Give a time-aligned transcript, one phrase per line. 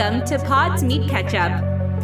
[0.00, 1.52] Welcome to Pods Meet Ketchup,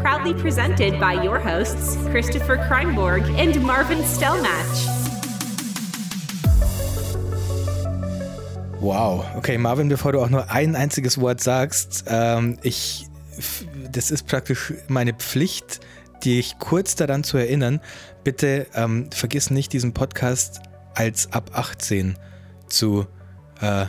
[0.02, 4.86] proudly presented by your hosts, Christopher Kreinborg and Marvin Stellmatch.
[8.80, 9.25] Wow.
[9.36, 13.07] Okay, Marvin, bevor du auch nur ein einziges Wort sagst, ähm, ich,
[13.90, 15.81] das ist praktisch meine Pflicht,
[16.22, 17.81] dich kurz daran zu erinnern.
[18.25, 20.61] Bitte ähm, vergiss nicht, diesen Podcast
[20.94, 22.18] als ab 18
[22.68, 23.07] zu
[23.63, 23.86] äh,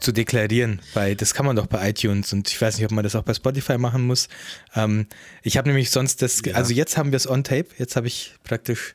[0.00, 3.04] zu deklarieren, weil das kann man doch bei iTunes und ich weiß nicht, ob man
[3.04, 4.28] das auch bei Spotify machen muss.
[4.74, 5.06] Ähm,
[5.42, 6.54] ich habe nämlich sonst das, ja.
[6.54, 8.94] also jetzt haben wir es on tape, jetzt habe ich praktisch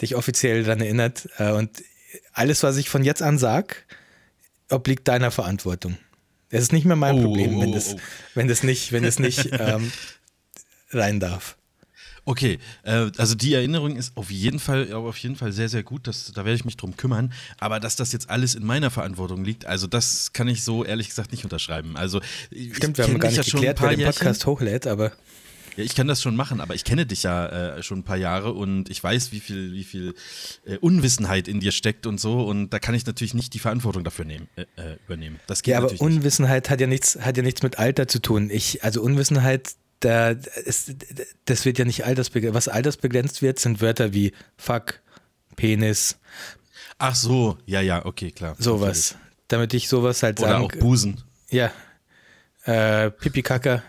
[0.00, 1.82] dich offiziell daran erinnert äh, und
[2.32, 3.74] alles, was ich von jetzt an sage,
[4.70, 5.96] obliegt deiner Verantwortung.
[6.50, 8.00] Es ist nicht mehr mein oh, Problem, oh, oh, wenn, das, oh.
[8.34, 9.90] wenn das nicht, wenn das nicht ähm,
[10.90, 11.56] rein darf.
[12.24, 16.06] Okay, äh, also die Erinnerung ist auf jeden Fall, auf jeden Fall sehr, sehr gut.
[16.06, 17.32] Das, da werde ich mich drum kümmern.
[17.58, 21.08] Aber dass das jetzt alles in meiner Verantwortung liegt, also das kann ich so ehrlich
[21.08, 21.96] gesagt nicht unterschreiben.
[21.96, 22.20] Also
[22.72, 25.12] stimmt, wir haben gar nicht ja geklärt, wer den Podcast hochlädt, aber
[25.76, 28.16] ja, ich kann das schon machen, aber ich kenne dich ja äh, schon ein paar
[28.16, 30.14] Jahre und ich weiß, wie viel, wie viel
[30.66, 32.42] äh, Unwissenheit in dir steckt und so.
[32.42, 35.40] Und da kann ich natürlich nicht die Verantwortung dafür nehmen, äh, äh übernehmen.
[35.46, 36.70] Das geht ja, aber Unwissenheit nicht.
[36.70, 38.50] hat ja nichts, hat ja nichts mit Alter zu tun.
[38.50, 39.74] Ich, also Unwissenheit
[40.04, 40.94] da ist,
[41.44, 42.54] das wird ja nicht altersbegrenzt.
[42.54, 45.00] Was altersbegrenzt wird, sind Wörter wie Fuck,
[45.56, 46.18] Penis.
[46.98, 48.56] Ach so, ja, ja, okay, klar.
[48.58, 49.16] Sowas.
[49.48, 50.64] Damit ich sowas halt Oder sagen.
[50.64, 51.22] Oder auch Busen.
[51.50, 51.72] Ja.
[52.64, 53.82] Äh, Pipi-Kacker,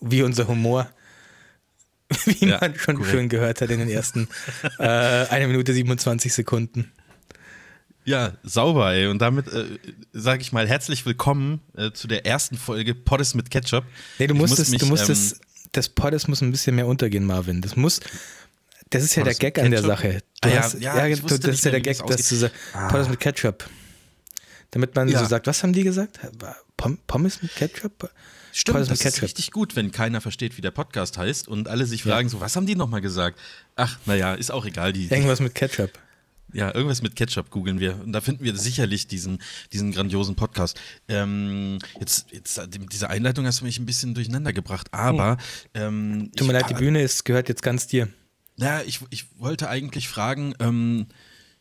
[0.00, 0.90] wie unser Humor.
[2.24, 3.10] Wie ja, man schon korrekt.
[3.10, 4.28] schön gehört hat in den ersten
[4.78, 6.92] äh, 1 Minute 27 Sekunden.
[8.04, 9.08] Ja, sauber, ey.
[9.08, 9.64] Und damit äh,
[10.12, 13.84] sage ich mal herzlich willkommen äh, zu der ersten Folge Poddes mit Ketchup.
[14.20, 15.40] Nee, du musst, muss mich, du musst ähm,
[15.76, 17.60] das, Poddes muss ein bisschen mehr untergehen, Marvin.
[17.60, 18.00] Das muss,
[18.90, 20.22] das ist ja Poddes der Gag an der Sache.
[20.40, 22.88] Ah, hast, ja, ja du, das ist ja der Gag, dass du sagst, ah.
[22.88, 23.68] Poddes mit Ketchup.
[24.70, 25.20] Damit man ja.
[25.20, 26.18] so sagt, was haben die gesagt?
[27.06, 28.10] Pommes mit Ketchup?
[28.52, 31.84] Stimmt, Pommes das ist richtig gut, wenn keiner versteht, wie der Podcast heißt und alle
[31.84, 32.32] sich fragen ja.
[32.32, 33.38] so, was haben die nochmal gesagt?
[33.76, 34.92] Ach, naja, ist auch egal.
[34.92, 35.90] Die, Irgendwas mit Ketchup.
[36.56, 38.00] Ja, irgendwas mit Ketchup googeln wir.
[38.02, 39.42] Und da finden wir sicherlich diesen,
[39.74, 40.80] diesen grandiosen Podcast.
[41.06, 42.58] Ähm, jetzt, jetzt,
[42.90, 45.32] diese Einleitung hast du mich ein bisschen durcheinander gebracht, aber.
[45.32, 45.38] Hm.
[45.74, 48.08] Ähm, Tut mir leid, die Bühne ist, gehört jetzt ganz dir.
[48.56, 51.08] Ja, ich, ich wollte eigentlich fragen, ähm,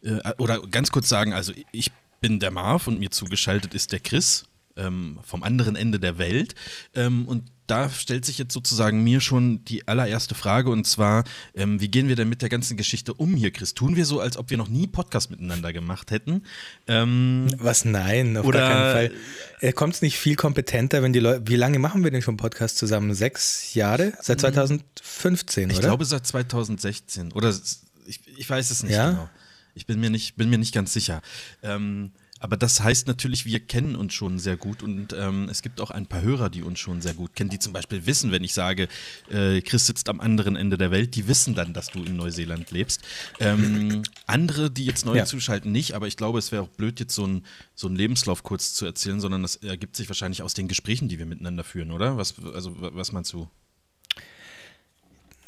[0.02, 1.92] äh, oder ganz kurz sagen, also ich
[2.22, 6.56] bin der Marv und mir zugeschaltet ist der Chris ähm, vom anderen Ende der Welt.
[6.94, 11.24] Ähm, und da stellt sich jetzt sozusagen mir schon die allererste Frage und zwar,
[11.56, 13.74] ähm, wie gehen wir denn mit der ganzen Geschichte um hier, Chris?
[13.74, 16.44] Tun wir so, als ob wir noch nie Podcast miteinander gemacht hätten?
[16.88, 17.85] Ähm, Was?
[17.85, 19.12] Nein, auf oder, gar keinen Fall.
[19.62, 21.47] Er kommt nicht viel kompetenter, wenn die Leute.
[21.47, 23.14] Wie lange machen wir denn schon Podcast zusammen?
[23.16, 24.14] Sechs Jahre?
[24.22, 25.74] Seit 2015, ich oder?
[25.74, 27.31] Ich glaube seit 2016.
[27.31, 27.53] Oder
[28.06, 29.12] ich, ich weiß es nicht ja?
[29.12, 29.30] genau.
[29.74, 31.22] Ich bin mir nicht, bin mir nicht ganz sicher.
[31.62, 35.79] Ähm, aber das heißt natürlich, wir kennen uns schon sehr gut und ähm, es gibt
[35.79, 38.44] auch ein paar Hörer, die uns schon sehr gut kennen, die zum Beispiel wissen, wenn
[38.44, 38.90] ich sage,
[39.29, 42.72] äh, Chris sitzt am anderen Ende der Welt, die wissen dann, dass du in Neuseeland
[42.72, 43.01] lebst.
[43.40, 45.25] Ähm, andere, die jetzt neu ja.
[45.25, 48.73] zuschalten, nicht, aber ich glaube, es wäre auch blöd, jetzt so einen so Lebenslauf kurz
[48.73, 52.17] zu erzählen, sondern das ergibt sich wahrscheinlich aus den Gesprächen, die wir miteinander führen, oder?
[52.17, 53.47] Was, also, was meinst du?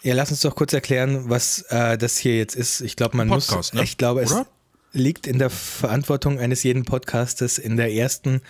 [0.04, 2.82] Ja, lass uns doch kurz erklären, was äh, das hier jetzt ist.
[2.82, 3.74] Ich glaube, man Podcast, muss.
[3.74, 3.84] Ne?
[3.84, 4.48] Ich glaube, Oder?
[4.94, 8.42] Liegt in der Verantwortung eines jeden Podcastes in der ersten,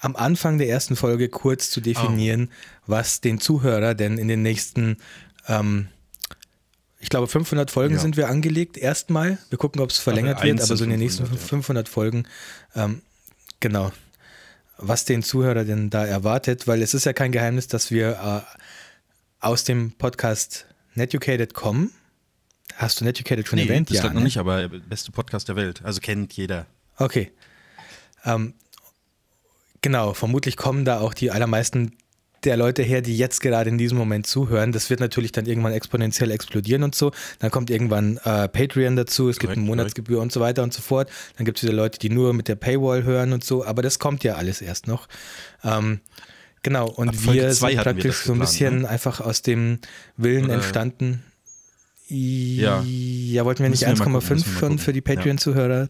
[0.00, 2.82] am Anfang der ersten Folge kurz zu definieren, oh.
[2.86, 4.98] was den Zuhörer denn in den nächsten,
[5.48, 5.88] ähm,
[6.98, 8.00] ich glaube 500 Folgen ja.
[8.00, 9.38] sind wir angelegt, erstmal.
[9.50, 11.92] Wir gucken, ob es verlängert wird, aber so in den nächsten 500 ja.
[11.92, 12.24] Folgen,
[12.74, 13.02] ähm,
[13.60, 13.92] genau,
[14.76, 18.64] was den Zuhörer denn da erwartet, weil es ist ja kein Geheimnis, dass wir äh,
[19.40, 21.92] aus dem Podcast Netucated kommen
[22.76, 23.90] Hast du Netucated schon nee, erwähnt?
[23.90, 24.22] Das ja, noch ne?
[24.22, 25.80] nicht, aber beste Podcast der Welt.
[25.84, 26.66] Also kennt jeder.
[26.96, 27.32] Okay.
[28.24, 28.54] Ähm,
[29.80, 31.96] genau, vermutlich kommen da auch die allermeisten
[32.44, 34.72] der Leute her, die jetzt gerade in diesem Moment zuhören.
[34.72, 37.12] Das wird natürlich dann irgendwann exponentiell explodieren und so.
[37.38, 40.22] Dann kommt irgendwann äh, Patreon dazu, es korrekt, gibt eine Monatsgebühr korrekt.
[40.22, 41.10] und so weiter und so fort.
[41.36, 43.98] Dann gibt es wieder Leute, die nur mit der Paywall hören und so, aber das
[43.98, 45.08] kommt ja alles erst noch.
[45.62, 46.00] Ähm,
[46.62, 48.88] genau, und wir sind praktisch so ein bisschen ne?
[48.88, 49.78] einfach aus dem
[50.16, 51.22] Willen Oder entstanden,
[52.08, 52.82] ja.
[52.82, 55.88] Ja, wollten wir nicht 1,5 schon für die Patreon-Zuhörer, ja.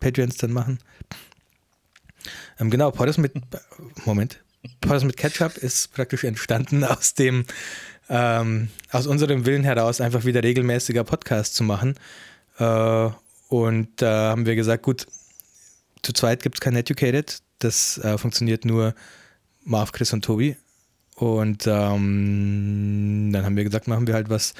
[0.00, 0.78] Patreons dann machen?
[2.58, 3.32] Ähm, genau, Poddas mit,
[4.04, 4.42] Moment,
[4.80, 7.44] Poddas mit Ketchup ist praktisch entstanden aus dem,
[8.08, 11.94] ähm, aus unserem Willen heraus, einfach wieder regelmäßiger Podcast zu machen.
[12.58, 13.10] Äh,
[13.48, 15.06] und da äh, haben wir gesagt, gut,
[16.02, 18.94] zu zweit gibt es kein Educated, das äh, funktioniert nur
[19.64, 20.56] Marv, Chris und Tobi.
[21.16, 24.54] Und ähm, dann haben wir gesagt, machen wir halt was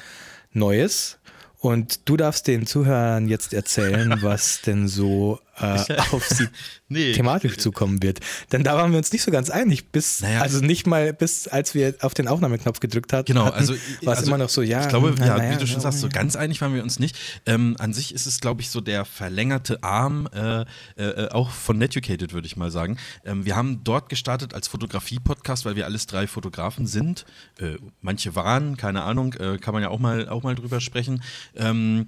[0.55, 1.17] Neues.
[1.59, 5.79] Und du darfst den Zuhörern jetzt erzählen, was denn so äh,
[6.11, 6.47] auf sie
[6.89, 8.19] nee, thematisch zukommen wird.
[8.51, 10.41] Denn da waren wir uns nicht so ganz einig, bis, naja.
[10.41, 13.25] also nicht mal bis, als wir auf den Aufnahmeknopf gedrückt hatten.
[13.25, 13.73] Genau, also
[14.03, 14.81] war es also, immer noch so, ja.
[14.81, 16.99] Ich glaube, na, ja, na, wie du schon sagst, so ganz einig waren wir uns
[16.99, 17.17] nicht.
[17.45, 20.65] Ähm, an sich ist es, glaube ich, so der verlängerte Arm äh,
[20.97, 22.97] äh, auch von Netucated, würde ich mal sagen.
[23.25, 27.25] Ähm, wir haben dort gestartet als Fotografie-Podcast, weil wir alles drei Fotografen sind.
[27.59, 31.23] Äh, manche waren, keine Ahnung, äh, kann man ja auch mal, auch mal drüber sprechen.
[31.55, 32.07] Ähm,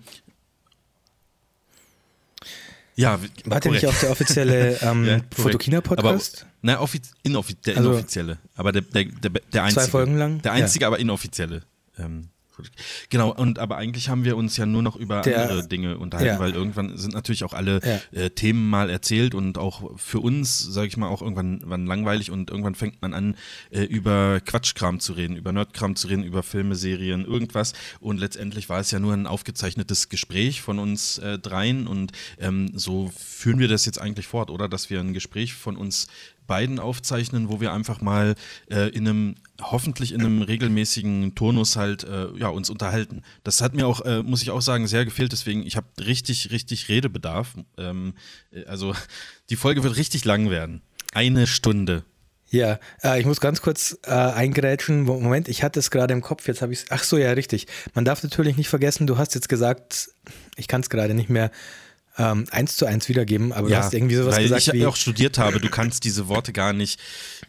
[2.97, 6.47] ja, war der nicht auch der offizielle ähm, ja, Fotokina-Podcast?
[6.61, 6.73] Na,
[7.23, 8.39] inoffi der also, inoffizielle.
[8.55, 9.83] Aber der, der, der, der einzige.
[9.83, 10.41] Zwei Folgen lang?
[10.41, 10.87] Der einzige, ja.
[10.87, 11.61] aber inoffizielle.
[11.99, 12.29] Ähm,
[13.09, 16.33] Genau, und aber eigentlich haben wir uns ja nur noch über Der, andere Dinge unterhalten,
[16.33, 16.39] ja.
[16.39, 18.19] weil irgendwann sind natürlich auch alle ja.
[18.19, 22.49] äh, Themen mal erzählt und auch für uns, sage ich mal, auch irgendwann langweilig und
[22.49, 23.35] irgendwann fängt man an,
[23.69, 27.73] äh, über Quatschkram zu reden, über Nerdkram zu reden, über Filme, Serien, irgendwas.
[27.99, 32.71] Und letztendlich war es ja nur ein aufgezeichnetes Gespräch von uns äh, dreien und ähm,
[32.73, 34.67] so führen wir das jetzt eigentlich fort, oder?
[34.67, 36.07] Dass wir ein Gespräch von uns
[36.47, 38.35] beiden aufzeichnen, wo wir einfach mal
[38.71, 43.23] äh, in einem, hoffentlich in einem regelmäßigen Turnus halt, äh, ja, uns unterhalten.
[43.43, 46.51] Das hat mir auch, äh, muss ich auch sagen, sehr gefehlt, deswegen, ich habe richtig,
[46.51, 47.55] richtig Redebedarf.
[47.77, 48.13] Ähm,
[48.51, 48.93] äh, also,
[49.49, 50.81] die Folge wird richtig lang werden.
[51.13, 52.03] Eine Stunde.
[52.49, 55.03] Ja, äh, ich muss ganz kurz äh, eingrätschen.
[55.03, 56.85] Moment, ich hatte es gerade im Kopf, jetzt habe ich es.
[56.89, 57.67] Ach so, ja, richtig.
[57.93, 60.09] Man darf natürlich nicht vergessen, du hast jetzt gesagt,
[60.55, 61.51] ich kann es gerade nicht mehr
[62.17, 64.67] ähm, eins zu eins wiedergeben, aber ja, du hast irgendwie sowas weil gesagt.
[64.67, 66.99] Ich wie, auch studiert habe, du kannst diese Worte gar nicht,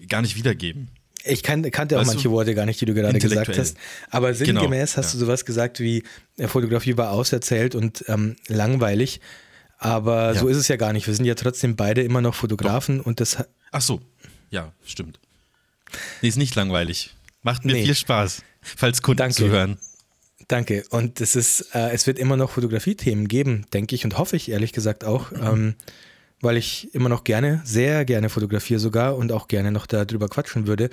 [0.08, 0.88] gar nicht wiedergeben.
[1.28, 3.76] Ich kann, kannte auch weißt manche Worte gar nicht, die du gerade gesagt hast.
[4.10, 5.18] Aber genau, sinngemäß genau, hast ja.
[5.20, 6.02] du sowas gesagt wie,
[6.46, 9.20] Fotografie war auserzählt und ähm, langweilig.
[9.78, 10.40] Aber ja.
[10.40, 11.06] so ist es ja gar nicht.
[11.06, 13.06] Wir sind ja trotzdem beide immer noch Fotografen Doch.
[13.06, 13.38] und das.
[13.70, 14.00] Ach so,
[14.50, 15.20] ja, stimmt.
[16.20, 17.14] Nee, ist nicht langweilig.
[17.42, 17.84] Macht mir nee.
[17.84, 19.34] viel Spaß, falls Kunden Danke.
[19.34, 19.78] zuhören.
[20.48, 20.84] Danke.
[20.90, 24.50] Und es ist, äh, es wird immer noch Fotografie-Themen geben, denke ich, und hoffe ich
[24.50, 25.42] ehrlich gesagt auch, mhm.
[25.42, 25.74] ähm,
[26.40, 30.66] weil ich immer noch gerne, sehr gerne fotografiere sogar und auch gerne noch darüber quatschen
[30.66, 30.90] würde,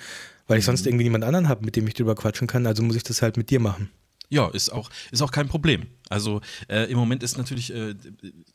[0.48, 0.90] weil ich sonst mhm.
[0.90, 2.66] irgendwie niemand anderen habe, mit dem ich darüber quatschen kann.
[2.66, 3.90] Also muss ich das halt mit dir machen.
[4.30, 5.84] Ja, ist auch, ist auch kein Problem.
[6.10, 7.96] Also äh, im Moment ist natürlich, äh,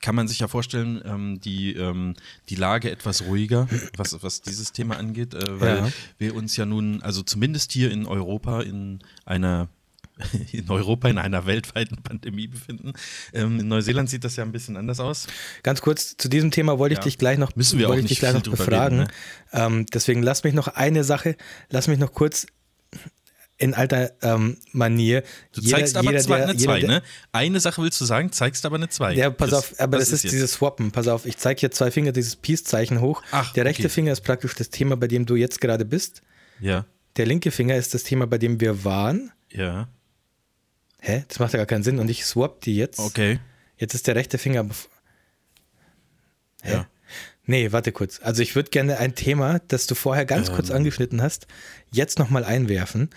[0.01, 2.15] kann man sich ja vorstellen, ähm, die, ähm,
[2.49, 5.93] die Lage etwas ruhiger, was, was dieses Thema angeht, äh, weil ja.
[6.19, 9.69] wir uns ja nun, also zumindest hier in Europa in einer
[10.53, 12.93] in Europa in einer weltweiten Pandemie befinden.
[13.33, 15.27] Ähm, in Neuseeland sieht das ja ein bisschen anders aus.
[15.63, 17.05] Ganz kurz zu diesem Thema wollte ich ja.
[17.05, 19.01] dich gleich noch, Müssen wir auch ich dich gleich noch befragen.
[19.01, 19.13] Reden,
[19.53, 19.65] ne?
[19.65, 21.37] ähm, deswegen lass mich noch eine Sache,
[21.71, 22.47] lass mich noch kurz
[23.61, 25.23] in alter ähm, Manier.
[25.53, 27.03] Du jeder, zeigst aber jeder, zwei, der, eine zwei, ne?
[27.31, 29.13] Eine Sache willst du sagen, zeigst aber eine zwei.
[29.13, 30.91] Ja, pass das, auf, aber das ist, ist dieses Swappen.
[30.93, 33.23] Pass auf, ich zeige hier zwei Finger, dieses Peace-Zeichen hoch.
[33.33, 33.91] Ach, der rechte okay.
[33.91, 36.23] Finger ist praktisch das Thema, bei dem du jetzt gerade bist.
[36.59, 36.87] Ja.
[37.17, 39.31] Der linke Finger ist das Thema, bei dem wir waren.
[39.51, 39.89] Ja.
[41.01, 41.25] Hä?
[41.29, 41.99] Das macht ja gar keinen Sinn.
[41.99, 42.99] Und ich swap die jetzt.
[42.99, 43.41] Okay.
[43.77, 44.67] Jetzt ist der rechte Finger.
[46.63, 46.73] Hä?
[46.73, 46.87] Ja.
[47.47, 48.21] Nee, warte kurz.
[48.23, 50.55] Also ich würde gerne ein Thema, das du vorher ganz ähm.
[50.55, 51.47] kurz angeschnitten hast,
[51.91, 53.11] jetzt nochmal einwerfen.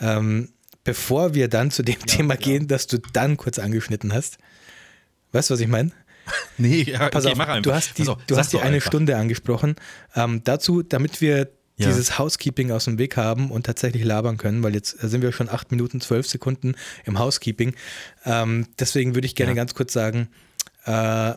[0.00, 0.52] Ähm,
[0.84, 2.40] bevor wir dann zu dem ja, Thema ja.
[2.40, 4.38] gehen, das du dann kurz angeschnitten hast.
[5.32, 5.90] Weißt du, was ich meine?
[6.58, 7.62] Nee, ja, Pass okay, auf, mach einfach.
[7.62, 8.88] Du hast die, du hast die eine einfach.
[8.88, 9.76] Stunde angesprochen.
[10.14, 11.88] Ähm, dazu, damit wir ja.
[11.88, 15.48] dieses Housekeeping aus dem Weg haben und tatsächlich labern können, weil jetzt sind wir schon
[15.48, 17.74] acht Minuten, zwölf Sekunden im Housekeeping.
[18.24, 19.56] Ähm, deswegen würde ich gerne ja.
[19.56, 20.28] ganz kurz sagen,
[20.84, 21.34] äh,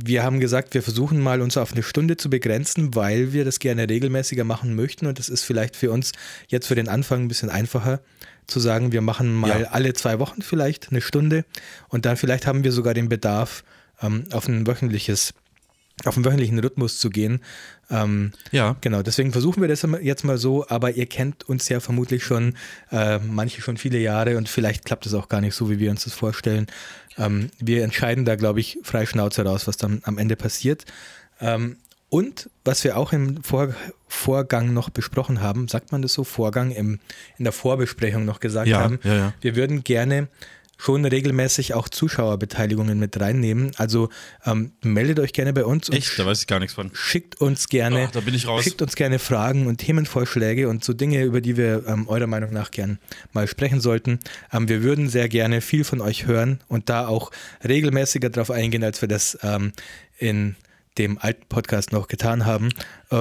[0.00, 3.58] wir haben gesagt, wir versuchen mal uns auf eine Stunde zu begrenzen, weil wir das
[3.58, 6.12] gerne regelmäßiger machen möchten und das ist vielleicht für uns
[6.46, 8.00] jetzt für den Anfang ein bisschen einfacher
[8.46, 9.68] zu sagen, wir machen mal ja.
[9.68, 11.44] alle zwei Wochen vielleicht eine Stunde
[11.88, 13.64] und dann vielleicht haben wir sogar den Bedarf
[14.00, 15.34] ähm, auf ein wöchentliches
[16.04, 17.40] auf einen wöchentlichen Rhythmus zu gehen.
[17.90, 18.76] Ähm, ja.
[18.80, 22.54] Genau, deswegen versuchen wir das jetzt mal so, aber ihr kennt uns ja vermutlich schon,
[22.90, 25.90] äh, manche schon viele Jahre und vielleicht klappt es auch gar nicht so, wie wir
[25.90, 26.66] uns das vorstellen.
[27.16, 30.84] Ähm, wir entscheiden da, glaube ich, frei Schnauze raus, was dann am Ende passiert.
[31.40, 31.76] Ähm,
[32.10, 33.74] und was wir auch im Vor
[34.10, 36.98] Vorgang noch besprochen haben, sagt man das so, Vorgang im,
[37.36, 39.34] in der Vorbesprechung noch gesagt ja, haben, ja, ja.
[39.42, 40.28] wir würden gerne
[40.78, 43.72] schon regelmäßig auch Zuschauerbeteiligungen mit reinnehmen.
[43.76, 44.08] Also
[44.46, 45.90] ähm, meldet euch gerne bei uns.
[45.90, 46.18] Echt?
[46.18, 46.90] Da weiß ich gar nichts von.
[46.94, 48.62] Schickt uns gerne, oh, da bin ich raus.
[48.62, 52.52] schickt uns gerne Fragen und Themenvorschläge und so Dinge, über die wir ähm, eurer Meinung
[52.52, 52.98] nach gern
[53.32, 54.20] mal sprechen sollten.
[54.52, 57.32] Ähm, wir würden sehr gerne viel von euch hören und da auch
[57.66, 59.72] regelmäßiger drauf eingehen, als wir das ähm,
[60.16, 60.54] in
[60.98, 62.70] dem alten Podcast noch getan haben.
[63.10, 63.16] Äh,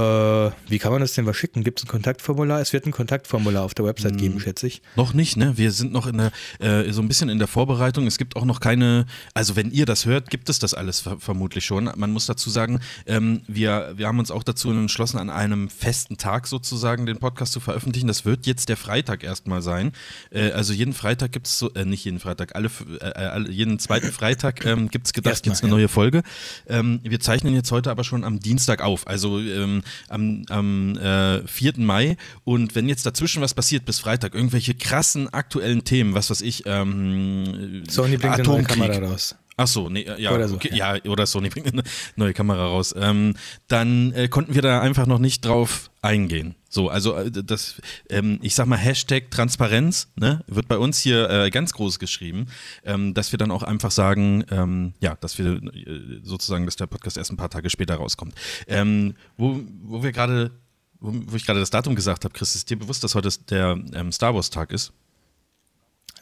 [0.68, 1.64] wie kann man das denn was schicken?
[1.64, 2.60] Gibt es ein Kontaktformular?
[2.60, 4.18] Es wird ein Kontaktformular auf der Website hm.
[4.18, 4.82] geben, schätze ich.
[4.98, 5.58] Noch nicht, ne?
[5.58, 8.06] Wir sind noch in der, äh, so ein bisschen in der Vorbereitung.
[8.06, 11.18] Es gibt auch noch keine, also wenn ihr das hört, gibt es das alles ver
[11.20, 11.90] vermutlich schon.
[11.96, 16.18] Man muss dazu sagen, ähm, wir, wir haben uns auch dazu entschlossen, an einem festen
[16.18, 18.08] Tag sozusagen den Podcast zu veröffentlichen.
[18.08, 19.94] Das wird jetzt der Freitag erstmal sein.
[20.32, 24.12] Äh, also jeden Freitag gibt es so, äh, nicht jeden Freitag, alle, äh, jeden zweiten
[24.12, 25.78] Freitag ähm, gibt es gedacht, jetzt eine ja.
[25.78, 26.24] neue Folge.
[26.68, 29.08] Ähm, wir zeichnen jetzt heute aber schon am Dienstag auf.
[29.08, 29.77] Also ähm,
[30.10, 31.74] am, am äh, 4.
[31.78, 32.18] Mai.
[32.44, 36.64] Und wenn jetzt dazwischen was passiert bis Freitag, irgendwelche krassen aktuellen Themen, was weiß ich,
[36.66, 38.82] ähm, Sony bringt Atomkrieg.
[38.82, 39.36] eine Kamera raus.
[39.60, 40.96] Ach so, nee, ja, oder so, okay, ja.
[40.96, 41.12] ja.
[41.12, 41.82] oder Sony bringt eine
[42.16, 42.94] neue Kamera raus.
[42.96, 43.34] Ähm,
[43.68, 46.56] dann äh, konnten wir da einfach noch nicht drauf eingehen.
[46.70, 47.76] So, also äh, das,
[48.10, 52.48] ähm, ich sag mal, Hashtag Transparenz, ne, wird bei uns hier äh, ganz groß geschrieben,
[52.86, 56.88] ähm, dass wir dann auch einfach sagen, ähm, ja, dass wir äh, sozusagen, dass der
[56.88, 58.34] Podcast erst ein paar Tage später rauskommt.
[58.68, 60.52] Ähm, wo, wo wir gerade,
[61.00, 63.78] wo, wo, ich gerade das Datum gesagt habe, Chris, ist dir bewusst, dass heute der
[63.94, 64.94] ähm, Star Wars Tag ist?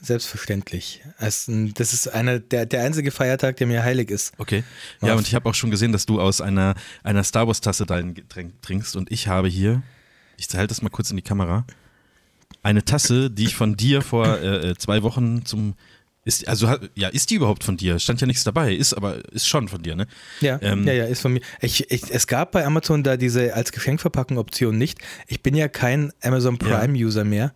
[0.01, 1.01] Selbstverständlich.
[1.19, 4.33] das ist einer, der, der einzige Feiertag, der mir heilig ist.
[4.37, 4.63] Okay.
[5.01, 8.13] Ja, und ich habe auch schon gesehen, dass du aus einer, einer Star Wars-Tasse dein
[8.13, 8.95] Getränk trinkst.
[8.95, 9.81] Und ich habe hier,
[10.37, 11.65] ich halte das mal kurz in die Kamera,
[12.61, 15.75] eine Tasse, die ich von dir vor äh, äh zwei Wochen zum.
[16.23, 17.99] Ist, also, ja, ist die überhaupt von dir?
[17.99, 20.07] Stand ja nichts dabei, ist aber ist schon von dir, ne?
[20.41, 21.41] Ja, ähm, ja, ja, ist von mir.
[21.61, 24.97] Ich, ich, es gab bei Amazon da diese als Geschenkverpackung Option nicht.
[25.27, 27.25] Ich bin ja kein Amazon Prime-User ja.
[27.25, 27.53] mehr.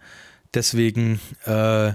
[0.54, 1.94] Deswegen äh,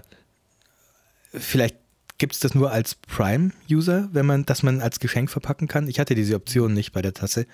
[1.36, 1.76] vielleicht
[2.18, 5.88] gibt es das nur als Prime-User, wenn man, dass man als Geschenk verpacken kann.
[5.88, 7.46] Ich hatte diese Option nicht bei der Tasse.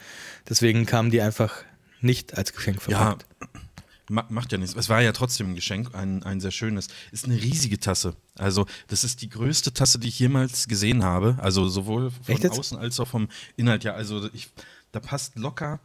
[0.48, 1.64] Deswegen kamen die einfach
[2.00, 3.26] nicht als Geschenk verpackt.
[3.40, 4.76] Ja, macht ja nichts.
[4.76, 6.88] Es war ja trotzdem ein Geschenk, ein, ein sehr schönes.
[7.12, 8.16] Ist eine riesige Tasse.
[8.36, 11.36] Also, das ist die größte Tasse, die ich jemals gesehen habe.
[11.40, 13.84] Also, sowohl von außen als auch vom Inhalt.
[13.84, 14.50] Ja, also, ich,
[14.92, 15.80] da passt locker,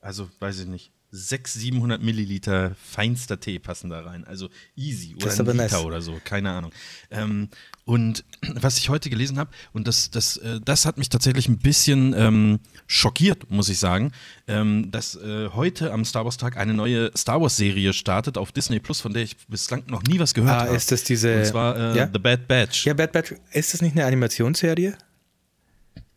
[0.00, 4.24] also, weiß ich nicht, 600, 700 Milliliter feinster Tee passen da rein.
[4.24, 5.14] Also easy.
[5.16, 5.84] Oder ein Liter nice.
[5.84, 6.70] oder so, keine Ahnung.
[7.10, 7.48] Ähm,
[7.84, 8.24] und
[8.54, 12.14] was ich heute gelesen habe, und das, das, äh, das hat mich tatsächlich ein bisschen
[12.14, 14.12] ähm, schockiert, muss ich sagen,
[14.46, 18.52] ähm, dass äh, heute am Star Wars Tag eine neue Star Wars Serie startet auf
[18.52, 20.76] Disney Plus, von der ich bislang noch nie was gehört ah, habe.
[20.76, 21.38] ist das diese.
[21.38, 22.10] Und zwar äh, ja?
[22.12, 22.84] The Bad Batch.
[22.84, 23.34] Ja, Bad Batch.
[23.52, 24.96] Ist das nicht eine Animationsserie?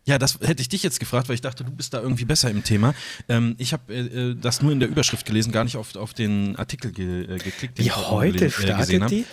[0.05, 2.49] Ja, das hätte ich dich jetzt gefragt, weil ich dachte, du bist da irgendwie besser
[2.49, 2.95] im Thema.
[3.29, 6.13] Ähm, ich habe äh, äh, das nur in der Überschrift gelesen, gar nicht auf, auf
[6.13, 7.77] den Artikel ge, äh, geklickt.
[7.77, 9.25] Den Wie heute äh, startet die?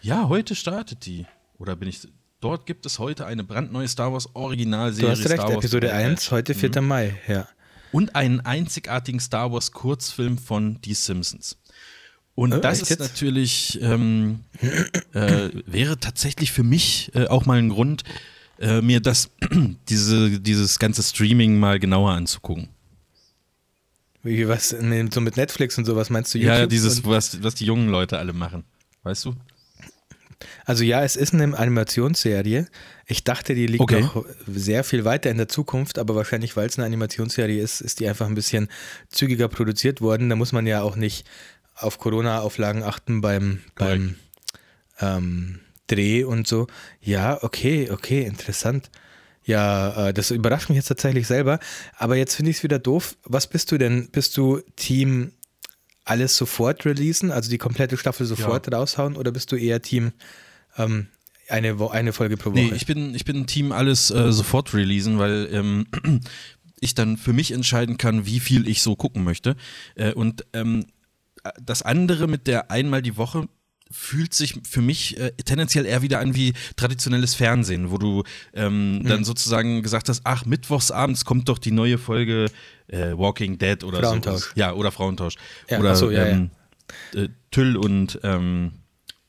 [0.00, 1.26] Ja, heute startet die.
[1.58, 2.00] Oder bin ich.
[2.40, 5.06] Dort gibt es heute eine brandneue Star Wars Originalserie.
[5.06, 6.80] Du hast recht, Star Wars Episode 1, heute 4.
[6.80, 6.88] Mhm.
[6.88, 7.48] Mai, ja.
[7.92, 11.58] Und einen einzigartigen Star Wars Kurzfilm von Die Simpsons.
[12.34, 13.00] Und oh, das ist jetzt?
[13.00, 14.40] natürlich, ähm,
[15.12, 18.04] äh, wäre tatsächlich für mich äh, auch mal ein Grund,
[18.58, 19.30] äh, mir das,
[19.88, 22.68] diese, dieses ganze Streaming mal genauer anzugucken.
[24.22, 26.38] Wie was, so mit Netflix und sowas meinst du?
[26.38, 28.64] YouTube ja, dieses, was, was die jungen Leute alle machen.
[29.04, 29.36] Weißt du?
[30.64, 32.66] Also ja, es ist eine Animationsserie.
[33.06, 34.00] Ich dachte, die liegt okay.
[34.00, 38.00] noch sehr viel weiter in der Zukunft, aber wahrscheinlich, weil es eine Animationsserie ist, ist
[38.00, 38.68] die einfach ein bisschen
[39.08, 40.28] zügiger produziert worden.
[40.28, 41.26] Da muss man ja auch nicht
[41.76, 44.16] auf Corona-Auflagen achten beim, beim
[45.00, 46.66] ähm, Dreh und so.
[47.00, 48.90] Ja, okay, okay, interessant.
[49.44, 51.60] Ja, äh, das überrascht mich jetzt tatsächlich selber.
[51.96, 53.16] Aber jetzt finde ich es wieder doof.
[53.24, 54.08] Was bist du denn?
[54.10, 55.32] Bist du Team
[56.04, 58.78] alles sofort releasen, also die komplette Staffel sofort ja.
[58.78, 60.12] raushauen, oder bist du eher Team
[60.78, 61.08] ähm,
[61.48, 62.60] eine, eine Folge pro Woche?
[62.60, 65.86] Nee, ich bin, ich bin Team alles äh, sofort releasen, weil ähm,
[66.80, 69.56] ich dann für mich entscheiden kann, wie viel ich so gucken möchte.
[69.96, 70.86] Äh, und ähm,
[71.60, 73.48] das andere mit der einmal die Woche
[73.90, 78.24] fühlt sich für mich äh, tendenziell eher wieder an wie traditionelles Fernsehen, wo du
[78.54, 79.04] ähm, mhm.
[79.04, 82.46] dann sozusagen gesagt hast, ach, mittwochsabends kommt doch die neue Folge
[82.88, 84.44] äh, Walking Dead oder Frauentausch.
[84.44, 84.50] So.
[84.54, 85.36] Ja, oder Frauentausch.
[85.68, 86.50] Ja, oder so, ja, ähm,
[87.14, 87.22] ja.
[87.22, 88.72] Äh, Tüll und ähm,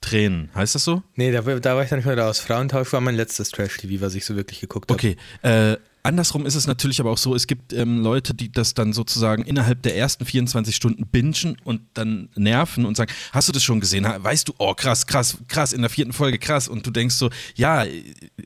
[0.02, 0.50] Tränen.
[0.56, 1.04] Heißt das so?
[1.16, 2.40] Nee, da, da war ich dann nicht mehr raus.
[2.40, 4.98] Frauentausch war mein letztes Trash-TV, was ich so wirklich geguckt habe.
[4.98, 5.18] Okay.
[5.42, 8.94] Äh, Andersrum ist es natürlich aber auch so, es gibt ähm, Leute, die das dann
[8.94, 13.64] sozusagen innerhalb der ersten 24 Stunden bingen und dann nerven und sagen, hast du das
[13.64, 14.06] schon gesehen?
[14.06, 16.68] Weißt du, oh krass, krass, krass, in der vierten Folge krass.
[16.68, 17.86] Und du denkst so, ja,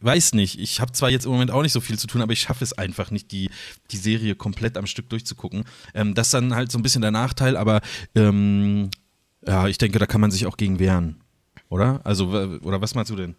[0.01, 2.33] weiß nicht, ich habe zwar jetzt im Moment auch nicht so viel zu tun, aber
[2.33, 3.49] ich schaffe es einfach nicht, die,
[3.91, 5.65] die Serie komplett am Stück durchzugucken.
[5.93, 7.81] Ähm, das ist dann halt so ein bisschen der Nachteil, aber
[8.15, 8.89] ähm,
[9.45, 11.21] ja, ich denke, da kann man sich auch gegen wehren.
[11.69, 12.01] Oder?
[12.03, 12.27] Also,
[12.63, 13.35] oder was meinst du denn?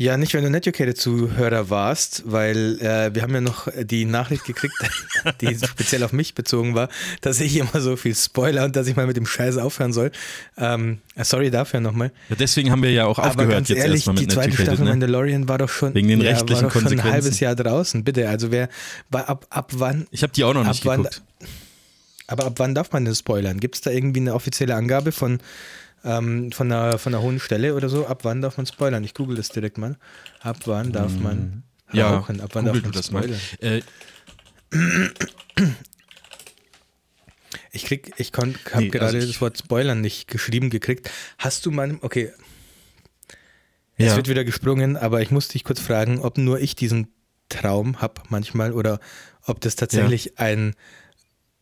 [0.00, 4.72] Ja, nicht, wenn du Netucated-Zuhörer warst, weil äh, wir haben ja noch die Nachricht gekriegt,
[5.40, 6.88] die speziell auf mich bezogen war,
[7.20, 10.12] dass ich immer so viel Spoiler und dass ich mal mit dem Scheiß aufhören soll.
[10.56, 12.12] Ähm, äh, sorry dafür nochmal.
[12.28, 14.84] Ja, deswegen haben wir ja auch aufgehört ganz jetzt ehrlich, erstmal mit die zweite Staffel
[14.84, 14.90] ne?
[14.90, 18.04] Mandalorian war doch schon, Wegen den ja, rechtlichen war doch schon ein halbes Jahr draußen.
[18.04, 18.68] Bitte, also wer,
[19.10, 21.22] ab, ab wann, Ich habe die auch noch nicht wann- geguckt.
[22.28, 23.58] aber ab wann darf man denn spoilern?
[23.58, 25.40] Gibt es da irgendwie eine offizielle Angabe von,
[26.08, 28.06] ähm, von, einer, von einer hohen Stelle oder so?
[28.06, 29.04] Ab wann darf man spoilern?
[29.04, 29.96] Ich google das direkt mal.
[30.40, 31.62] Ab wann darf man
[31.92, 32.40] Ja, rauchen?
[32.40, 33.02] Ab wann darf man mal.
[33.02, 33.40] spoilern?
[33.60, 33.82] Äh,
[37.72, 41.10] Ich krieg, ich habe Nee, gerade also das Wort Spoilern nicht geschrieben gekriegt.
[41.38, 42.32] Hast du mal, okay,
[43.96, 44.16] es ja.
[44.16, 47.08] wird wieder gesprungen, aber ich muss dich kurz fragen, ob nur ich diesen
[47.48, 49.00] Traum habe manchmal oder
[49.42, 50.74] ob das tatsächlich ein,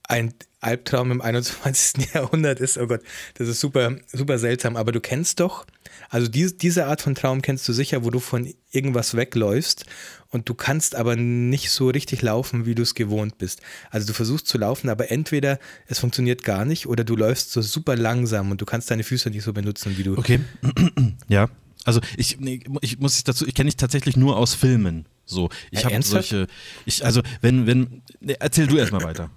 [0.04, 0.34] ein
[0.66, 2.08] Albtraum im 21.
[2.14, 2.76] Jahrhundert ist.
[2.76, 3.00] Oh Gott,
[3.34, 4.76] das ist super, super seltsam.
[4.76, 5.64] Aber du kennst doch,
[6.10, 9.86] also diese, diese Art von Traum kennst du sicher, wo du von irgendwas wegläufst
[10.28, 13.62] und du kannst aber nicht so richtig laufen, wie du es gewohnt bist.
[13.90, 17.62] Also du versuchst zu laufen, aber entweder es funktioniert gar nicht oder du läufst so
[17.62, 20.18] super langsam und du kannst deine Füße nicht so benutzen, wie du.
[20.18, 20.40] Okay.
[21.28, 21.48] ja.
[21.84, 22.38] Also ich,
[22.80, 25.06] ich muss ich dazu, ich kenne dich tatsächlich nur aus Filmen.
[25.24, 26.28] So, ich Ja, habe ernsthaft?
[26.28, 26.46] solche,
[26.84, 28.02] ich, also wenn, wenn,
[28.40, 29.30] erzähl du erstmal weiter.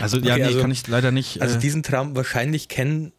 [0.00, 1.40] Also ja, Okay, nee, also- kann ich leider nicht.
[1.42, 3.12] Also äh, diesen Traum wahrscheinlich kennen,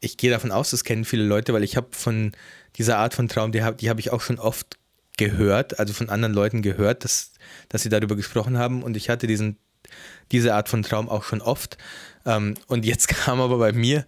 [0.00, 2.32] ich gehe davon aus, das kennen viele Leute, weil ich habe von
[2.76, 4.78] dieser Art von Traum, die habe die hab ich auch schon oft
[5.16, 7.32] gehört, also von anderen Leuten gehört, dass,
[7.68, 9.58] dass sie darüber gesprochen haben und ich hatte diesen,
[10.32, 11.76] diese Art von Traum auch schon oft.
[12.26, 14.04] Ähm, und jetzt kam aber bei mir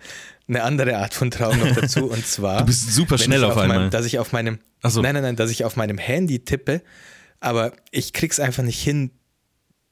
[0.49, 3.71] eine andere Art von Traum noch dazu und zwar, Du bist super schnell auf meinem,
[3.71, 3.91] einmal.
[3.91, 5.01] dass ich auf meinem, so.
[5.03, 6.83] nein, nein, nein, dass ich auf meinem Handy tippe,
[7.39, 9.11] aber ich krieg's einfach nicht hin,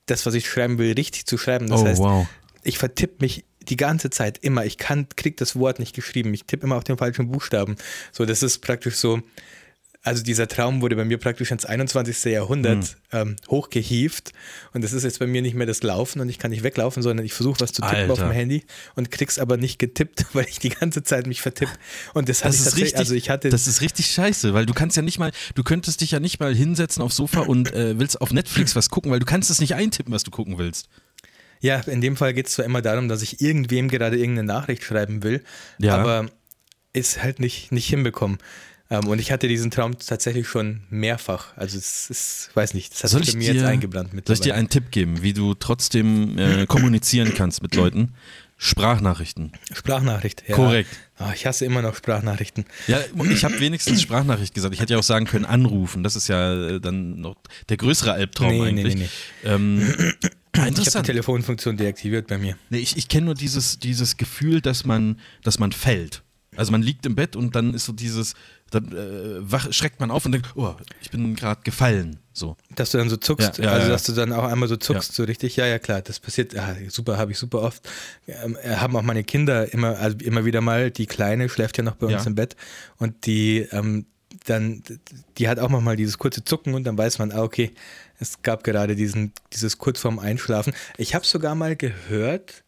[0.07, 1.69] das, was ich schreiben will, richtig zu schreiben.
[1.69, 2.27] Das oh heißt, wow.
[2.63, 4.65] ich vertippe mich die ganze Zeit immer.
[4.65, 6.35] Ich kann, krieg das Wort nicht geschrieben.
[6.35, 7.77] Ich tippe immer auf den falschen Buchstaben.
[8.13, 9.23] So, das ist praktisch so.
[10.07, 12.25] Also dieser Traum wurde bei mir praktisch ins 21.
[12.31, 14.33] Jahrhundert ähm, hochgehievt
[14.75, 17.03] und das ist jetzt bei mir nicht mehr das Laufen und ich kann nicht weglaufen,
[17.03, 18.29] sondern ich versuche was zu tippen auf Alter.
[18.31, 18.65] dem Handy
[18.97, 21.73] und krieg's aber nicht getippt, weil ich die ganze Zeit mich vertippe.
[22.13, 24.75] Und das, Das ist tatsächlich, richtig, also ich hatte das ist richtig scheiße, weil du
[24.75, 27.99] kannst ja nicht mal, du könntest dich ja nicht mal hinsetzen aufs Sofa und äh,
[27.99, 30.89] willst auf Netflix was gucken, weil du kannst es nicht eintippen, was du gucken willst.
[31.61, 34.85] Ja, in dem Fall geht es zwar immer darum, dass ich irgendwem gerade irgendeine Nachricht
[34.85, 35.43] schreiben will,
[35.79, 35.97] Ja.
[35.97, 36.27] aber
[36.93, 38.37] ist halt nicht, nicht hinbekommen.
[38.91, 41.57] Ähm, und ich hatte diesen Traum tatsächlich schon mehrfach.
[41.57, 44.41] Also es ist, weiß nicht, das hat Soll sich mir dir, jetzt eingebrannt soll ich
[44.41, 48.15] dir einen Tipp geben, wie du trotzdem äh, kommunizieren kannst mit Leuten?
[48.57, 49.53] Sprachnachrichten.
[49.73, 50.55] Sprachnachricht, ja.
[50.55, 50.91] Korrekt.
[51.19, 52.65] Ah, ich hasse immer noch Sprachnachrichten.
[52.87, 52.99] Ja,
[53.31, 54.75] ich habe wenigstens Sprachnachricht gesagt.
[54.75, 56.03] Ich hätte ja auch sagen können, anrufen.
[56.03, 57.37] Das ist ja äh, dann noch
[57.69, 58.95] der größere Albtraum Nee, nee, eigentlich.
[58.95, 59.09] nee,
[59.45, 59.83] Ähm,
[60.57, 61.03] Ich habe die.
[61.03, 62.57] Telefonfunktion deaktiviert bei mir.
[62.71, 66.23] Nee, ich ich kenne nur dieses, dieses Gefühl, dass man, dass man fällt.
[66.57, 68.35] Also man liegt im Bett und dann ist so dieses,
[68.71, 72.19] dann äh, wach, schreckt man auf und denkt, oh, ich bin gerade gefallen.
[72.33, 72.57] So.
[72.75, 73.93] Dass du dann so zuckst, Ja, ja, also ja.
[73.93, 76.75] dass du dann auch einmal so zuckst, so richtig, ja, ja, klar, das passiert, ja,
[76.89, 77.89] super, habe ich super oft.
[78.27, 81.85] Ähm, äh, haben auch meine Kinder immer, also immer wieder mal, die Kleine schläft ja
[81.85, 82.57] noch bei uns im Bett
[82.99, 84.07] und die ähm,
[84.47, 84.83] dann,
[85.39, 87.73] die hat auch manchmal dieses kurze Zucken und dann weiß man, ah, okay,
[88.19, 90.75] es gab gerade diesen, dieses kurz vorm Einschlafen.
[90.99, 92.64] Ich habe sogar mal gehört,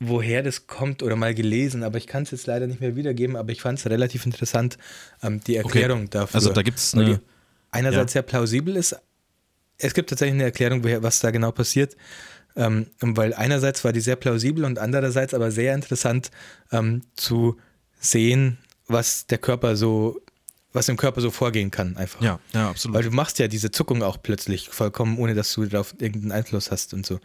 [0.00, 3.36] woher das kommt oder mal gelesen, aber ich kann es jetzt leider nicht mehr wiedergeben,
[3.36, 4.76] aber ich fand es relativ interessant,
[5.22, 6.34] ähm, die Erklärung dafür.
[6.36, 7.20] Also da gibt's Weil eine-
[7.70, 8.20] einerseits ja.
[8.20, 8.96] sehr plausibel ist.
[9.78, 11.96] Es gibt tatsächlich eine Erklärung, was da genau passiert.
[12.56, 16.30] Ähm, weil einerseits war die sehr plausibel und andererseits aber sehr interessant
[16.70, 17.56] ähm, zu
[17.98, 20.20] sehen, was der Körper so,
[20.74, 22.20] was im Körper so vorgehen kann, einfach.
[22.20, 22.96] Ja, ja, absolut.
[22.96, 26.70] Weil du machst ja diese Zuckung auch plötzlich vollkommen, ohne dass du darauf irgendeinen Einfluss
[26.70, 27.20] hast und so.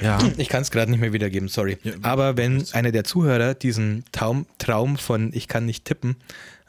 [0.00, 0.18] ja.
[0.38, 1.78] Ich kann es gerade nicht mehr wiedergeben, sorry.
[1.82, 6.16] Ja, Aber wenn einer der Zuhörer diesen Traum, Traum von Ich kann nicht tippen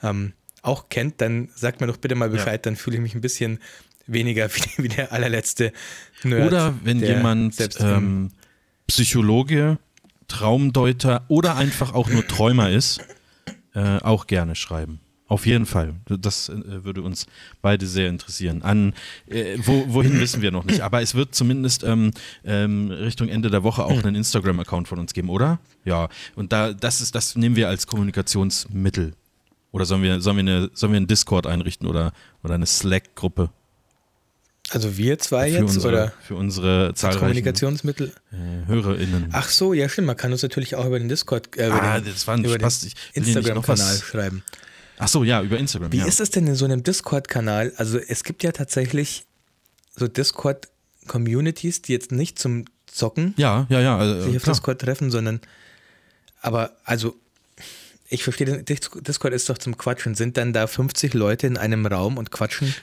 [0.02, 3.22] ähm, auch kennt, dann sagt mir doch bitte mal Bescheid, dann fühle ich mich ein
[3.22, 3.60] bisschen
[4.08, 5.72] weniger wie, wie der allerletzte
[6.24, 6.48] Nerd.
[6.48, 8.32] Oder wenn jemand selbst ähm,
[8.88, 9.78] Psychologe,
[10.28, 13.02] Traumdeuter oder einfach auch nur Träumer ist,
[13.76, 15.00] äh, auch gerne schreiben.
[15.30, 15.94] Auf jeden Fall.
[16.08, 17.28] Das äh, würde uns
[17.62, 18.64] beide sehr interessieren.
[18.64, 18.94] An
[19.28, 20.82] äh, wo, wohin wissen wir noch nicht.
[20.82, 22.12] Aber es wird zumindest ähm,
[22.44, 25.60] ähm, Richtung Ende der Woche auch einen Instagram-Account von uns geben, oder?
[25.86, 26.10] Ja.
[26.36, 29.14] Und da das ist, das nehmen wir als Kommunikationsmittel.
[29.72, 32.12] Oder sollen wir, sollen wir, eine, sollen wir einen Discord einrichten oder,
[32.44, 33.52] oder eine Slack-Gruppe
[34.72, 38.14] also wir zwei für jetzt unsere, oder für unsere zahlreichen Kommunikationsmittel?
[38.32, 39.30] äh, HörerInnen.
[39.32, 42.00] Ach so, ja stimmt, man kann uns natürlich auch über den Discord, äh, über Ah,
[42.00, 42.84] den, das war ein über Spaß.
[42.84, 44.44] Ich Instagram-Kanal schreiben.
[45.00, 45.92] Ach so, ja, über Instagram.
[45.92, 46.06] Wie ja.
[46.06, 47.74] ist es denn in so einem Discord-Kanal?
[47.78, 49.26] Also es gibt ja tatsächlich
[49.96, 54.22] so Discord-Communities, die jetzt nicht zum Zocken Ja, ja, ja.
[54.22, 54.56] sich Äh, auf klar.
[54.56, 55.40] Discord treffen, sondern
[56.42, 57.16] aber also
[58.10, 60.16] ich verstehe, Discord ist doch zum Quatschen.
[60.16, 62.74] Sind dann da 50 Leute in einem Raum und quatschen?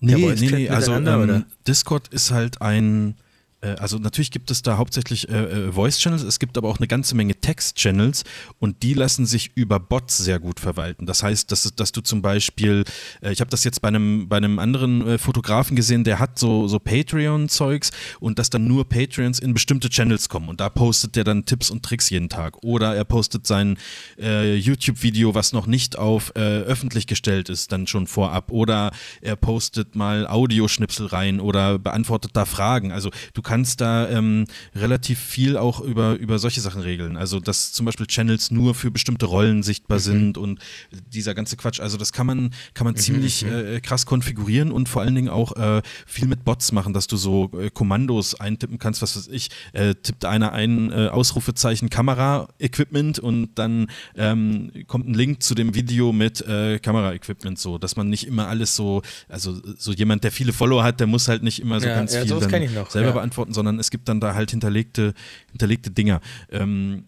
[0.00, 3.14] Nee, nee, nee, also ähm, Discord ist halt ein
[3.78, 7.14] also natürlich gibt es da hauptsächlich äh, äh, Voice-Channels, es gibt aber auch eine ganze
[7.14, 8.24] Menge Text-Channels
[8.58, 11.06] und die lassen sich über Bots sehr gut verwalten.
[11.06, 12.84] Das heißt, dass, dass du zum Beispiel,
[13.22, 16.38] äh, ich habe das jetzt bei einem, bei einem anderen äh, Fotografen gesehen, der hat
[16.38, 21.16] so, so Patreon-Zeugs und dass dann nur Patreons in bestimmte Channels kommen und da postet
[21.16, 22.62] der dann Tipps und Tricks jeden Tag.
[22.62, 23.78] Oder er postet sein
[24.18, 28.50] äh, YouTube-Video, was noch nicht auf öffentlich gestellt ist, dann schon vorab.
[28.50, 32.92] Oder er postet mal Audioschnipsel rein oder beantwortet da Fragen.
[32.92, 37.16] Also du kannst kannst da ähm, relativ viel auch über, über solche Sachen regeln.
[37.16, 40.02] Also, dass zum Beispiel Channels nur für bestimmte Rollen sichtbar mhm.
[40.02, 40.58] sind und
[40.90, 41.78] dieser ganze Quatsch.
[41.78, 42.98] Also, das kann man, kann man mhm.
[42.98, 43.52] ziemlich mhm.
[43.52, 47.16] äh, krass konfigurieren und vor allen Dingen auch äh, viel mit Bots machen, dass du
[47.16, 53.20] so äh, Kommandos eintippen kannst, was weiß ich, äh, tippt einer ein äh, Ausrufezeichen Kamera-Equipment
[53.20, 53.86] und dann
[54.16, 58.48] ähm, kommt ein Link zu dem Video mit äh, Kamera-Equipment, so, dass man nicht immer
[58.48, 61.86] alles so, also so jemand, der viele Follower hat, der muss halt nicht immer so
[61.86, 63.12] ja, ganz ja, viel selber ja.
[63.12, 65.14] beantworten beantworten, sondern es gibt dann da halt hinterlegte,
[65.50, 66.20] hinterlegte Dinger.
[66.50, 67.04] Ähm,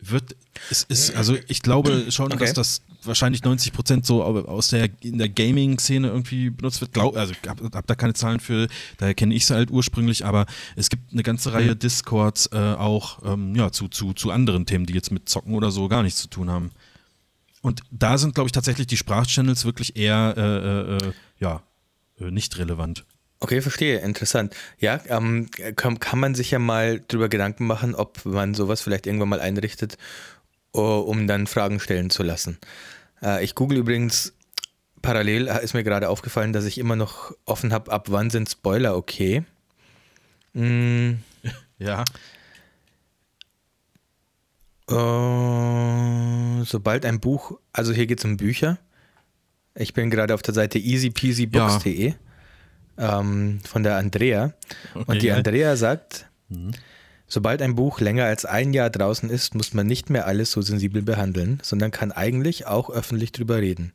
[0.00, 0.36] wird,
[0.70, 2.38] es ist, also ich glaube schon, okay.
[2.38, 6.92] dass das wahrscheinlich 90 Prozent so aus der, in der Gaming-Szene irgendwie benutzt wird.
[6.92, 8.68] Glaub, also ich habe hab da keine Zahlen für,
[8.98, 10.44] daher kenne ich es halt ursprünglich, aber
[10.76, 11.78] es gibt eine ganze Reihe mhm.
[11.78, 15.70] Discords äh, auch ähm, ja, zu, zu, zu anderen Themen, die jetzt mit Zocken oder
[15.70, 16.70] so gar nichts zu tun haben.
[17.62, 21.62] Und da sind, glaube ich, tatsächlich die Sprachchannels wirklich eher äh, äh, äh ja,
[22.20, 23.06] äh, nicht relevant.
[23.44, 23.98] Okay, verstehe.
[23.98, 24.56] Interessant.
[24.78, 29.06] Ja, ähm, kann, kann man sich ja mal drüber Gedanken machen, ob man sowas vielleicht
[29.06, 29.98] irgendwann mal einrichtet,
[30.72, 32.56] um dann Fragen stellen zu lassen.
[33.22, 34.32] Äh, ich google übrigens
[35.02, 38.48] parallel, äh, ist mir gerade aufgefallen, dass ich immer noch offen habe, ab wann sind
[38.48, 39.44] Spoiler okay.
[40.54, 41.16] Mm.
[41.78, 42.04] Ja.
[44.90, 48.78] Uh, sobald ein Buch, also hier geht es um Bücher.
[49.74, 52.08] Ich bin gerade auf der Seite easypeasybooks.de.
[52.08, 52.14] Ja
[52.98, 54.52] ähm, von der Andrea.
[54.94, 56.72] Okay, und die Andrea sagt, mhm.
[57.26, 60.62] sobald ein Buch länger als ein Jahr draußen ist, muss man nicht mehr alles so
[60.62, 63.92] sensibel behandeln, sondern kann eigentlich auch öffentlich drüber reden.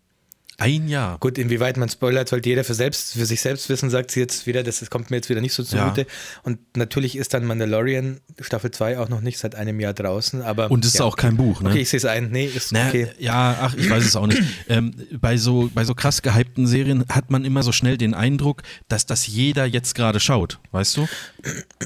[0.59, 1.17] Ein Jahr.
[1.19, 4.45] Gut, inwieweit man spoilert, sollte jeder für, selbst, für sich selbst wissen, sagt sie jetzt
[4.45, 6.01] wieder, das kommt mir jetzt wieder nicht so zugute.
[6.01, 6.07] Ja.
[6.43, 10.69] Und natürlich ist dann Mandalorian Staffel 2 auch noch nicht seit einem Jahr draußen, aber.
[10.69, 11.05] Und es ist ja.
[11.05, 11.69] auch kein Buch, ne?
[11.69, 12.29] Okay, ich sehe es ein.
[12.31, 13.07] Nee, ist naja, okay.
[13.19, 14.41] Ja, ach, ich weiß es auch nicht.
[14.69, 18.63] ähm, bei, so, bei so krass gehypten Serien hat man immer so schnell den Eindruck,
[18.89, 21.07] dass das jeder jetzt gerade schaut, weißt du?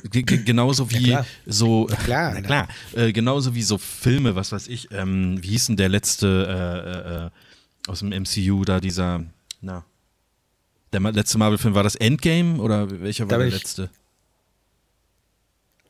[0.09, 1.87] G genauso wie ja, so.
[1.89, 2.67] Ja, klar, na klar.
[2.95, 7.21] Äh, genauso wie so Filme, was weiß ich, ähm, wie hieß denn der letzte äh,
[7.21, 7.29] äh, äh
[7.87, 9.23] aus dem MCU, da dieser,
[9.61, 9.83] na,
[10.91, 13.89] der letzte Marvel-Film, war das Endgame oder welcher war der letzte?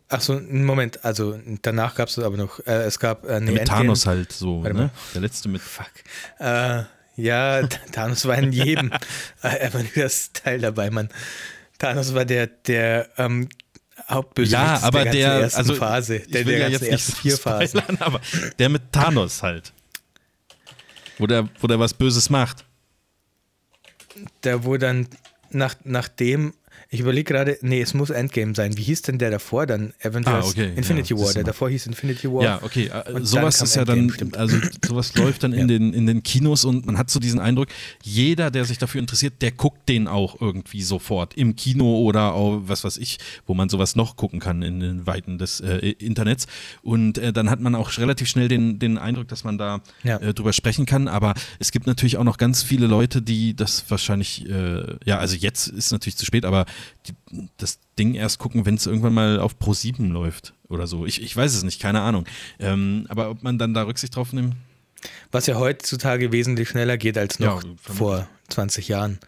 [0.10, 4.06] Ach so, Moment, also danach gab es aber noch, äh, es gab äh, mit Thanos
[4.06, 4.92] halt so, ne?
[5.14, 5.62] Der letzte mit.
[5.62, 5.92] Fuck.
[6.40, 6.84] Äh,
[7.16, 8.92] ja, Thanos war in jedem
[9.42, 11.10] er war das Teil dabei, Mann.
[11.80, 13.50] Thanos war der, der ähm,
[14.10, 17.82] Hauptbösewicht ja, aber der, der ersten also, Phase, der, der ja jetzt nicht vier Phasen.
[18.00, 18.22] aber
[18.60, 19.74] der mit Thanos halt.
[21.18, 22.66] Wo der, wo der was Böses macht.
[24.44, 25.08] Der, wo dann
[25.52, 26.54] nach, nachdem
[26.94, 28.78] ich überlege gerade, nee, es muss Endgame sein.
[28.78, 29.94] Wie hieß denn der davor dann?
[30.04, 30.74] Avengers ah, okay.
[30.76, 31.34] Infinity ja, War.
[31.34, 32.44] Der davor hieß Infinity War.
[32.44, 32.92] Ja, okay.
[32.94, 34.38] Äh, und sowas ist ja dann, stimmt.
[34.38, 35.66] also sowas läuft dann in, ja.
[35.66, 37.70] den, in den Kinos und man hat so diesen Eindruck,
[38.04, 42.62] jeder, der sich dafür interessiert, der guckt den auch irgendwie sofort im Kino oder auch,
[42.68, 46.46] was weiß ich, wo man sowas noch gucken kann in den Weiten des äh, Internets.
[46.84, 50.18] Und äh, dann hat man auch relativ schnell den, den Eindruck, dass man da ja.
[50.18, 51.08] äh, drüber sprechen kann.
[51.08, 55.36] Aber es gibt natürlich auch noch ganz viele Leute, die das wahrscheinlich, äh, ja, also
[55.36, 56.68] jetzt ist natürlich zu spät, aber
[57.08, 61.06] die, das Ding erst gucken, wenn es irgendwann mal auf Pro 7 läuft oder so.
[61.06, 62.26] Ich, ich weiß es nicht, keine Ahnung.
[62.60, 64.56] Ähm, aber ob man dann da Rücksicht drauf nimmt?
[65.32, 69.20] Was ja heutzutage wesentlich schneller geht als noch ja, vor 20 Jahren.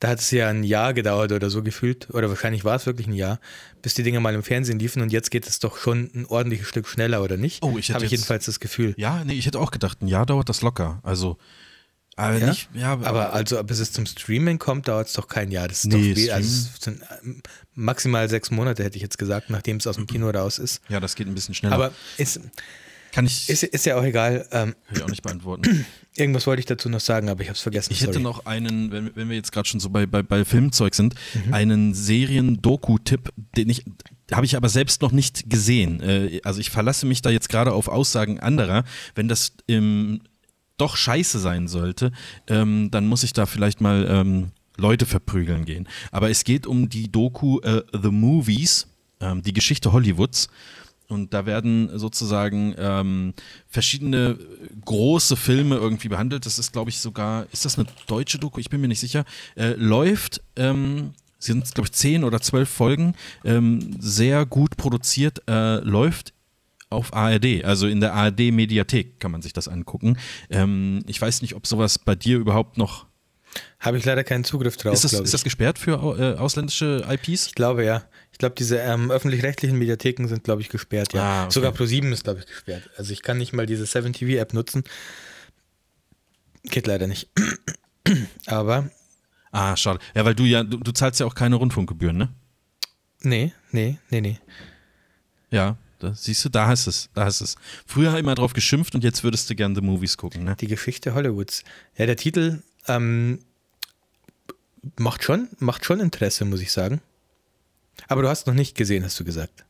[0.00, 3.08] Da hat es ja ein Jahr gedauert oder so gefühlt, oder wahrscheinlich war es wirklich
[3.08, 3.40] ein Jahr,
[3.82, 6.68] bis die Dinge mal im Fernsehen liefen und jetzt geht es doch schon ein ordentliches
[6.68, 7.64] Stück schneller, oder nicht?
[7.64, 8.94] Oh, ich hätte Habe ich jedenfalls das Gefühl.
[8.96, 11.00] Ja, nee, ich hätte auch gedacht, ein Jahr dauert das locker.
[11.02, 11.36] Also
[12.18, 12.46] aber ja?
[12.48, 15.68] nicht, ja, aber, aber, also bis es zum Streaming kommt, dauert es doch kein Jahr.
[15.68, 17.04] Das ist nee, doch also sind äh,
[17.74, 20.80] maximal sechs Monate, hätte ich jetzt gesagt, nachdem es aus dem Kino raus ist.
[20.88, 21.74] Ja, das geht ein bisschen schneller.
[21.74, 22.40] Aber ist,
[23.12, 24.46] Kann ich, ist, ist ja auch egal.
[24.50, 25.86] Ähm, kann ich auch nicht beantworten.
[26.16, 27.92] Irgendwas wollte ich dazu noch sagen, aber ich habe es vergessen.
[27.92, 28.14] Ich sorry.
[28.14, 31.14] hätte noch einen, wenn, wenn wir jetzt gerade schon so bei, bei, bei Filmzeug sind,
[31.46, 31.54] mhm.
[31.54, 33.84] einen Serien-Doku-Tipp, den ich
[34.32, 36.00] habe ich aber selbst noch nicht gesehen.
[36.00, 38.84] Äh, also ich verlasse mich da jetzt gerade auf Aussagen anderer.
[39.14, 40.20] Wenn das im
[40.78, 42.12] doch scheiße sein sollte,
[42.46, 45.88] ähm, dann muss ich da vielleicht mal ähm, Leute verprügeln gehen.
[46.10, 48.88] Aber es geht um die Doku äh, The Movies,
[49.20, 50.48] ähm, die Geschichte Hollywoods.
[51.08, 53.32] Und da werden sozusagen ähm,
[53.66, 54.38] verschiedene
[54.84, 56.44] große Filme irgendwie behandelt.
[56.44, 58.60] Das ist, glaube ich, sogar, ist das eine deutsche Doku?
[58.60, 59.24] Ich bin mir nicht sicher.
[59.56, 63.14] Äh, läuft, ähm, sind, glaube ich, zehn oder zwölf Folgen,
[63.44, 66.34] ähm, sehr gut produziert, äh, läuft
[66.90, 70.18] auf ARD, also in der ARD-Mediathek kann man sich das angucken.
[70.50, 73.06] Ähm, ich weiß nicht, ob sowas bei dir überhaupt noch.
[73.80, 74.94] Habe ich leider keinen Zugriff drauf.
[74.94, 77.48] Ist das, ist das gesperrt für äh, ausländische IPs?
[77.48, 78.04] Ich glaube ja.
[78.32, 81.22] Ich glaube, diese ähm, öffentlich-rechtlichen Mediatheken sind, glaube ich, gesperrt, ja.
[81.22, 81.52] Ah, okay.
[81.52, 82.88] Sogar Pro7 ist, glaube ich, gesperrt.
[82.96, 84.84] Also ich kann nicht mal diese 7TV-App nutzen.
[86.64, 87.30] Geht leider nicht.
[88.46, 88.90] Aber.
[89.50, 89.98] Ah, schade.
[90.14, 92.28] Ja, weil du ja, du, du zahlst ja auch keine Rundfunkgebühren, ne?
[93.22, 94.38] Nee, nee, nee, nee.
[95.50, 97.56] Ja, da, siehst du, da hast es, da hast es.
[97.86, 100.56] Früher immer drauf geschimpft und jetzt würdest du gerne The Movies gucken, ne?
[100.56, 101.64] Die Geschichte Hollywoods.
[101.96, 103.40] Ja, der Titel ähm,
[104.96, 107.00] macht schon, macht schon Interesse, muss ich sagen.
[108.06, 109.64] Aber du hast noch nicht gesehen, hast du gesagt.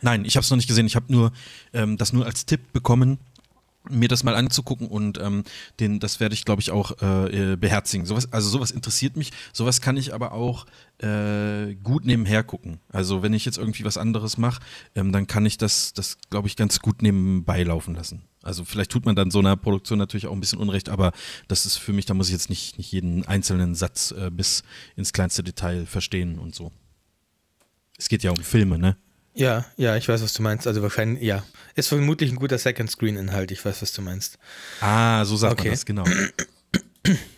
[0.00, 0.86] Nein, ich habe es noch nicht gesehen.
[0.86, 1.32] Ich habe nur
[1.72, 3.18] ähm, das nur als Tipp bekommen
[3.90, 5.44] mir das mal anzugucken und ähm,
[5.80, 8.06] den, das werde ich, glaube ich, auch äh, äh, beherzigen.
[8.06, 9.32] Sowas, also sowas interessiert mich.
[9.52, 10.66] Sowas kann ich aber auch
[10.98, 12.80] äh, gut nebenher gucken.
[12.88, 14.60] Also wenn ich jetzt irgendwie was anderes mache,
[14.94, 18.24] ähm, dann kann ich das, das glaube ich, ganz gut nebenbei laufen lassen.
[18.42, 21.12] Also vielleicht tut man dann so einer Produktion natürlich auch ein bisschen Unrecht, aber
[21.48, 24.62] das ist für mich, da muss ich jetzt nicht, nicht jeden einzelnen Satz äh, bis
[24.96, 26.72] ins kleinste Detail verstehen und so.
[27.98, 28.96] Es geht ja um Filme, ne?
[29.38, 30.66] Ja, ja, ich weiß, was du meinst.
[30.66, 31.44] Also wahrscheinlich, ja.
[31.76, 33.52] Ist vermutlich ein guter Second Screen-Inhalt.
[33.52, 34.36] Ich weiß, was du meinst.
[34.80, 35.68] Ah, so sagt okay.
[35.68, 36.04] man das, genau.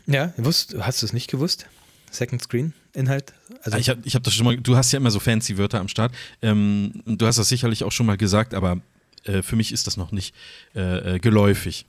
[0.06, 1.66] Ja, wusst, hast du es nicht gewusst?
[2.10, 3.34] Second Screen-Inhalt?
[3.62, 5.78] Also ich habe ich hab das schon mal, du hast ja immer so fancy Wörter
[5.78, 6.12] am Start.
[6.42, 8.80] Ähm, du hast das sicherlich auch schon mal gesagt, aber
[9.24, 10.34] äh, für mich ist das noch nicht
[10.74, 11.86] äh, äh geläufig.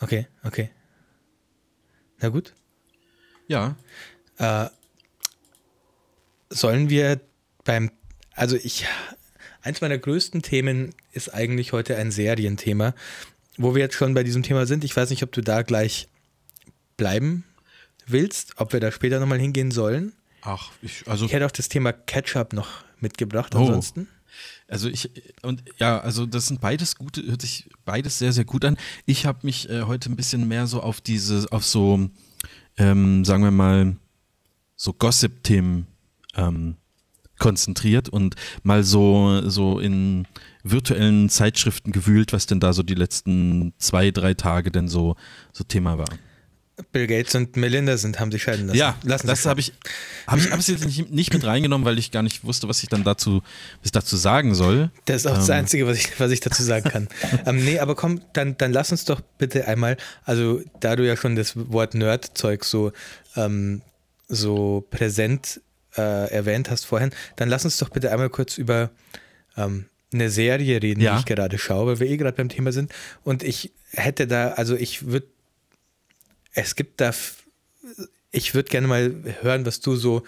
[0.00, 0.70] Okay, okay.
[2.18, 2.54] Na gut.
[3.46, 3.76] Ja.
[4.38, 4.70] Äh,
[6.50, 7.20] sollen wir
[7.64, 7.90] beim
[8.38, 8.86] also ich,
[9.62, 12.94] eins meiner größten Themen ist eigentlich heute ein Serienthema,
[13.56, 14.84] wo wir jetzt schon bei diesem Thema sind.
[14.84, 16.08] Ich weiß nicht, ob du da gleich
[16.96, 17.44] bleiben
[18.06, 20.12] willst, ob wir da später nochmal hingehen sollen.
[20.42, 21.26] Ach, ich, also.
[21.26, 22.68] Ich hätte auch das Thema Ketchup noch
[23.00, 23.58] mitgebracht, oh.
[23.58, 24.08] ansonsten.
[24.68, 25.10] Also ich,
[25.42, 28.76] und ja, also das sind beides gute, hört sich beides sehr, sehr gut an.
[29.04, 32.08] Ich habe mich äh, heute ein bisschen mehr so auf diese, auf so,
[32.76, 33.96] ähm, sagen wir mal,
[34.76, 35.86] so Gossip-Themen
[36.36, 36.76] ähm,
[37.38, 40.26] konzentriert und mal so, so in
[40.62, 45.16] virtuellen Zeitschriften gewühlt, was denn da so die letzten zwei, drei Tage denn so,
[45.52, 46.08] so Thema war.
[46.92, 48.78] Bill Gates und Melinda sind, haben sich scheiden lassen.
[48.78, 49.72] Ja, lassen das habe ich,
[50.26, 53.02] hab ich absolut nicht, nicht, mit reingenommen, weil ich gar nicht wusste, was ich dann
[53.04, 53.42] dazu,
[53.82, 54.90] was dazu sagen soll.
[55.06, 55.38] Das ist auch ähm.
[55.38, 57.08] das Einzige, was ich, was ich dazu sagen kann.
[57.46, 61.16] ähm, nee, aber komm, dann, dann lass uns doch bitte einmal, also da du ja
[61.16, 62.92] schon das Wort Nerd-Zeug so,
[63.34, 63.82] ähm,
[64.28, 65.60] so präsent
[65.98, 68.90] äh, erwähnt hast vorhin, dann lass uns doch bitte einmal kurz über
[69.56, 71.14] ähm, eine Serie reden, ja.
[71.14, 72.92] die ich gerade schaue, weil wir eh gerade beim Thema sind.
[73.24, 75.26] Und ich hätte da, also ich würde,
[76.54, 77.12] es gibt da,
[78.30, 80.22] ich würde gerne mal hören, was du so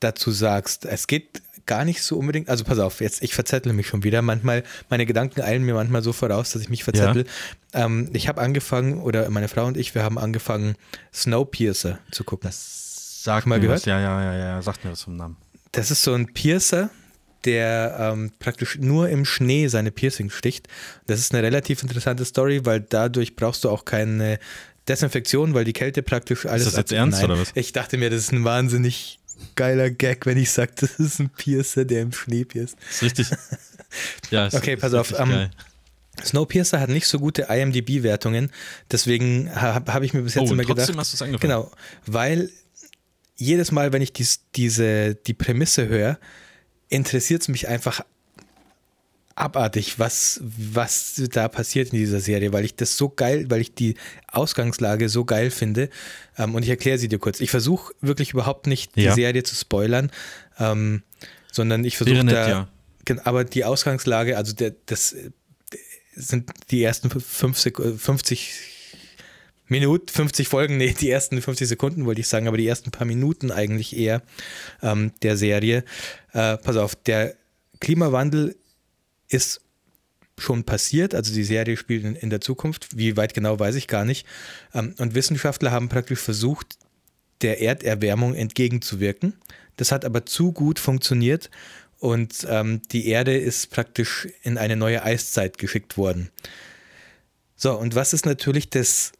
[0.00, 0.86] dazu sagst.
[0.86, 4.22] Es geht gar nicht so unbedingt, also pass auf, jetzt, ich verzettle mich schon wieder.
[4.22, 7.26] Manchmal, meine Gedanken eilen mir manchmal so voraus, dass ich mich verzettel.
[7.72, 7.84] Ja.
[7.84, 10.74] Ähm, ich habe angefangen, oder meine Frau und ich, wir haben angefangen,
[11.14, 12.48] Snowpiercer zu gucken.
[12.48, 12.89] Das
[13.22, 13.80] Sag mal gehört?
[13.80, 13.84] Was.
[13.84, 15.36] Ja, ja, ja, ja, sagt mir was vom Namen.
[15.72, 16.88] Das ist so ein Piercer,
[17.44, 20.68] der ähm, praktisch nur im Schnee seine Piercings sticht.
[21.06, 24.38] Das ist eine relativ interessante Story, weil dadurch brauchst du auch keine
[24.88, 26.62] Desinfektion, weil die Kälte praktisch alles.
[26.62, 27.50] Ist das jetzt ernst Nein, oder was?
[27.54, 29.18] Ich dachte mir, das ist ein wahnsinnig
[29.54, 32.78] geiler Gag, wenn ich sage, das ist ein Piercer, der im Schnee pierst.
[32.90, 33.30] Ist richtig.
[34.30, 35.10] Ja, ist, okay, pass auf.
[35.18, 35.50] Um, ähm,
[36.24, 38.52] Snowpiercer hat nicht so gute IMDb-Wertungen,
[38.88, 40.96] deswegen habe hab ich mir bis jetzt oh, immer gedacht.
[40.96, 41.40] Hast angefangen.
[41.40, 41.72] Genau,
[42.06, 42.50] weil
[43.40, 46.18] jedes Mal, wenn ich dies, diese, die Prämisse höre,
[46.88, 48.04] interessiert es mich einfach
[49.34, 53.74] abartig, was, was da passiert in dieser Serie, weil ich das so geil, weil ich
[53.74, 53.94] die
[54.30, 55.88] Ausgangslage so geil finde.
[56.36, 57.40] Ähm, und ich erkläre sie dir kurz.
[57.40, 59.14] Ich versuche wirklich überhaupt nicht die ja.
[59.14, 60.10] Serie zu spoilern,
[60.58, 61.02] ähm,
[61.50, 62.48] sondern ich versuche da.
[62.48, 62.68] Ja.
[63.24, 65.16] Aber die Ausgangslage, also der, das
[66.14, 68.69] sind die ersten fünf 50
[69.70, 73.06] Minuten, 50 Folgen, nee, die ersten 50 Sekunden wollte ich sagen, aber die ersten paar
[73.06, 74.22] Minuten eigentlich eher
[74.82, 75.84] ähm, der Serie.
[76.32, 77.34] Äh, pass auf, der
[77.80, 78.56] Klimawandel
[79.28, 79.60] ist
[80.38, 83.86] schon passiert, also die Serie spielt in, in der Zukunft, wie weit genau weiß ich
[83.86, 84.26] gar nicht.
[84.74, 86.76] Ähm, und Wissenschaftler haben praktisch versucht,
[87.40, 89.34] der Erderwärmung entgegenzuwirken.
[89.76, 91.48] Das hat aber zu gut funktioniert
[91.98, 96.30] und ähm, die Erde ist praktisch in eine neue Eiszeit geschickt worden.
[97.56, 99.12] So, und was ist natürlich das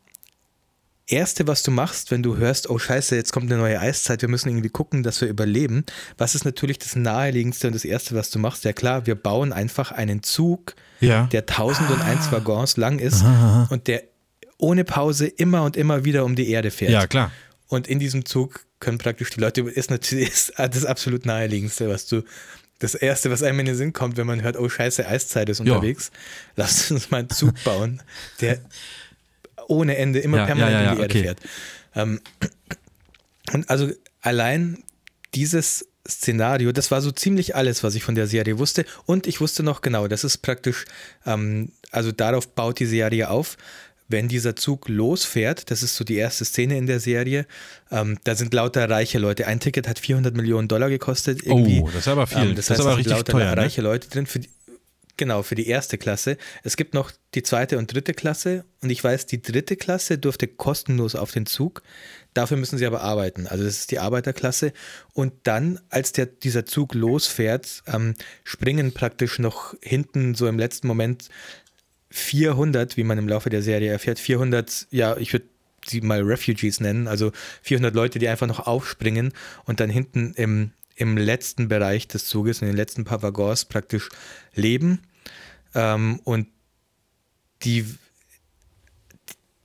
[1.11, 4.29] Erste, was du machst, wenn du hörst, oh scheiße, jetzt kommt eine neue Eiszeit, wir
[4.29, 5.85] müssen irgendwie gucken, dass wir überleben,
[6.19, 8.65] was ist natürlich das Naheliegendste und das Erste, was du machst?
[8.65, 11.27] Ja klar, wir bauen einfach einen Zug, ja.
[11.33, 12.33] der 1001 ah.
[12.33, 13.69] Waggons lang ist Aha.
[13.71, 14.05] und der
[14.59, 16.93] ohne Pause immer und immer wieder um die Erde fährt.
[16.93, 17.33] Ja, klar.
[17.69, 22.07] Und in diesem Zug können praktisch die Leute, ist natürlich ist das absolut naheliegendste, was
[22.07, 22.23] du,
[22.81, 25.61] das Erste, was einem in den Sinn kommt, wenn man hört, oh scheiße, Eiszeit ist
[25.61, 26.19] unterwegs, ja.
[26.57, 28.03] lass uns mal einen Zug bauen,
[28.41, 28.59] der
[29.69, 31.23] ohne Ende immer ja, permanent ja, um die Erde okay.
[31.23, 31.39] fährt.
[31.95, 32.21] Ähm,
[33.53, 34.83] und also allein
[35.35, 38.85] dieses Szenario, das war so ziemlich alles, was ich von der Serie wusste.
[39.07, 40.85] Und ich wusste noch genau, das ist praktisch,
[41.27, 43.57] ähm, also darauf baut die Serie auf
[44.11, 47.47] wenn dieser Zug losfährt, das ist so die erste Szene in der Serie,
[47.93, 49.47] ähm, da sind lauter reiche Leute.
[49.47, 51.45] Ein Ticket hat 400 Millionen Dollar gekostet.
[51.45, 51.81] Irgendwie.
[51.81, 52.39] Oh, das ist aber viel.
[52.39, 53.57] Ähm, das, das heißt, ist aber richtig lauter teuer, ne?
[53.57, 54.49] reiche Leute drin die,
[55.21, 56.39] Genau, für die erste Klasse.
[56.63, 60.47] Es gibt noch die zweite und dritte Klasse und ich weiß, die dritte Klasse durfte
[60.49, 61.83] kostenlos auf den Zug.
[62.33, 63.47] Dafür müssen sie aber arbeiten.
[63.47, 64.73] Also das ist die Arbeiterklasse.
[65.13, 70.87] Und dann, als der, dieser Zug losfährt, ähm, springen praktisch noch hinten so im letzten
[70.87, 71.29] Moment
[72.09, 75.45] 400, wie man im Laufe der Serie erfährt, 400, ja, ich würde
[75.85, 77.31] sie mal Refugees nennen, also
[77.61, 79.35] 400 Leute, die einfach noch aufspringen
[79.67, 84.09] und dann hinten im, im letzten Bereich des Zuges, in den letzten paar Waggons praktisch
[84.55, 85.03] leben.
[85.75, 86.49] Ähm, und
[87.63, 87.85] die,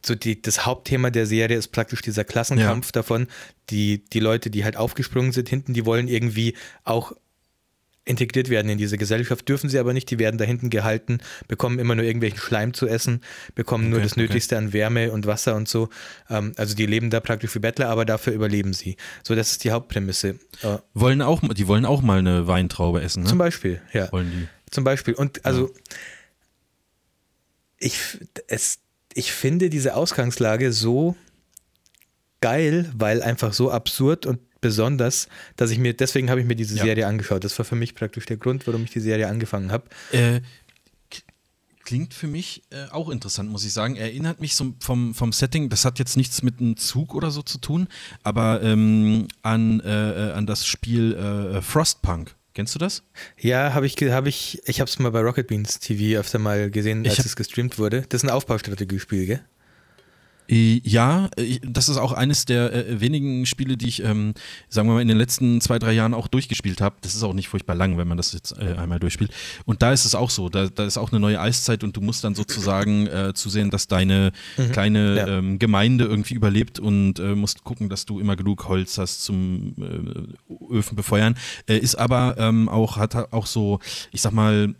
[0.06, 2.92] so die, das Hauptthema der Serie ist praktisch dieser Klassenkampf ja.
[2.92, 3.28] davon.
[3.70, 7.14] Die, die Leute, die halt aufgesprungen sind hinten, die wollen irgendwie auch
[8.06, 11.80] integriert werden in diese Gesellschaft, dürfen sie aber nicht, die werden da hinten gehalten, bekommen
[11.80, 13.22] immer nur irgendwelchen Schleim zu essen,
[13.56, 14.22] bekommen okay, nur das okay.
[14.22, 15.90] Nötigste an Wärme und Wasser und so.
[16.30, 18.96] Ähm, also die leben da praktisch wie Bettler, aber dafür überleben sie.
[19.24, 20.40] So, das ist die Hauptprämisse.
[20.62, 23.30] Äh, wollen auch, die wollen auch mal eine Weintraube essen, ne?
[23.30, 24.12] Zum Beispiel, ja.
[24.12, 24.48] Wollen die.
[24.72, 25.14] Zum Beispiel.
[25.14, 25.74] Und also
[27.78, 28.00] ich,
[28.48, 28.80] es,
[29.14, 31.16] ich finde diese Ausgangslage so
[32.42, 36.76] geil, weil einfach so absurd und besonders, dass ich mir, deswegen habe ich mir diese
[36.78, 36.84] ja.
[36.84, 37.44] Serie angeschaut.
[37.44, 39.86] Das war für mich praktisch der Grund, warum ich die Serie angefangen habe.
[40.12, 40.42] Äh,
[41.84, 43.96] klingt für mich äh, auch interessant, muss ich sagen.
[43.96, 47.42] Erinnert mich so vom, vom Setting, das hat jetzt nichts mit einem Zug oder so
[47.42, 47.88] zu tun,
[48.24, 52.36] aber ähm, an, äh, äh an das Spiel äh, Frostpunk.
[52.56, 53.04] Kennst du das?
[53.38, 56.72] Ja, habe ich, habe ich, ich habe es mal bei Rocket Beans TV öfter mal
[56.72, 58.04] gesehen, als es gestreamt wurde.
[58.08, 59.42] Das ist ein Aufbaustrategiespiel, gell?
[60.48, 61.30] Ja,
[61.64, 64.34] das ist auch eines der äh, wenigen Spiele, die ich, ähm,
[64.70, 66.96] sagen wir mal, in den letzten zwei, drei Jahren auch durchgespielt habe.
[67.02, 69.32] Das ist auch nicht furchtbar lang, wenn man das jetzt äh, einmal durchspielt.
[69.66, 70.50] Und da ist es auch so.
[70.50, 73.88] Da, da, ist auch eine neue Eiszeit und du musst dann sozusagen äh, zusehen, dass
[73.88, 75.28] deine mhm, kleine ja.
[75.28, 79.76] ähm, Gemeinde irgendwie überlebt und äh, musst gucken, dass du immer genug Holz hast zum
[79.80, 81.36] äh, Öfen befeuern.
[81.68, 83.80] Äh, ist aber ähm, auch, hat auch so,
[84.12, 84.76] ich sag mal,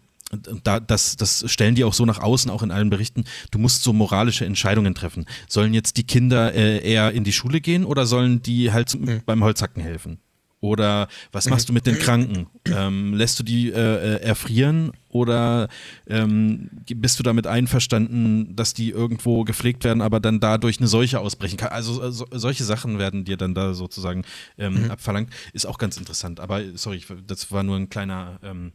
[0.64, 3.84] da, das, das stellen die auch so nach außen, auch in allen Berichten, du musst
[3.84, 5.26] so moralische Entscheidungen treffen.
[5.48, 9.02] Sollen jetzt die Kinder äh, eher in die Schule gehen oder sollen die halt zum,
[9.02, 9.22] mhm.
[9.26, 10.20] beim Holzhacken helfen?
[10.66, 12.48] Oder was machst du mit den Kranken?
[12.66, 15.68] Ähm, lässt du die äh, äh, erfrieren oder
[16.08, 21.20] ähm, bist du damit einverstanden, dass die irgendwo gepflegt werden, aber dann dadurch eine Seuche
[21.20, 21.70] ausbrechen kann?
[21.70, 24.24] Also so, solche Sachen werden dir dann da sozusagen
[24.58, 24.92] ähm, mhm.
[24.92, 25.30] abverlangt.
[25.54, 26.40] Ist auch ganz interessant.
[26.40, 28.72] Aber sorry, das war nur ein kleiner ähm,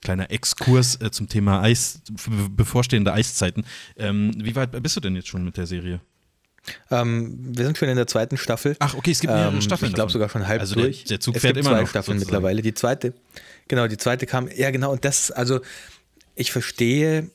[0.00, 2.00] kleiner Exkurs äh, zum Thema Eis,
[2.50, 3.64] bevorstehende Eiszeiten.
[3.96, 6.00] Ähm, wie weit bist du denn jetzt schon mit der Serie?
[6.90, 8.76] Ähm, wir sind schon in der zweiten Staffel.
[8.80, 9.90] Ach, okay, es gibt mehrere ähm, Staffeln.
[9.90, 11.04] Ich glaube sogar schon halb also durch.
[11.04, 11.88] Der, der Zug es fährt gibt immer zwei noch.
[11.88, 12.36] Staffeln sozusagen.
[12.36, 12.62] mittlerweile.
[12.62, 13.14] Die zweite,
[13.68, 14.48] genau, die zweite kam.
[14.54, 14.92] Ja, genau.
[14.92, 15.60] Und das, also
[16.34, 17.30] ich verstehe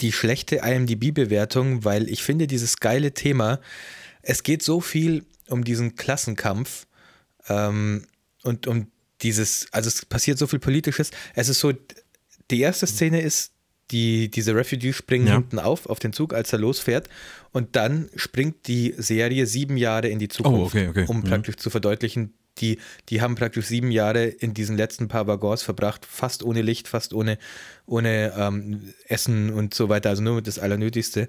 [0.00, 3.60] die schlechte IMDb-Bewertung, weil ich finde dieses geile Thema.
[4.22, 6.86] Es geht so viel um diesen Klassenkampf
[7.48, 8.06] ähm,
[8.42, 8.88] und um
[9.24, 11.10] dieses, also es passiert so viel Politisches.
[11.34, 11.72] Es ist so,
[12.50, 13.52] die erste Szene ist,
[13.90, 15.34] die, diese Refugees springen ja.
[15.34, 17.08] hinten auf, auf den Zug, als er losfährt.
[17.52, 21.04] Und dann springt die Serie sieben Jahre in die Zukunft, oh, okay, okay.
[21.08, 21.24] um mhm.
[21.24, 26.06] praktisch zu verdeutlichen, die, die haben praktisch sieben Jahre in diesen letzten paar Waggons verbracht,
[26.06, 27.38] fast ohne Licht, fast ohne,
[27.86, 31.28] ohne ähm, Essen und so weiter, also nur das Allernötigste.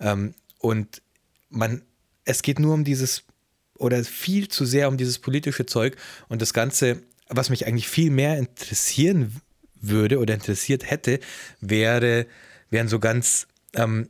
[0.00, 1.02] Ähm, und
[1.48, 1.82] man,
[2.24, 3.24] es geht nur um dieses,
[3.78, 5.96] oder viel zu sehr um dieses politische Zeug
[6.28, 9.40] und das Ganze was mich eigentlich viel mehr interessieren
[9.80, 11.20] würde oder interessiert hätte,
[11.60, 12.26] wäre,
[12.70, 14.08] wären so ganz, ähm,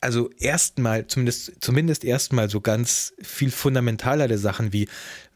[0.00, 4.88] also erstmal, zumindest, zumindest erstmal so ganz viel fundamentalere Sachen wie,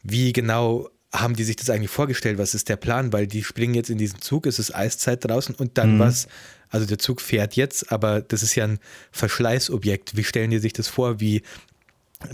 [0.03, 2.37] wie genau haben die sich das eigentlich vorgestellt?
[2.37, 3.13] Was ist der Plan?
[3.13, 5.99] Weil die springen jetzt in diesen Zug, es ist Eiszeit draußen und dann mhm.
[5.99, 6.27] was,
[6.69, 8.79] also der Zug fährt jetzt, aber das ist ja ein
[9.11, 10.17] Verschleißobjekt.
[10.17, 11.19] Wie stellen die sich das vor?
[11.19, 11.43] Wie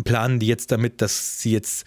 [0.04, 1.86] planen die jetzt damit, dass sie jetzt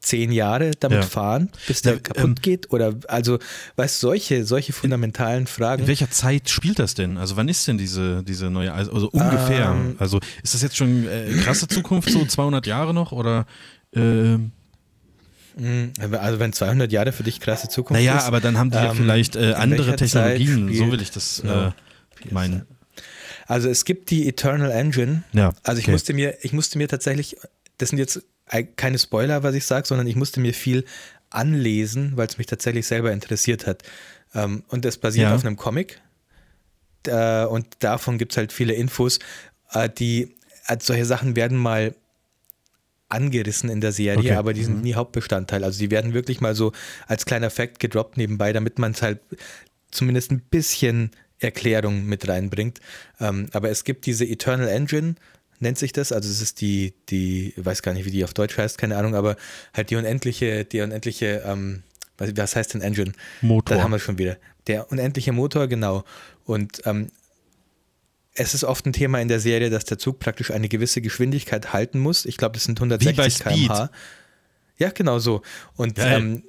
[0.00, 1.06] zehn Jahre damit Ja.
[1.06, 2.70] fahren, bis der Ja, kaputt ähm, geht?
[2.72, 3.38] Oder also,
[3.76, 5.82] weißt du, solche, solche fundamentalen Fragen.
[5.82, 7.18] In welcher Zeit spielt das denn?
[7.18, 9.66] Also wann ist denn diese, diese neue, Eis- also ungefähr?
[9.70, 13.46] Ähm, also ist das jetzt schon äh, krasse Zukunft, so 200 Jahre noch oder?
[13.94, 14.52] ähm,
[15.56, 18.24] Mm, Also wenn 200 Jahre für dich krasse Zukunft naja, ist.
[18.24, 21.38] aber dann haben die ja ähm, vielleicht äh, andere Technologien, Zeit so will ich das
[21.38, 21.52] spielt-
[22.30, 22.66] äh, meinen.
[23.48, 25.24] Also es gibt die Eternal Engine.
[25.32, 25.90] Ja, Also ich okay.
[25.92, 27.36] musste mir, ich musste mir tatsächlich,
[27.78, 28.22] das sind jetzt
[28.76, 30.84] keine Spoiler, was ich sage, sondern ich musste mir viel
[31.30, 33.82] anlesen, weil es mich tatsächlich selber interessiert hat.
[34.34, 35.34] Ähm, Und das basiert Ja.
[35.34, 36.00] auf einem Comic.
[37.06, 39.18] Äh, Und davon gibt es halt viele Infos.
[39.72, 40.34] Äh, Die,
[40.66, 41.94] also solche Sachen werden mal
[43.08, 44.32] angerissen in der Serie, Okay.
[44.34, 45.64] aber die sind nie Hauptbestandteil.
[45.64, 46.72] Also die werden wirklich mal so
[47.08, 49.18] als kleiner Fact gedroppt nebenbei, damit man es halt
[49.90, 52.78] zumindest ein bisschen Erklärung mit reinbringt.
[53.18, 55.16] Ähm, aber es gibt diese Eternal Engine,
[55.60, 56.12] nennt sich das.
[56.12, 58.96] Also es ist die, die, ich weiß gar nicht, wie die auf Deutsch heißt, keine
[58.96, 59.36] Ahnung, aber
[59.74, 61.82] halt die unendliche, die unendliche, ähm,
[62.18, 63.12] was, was heißt denn Engine?
[63.40, 63.76] Motor.
[63.76, 64.36] Da haben wir schon wieder.
[64.66, 66.04] Der unendliche Motor, genau.
[66.44, 67.08] Und ähm,
[68.34, 71.72] es ist oft ein Thema in der Serie, dass der Zug praktisch eine gewisse Geschwindigkeit
[71.72, 72.24] halten muss.
[72.24, 73.68] Ich glaube, das sind 160 Wie bei Speed.
[73.68, 73.90] km/h.
[74.78, 75.42] Ja, genau so.
[75.76, 76.44] Und ähm,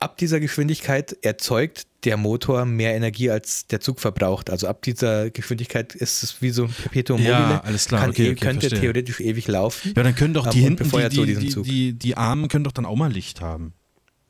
[0.00, 4.50] ab dieser Geschwindigkeit erzeugt der Motor mehr Energie, als der Zug verbraucht.
[4.50, 7.64] Also ab dieser Geschwindigkeit ist es wie so ein Perpetuum Ja, mobile.
[7.64, 8.80] alles klar, Kann, okay, eh- okay, könnte verstehe.
[8.80, 9.92] theoretisch ewig laufen.
[9.96, 11.64] Ja, dann können doch die und hinten, die, so die, die, Zug.
[11.64, 13.72] die, Armen können doch dann auch mal Licht haben.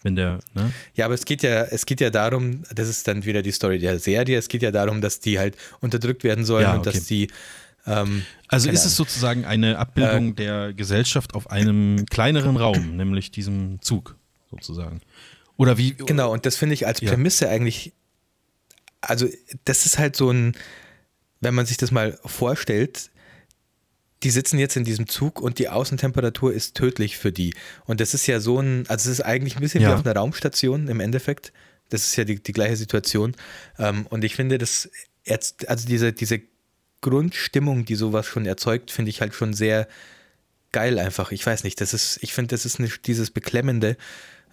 [0.03, 0.73] Wenn der, ne?
[0.95, 3.79] Ja, aber es geht ja, es geht ja darum, das ist dann wieder die Story
[3.81, 6.93] der Serie, es geht ja darum, dass die halt unterdrückt werden sollen Ja, und okay.
[6.93, 7.29] dass die
[7.85, 13.31] ähm, Also ist es sozusagen eine Äh, Abbildung der Gesellschaft auf einem kleineren Raum, nämlich
[13.33, 14.17] diesem Zug
[14.51, 15.01] sozusagen.
[15.59, 15.93] Oder wie?
[15.95, 17.11] Genau, und das finde ich als Ja.
[17.11, 17.93] Prämisse eigentlich,
[19.03, 19.29] also
[19.67, 20.57] das ist halt so ein,
[21.41, 23.11] wenn man sich das mal vorstellt,
[24.23, 27.55] die sitzen jetzt in diesem Zug und die Außentemperatur ist tödlich für die.
[27.85, 29.91] Und das ist ja so ein, also es ist eigentlich ein bisschen Ja.
[29.91, 31.53] wie auf einer Raumstation im Endeffekt.
[31.91, 33.37] Das ist ja die, die gleiche Situation.
[33.79, 34.91] Ähm, und ich finde, das,
[35.25, 36.41] jetzt- also diese, diese
[37.01, 39.87] Grundstimmung, die sowas schon erzeugt, finde ich halt schon sehr
[40.73, 41.31] geil einfach.
[41.31, 43.97] Ich weiß nicht, das ist, ich finde, das ist eine, dieses Beklemmende,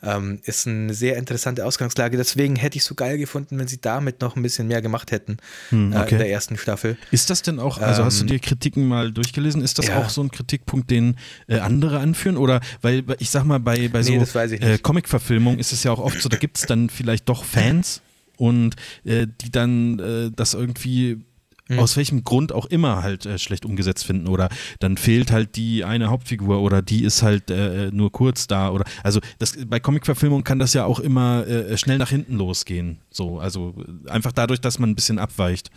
[0.06, 2.18] ähm, ist eine sehr interessante Ausgangslage.
[2.18, 5.12] Deswegen hätte ich es so geil gefunden, wenn sie damit noch ein bisschen mehr gemacht
[5.12, 5.38] hätten
[5.70, 6.12] Hm, äh, okay.
[6.12, 6.98] in der ersten Staffel.
[7.12, 9.62] Ist das denn auch, also hast du Ähm, dir Kritiken mal durchgelesen?
[9.62, 9.98] Ist das ja.
[9.98, 12.38] auch so ein Kritikpunkt, den äh, andere anführen?
[12.38, 14.84] Oder, weil ich sag mal, bei, bei so äh, nicht.
[14.84, 18.02] Comic-Verfilmungen ist es ja auch oft so, da gibt es dann vielleicht doch Fans
[18.38, 21.24] und äh, die dann äh, das irgendwie
[21.68, 21.80] Mhm.
[21.80, 24.50] aus welchem Grund auch immer halt äh, schlecht umgesetzt finden oder
[24.80, 28.86] dann fehlt halt die eine Hauptfigur oder die ist halt äh, nur kurz da oder
[29.04, 33.40] also das bei Comicverfilmung kann das ja auch immer äh, schnell nach hinten losgehen so
[33.40, 33.74] also
[34.06, 35.72] äh, einfach dadurch dass man ein bisschen abweicht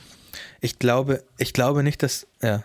[0.60, 2.62] Ich glaube, ich glaube nicht, dass, ja.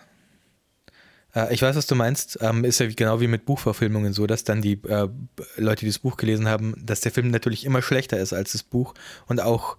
[1.34, 2.38] Äh, Ich weiß, was du meinst.
[2.40, 5.08] Ähm, ist ja genau wie mit Buchverfilmungen so, dass dann die äh,
[5.56, 8.62] Leute, die das Buch gelesen haben, dass der Film natürlich immer schlechter ist als das
[8.62, 8.94] Buch
[9.26, 9.76] und auch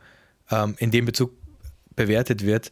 [0.52, 1.32] ähm, in dem Bezug
[1.96, 2.72] bewertet wird.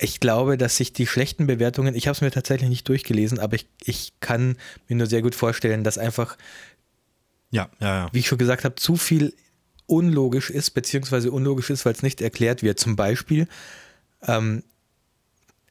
[0.00, 3.56] Ich glaube, dass sich die schlechten Bewertungen, ich habe es mir tatsächlich nicht durchgelesen, aber
[3.56, 4.56] ich, ich kann
[4.88, 6.36] mir nur sehr gut vorstellen, dass einfach
[7.50, 9.34] ja ja ja wie ich schon gesagt habe, zu viel
[9.86, 12.78] unlogisch ist, beziehungsweise unlogisch ist, weil es nicht erklärt wird.
[12.78, 13.48] Zum Beispiel
[14.26, 14.62] ähm,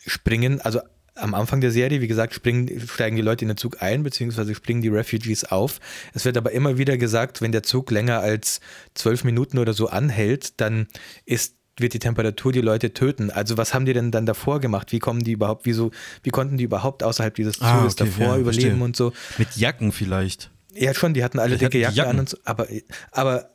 [0.06, 0.82] springen, also
[1.16, 4.56] am Anfang der Serie, wie gesagt, springen, steigen die Leute in den Zug ein, beziehungsweise
[4.56, 5.80] springen die Refugees auf.
[6.14, 8.60] Es wird aber immer wieder gesagt, wenn der Zug länger als
[8.94, 10.88] zwölf Minuten oder so anhält, dann
[11.26, 13.32] ist wird die Temperatur die Leute töten.
[13.32, 14.92] Also was haben die denn dann davor gemacht?
[14.92, 15.92] Wie kommen die überhaupt, wieso,
[16.24, 18.44] wie konnten die überhaupt außerhalb dieses Zuges Ah, okay, davor ja, überleben
[18.80, 18.84] verstehe.
[18.84, 19.14] und so?
[19.38, 22.12] mit Jacken vielleicht Ja, schon, die hatten alle hatten dicke Jacken, Jacken.
[22.12, 22.68] an und so, aber,
[23.12, 23.50] aber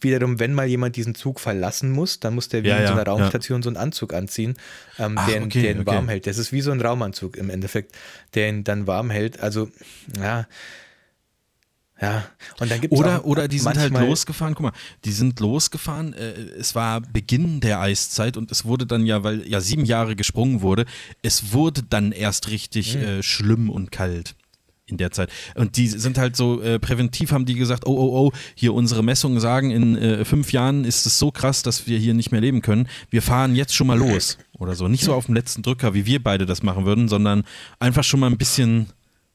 [0.00, 2.92] wiederum, wenn mal jemand diesen Zug verlassen muss, dann muss der wie Ja, in so
[2.92, 3.12] ja, einer ja.
[3.12, 4.54] Raumstation so einen Anzug anziehen,
[5.00, 5.86] ähm, Ach, der, ihn- okay, der ihn okay.
[5.86, 6.26] warm hält.
[6.28, 7.92] Das ist wie so ein Raumanzug im Endeffekt,
[8.34, 9.40] der ihn dann warm hält.
[9.40, 9.68] Also,
[10.16, 10.46] ja.
[12.04, 12.24] Ja,
[12.60, 14.72] und dann gibt es Oder, auch oder die sind halt losgefahren, guck mal,
[15.06, 19.48] die sind losgefahren, äh, es war Beginn der Eiszeit und es wurde dann ja, weil
[19.48, 20.84] ja sieben Jahre gesprungen wurde,
[21.22, 24.34] es wurde dann erst richtig äh, schlimm und kalt
[24.86, 25.30] in der Zeit.
[25.54, 29.02] Und die sind halt so, äh, präventiv haben die gesagt, oh, oh, oh, hier unsere
[29.02, 32.42] Messungen sagen, in äh, fünf Jahren ist es so krass, dass wir hier nicht mehr
[32.42, 32.86] leben können.
[33.08, 34.88] Wir fahren jetzt schon mal los oder so.
[34.88, 37.44] Nicht so auf dem letzten Drücker, wie wir beide das machen würden, sondern
[37.78, 38.88] einfach schon mal ein bisschen.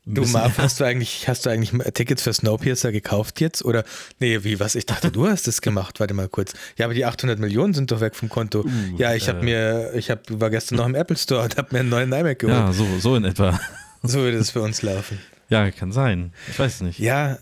[0.06, 3.64] Du Marv, hast du eigentlich, hast du eigentlich Tickets für Snowpiercer gekauft jetzt?
[3.64, 3.84] Oder,
[4.20, 4.76] nee, wie, was?
[4.76, 6.00] Ich dachte, du hast es gemacht.
[6.00, 6.54] Warte mal kurz.
[6.78, 8.62] Ja, aber die 800 Millionen sind doch weg vom Konto.
[8.62, 9.32] Uh, ja, ich äh.
[9.32, 12.12] habe mir, ich hab, war gestern noch im Apple Store und habe mir einen neuen
[12.12, 12.58] iMac geholt.
[12.58, 13.60] Ja, so, so in etwa.
[14.02, 15.20] So würde es für uns laufen.
[15.52, 16.32] Ja, kann sein.
[16.47, 17.00] Ich weiß nicht.
[17.00, 17.39] Ja,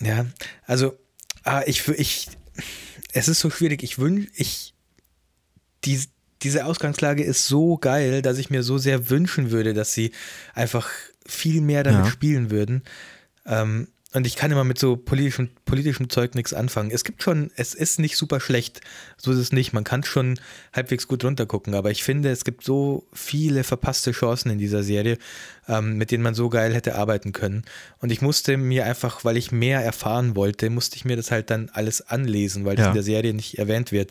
[0.00, 0.24] ja.
[0.66, 0.98] Also,
[1.44, 2.28] ah, ich, ich,
[3.12, 3.82] es ist so schwierig.
[3.82, 4.72] Ich wünsche, ich,
[5.84, 6.00] die,
[6.40, 10.12] diese Ausgangslage ist so geil, dass ich mir so sehr wünschen würde, dass sie
[10.54, 10.88] einfach
[11.30, 12.10] viel mehr damit Ja.
[12.10, 12.82] spielen würden.
[13.46, 16.90] Ähm, und ich kann immer mit so politischem, politischem Zeug nichts anfangen.
[16.90, 18.80] Es gibt schon, es ist nicht super schlecht,
[19.16, 19.72] so ist es nicht.
[19.72, 20.40] Man kann schon
[20.72, 25.16] halbwegs gut runtergucken, aber ich finde, es gibt so viele verpasste Chancen in dieser Serie,
[25.68, 27.62] ähm, mit denen man so geil hätte arbeiten können.
[28.00, 31.48] Und ich musste mir einfach, weil ich mehr erfahren wollte, musste ich mir das halt
[31.50, 32.90] dann alles anlesen, weil das ja.
[32.90, 34.10] in der Serie nicht erwähnt wird.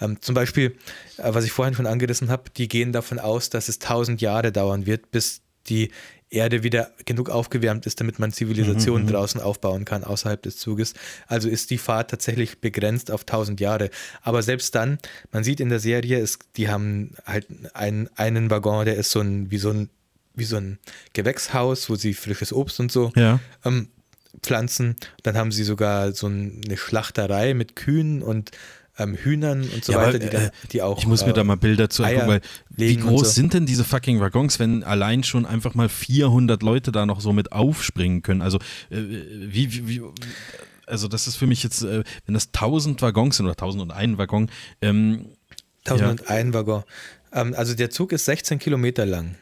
[0.00, 0.76] Ähm, zum Beispiel,
[1.16, 4.52] äh, was ich vorhin schon angerissen habe, die gehen davon aus, dass es tausend Jahre
[4.52, 5.90] dauern wird, bis die
[6.30, 10.58] Erde wieder genug aufgewärmt ist, damit man Zivilisation mhm, mhm, draußen aufbauen kann außerhalb des
[10.58, 10.94] Zuges.
[11.26, 13.90] Also ist die Fahrt tatsächlich begrenzt auf 1000 Jahre.
[14.22, 14.98] Aber selbst dann,
[15.32, 19.20] man sieht in der Serie, es, die haben halt ein, einen Waggon, der ist so
[19.20, 19.90] ein wie so ein
[20.34, 20.78] wie so ein
[21.12, 23.40] Gewächshaus, wo sie frisches Obst und so ja.
[23.64, 23.88] ähm,
[24.42, 24.96] pflanzen.
[25.24, 28.52] Dann haben sie sogar so eine Schlachterei mit Kühen und
[29.00, 30.98] ähm, Hühnern und so ja, weiter, die, äh, da, die, auch.
[30.98, 32.40] Ich muss mir äh, da mal Bilder zu angucken, weil
[32.70, 33.30] wie groß so.
[33.30, 37.32] sind denn diese fucking Waggons, wenn allein schon einfach mal 400 Leute da noch so
[37.32, 38.42] mit aufspringen können?
[38.42, 38.58] Also,
[38.90, 40.02] äh, wie, wie, wie
[40.86, 44.50] also das ist für mich jetzt, äh, wenn das 1000 Waggons sind oder 1001 Waggon.
[44.82, 45.26] Ähm,
[45.86, 46.54] 1001 ja.
[46.54, 46.84] Waggon.
[47.32, 49.36] Ähm, also der Zug ist 16 Kilometer lang.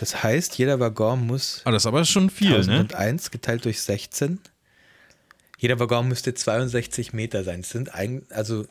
[0.00, 1.60] Das heißt, jeder Waggon muss.
[1.64, 3.30] Ah, das ist aber schon viel, 1001 ne?
[3.30, 4.38] geteilt durch 16.
[5.58, 7.62] Jeder Waggon müsste 62 Meter sein.
[7.62, 8.66] Das sind eigentlich, also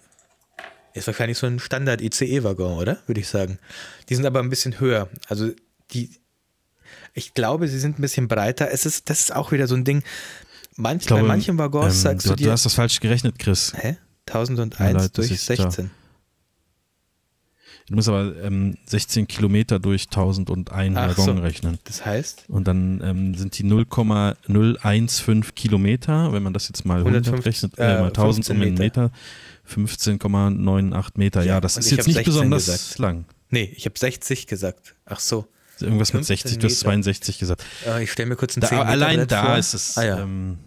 [0.93, 2.99] ist wahrscheinlich so ein Standard-ICE-Waggon, oder?
[3.07, 3.59] Würde ich sagen.
[4.09, 5.09] Die sind aber ein bisschen höher.
[5.27, 5.51] Also
[5.91, 6.11] die,
[7.13, 8.71] ich glaube, sie sind ein bisschen breiter.
[8.71, 10.03] Es ist, das ist auch wieder so ein Ding.
[10.75, 12.45] Manch, glaube, bei manchen Waggons ähm, sagst du, du dir.
[12.45, 13.73] Du hast das falsch gerechnet, Chris.
[13.75, 13.97] Hä?
[14.27, 15.91] 1001 ja, durch 16.
[17.89, 21.43] Du musst aber ähm, 16 Kilometer durch 1001 Ach Waggon so.
[21.43, 21.79] rechnen.
[21.83, 22.45] Das heißt?
[22.47, 27.99] Und dann ähm, sind die 0,015 Kilometer, wenn man das jetzt mal 150, rechnet, äh,
[27.99, 29.11] mal 1000 um einen Meter.
[29.69, 31.41] 15,98 Meter.
[31.41, 32.99] Ja, ja das ist jetzt nicht besonders gesagt.
[32.99, 33.25] lang.
[33.49, 34.95] Nee, ich habe 60 gesagt.
[35.05, 35.47] Ach so.
[35.79, 37.63] Irgendwas mit 60, du hast 62 gesagt.
[37.85, 39.57] Äh, ich stelle mir kurz einen da, Allein da vor.
[39.57, 39.97] ist es.
[39.97, 40.19] Ah, ja.
[40.19, 40.59] ähm,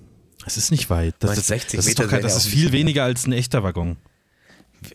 [0.45, 1.15] es ist nicht weit.
[1.21, 3.97] Das, ist, 60 das, ist, doch, das ist viel weniger als ein echter Waggon.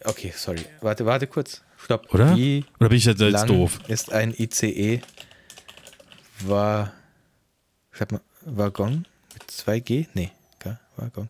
[0.04, 0.64] Okay, sorry.
[0.82, 1.62] Warte, warte kurz.
[1.78, 2.14] Stopp.
[2.14, 2.36] Oder?
[2.36, 3.80] Wie Oder bin ich jetzt, jetzt doof?
[3.88, 5.02] Ist ein ICE
[6.42, 6.94] war.
[7.92, 10.08] Schreib mal, Waggon mit 2G?
[10.14, 10.32] Nee,
[10.98, 11.30] Waggon.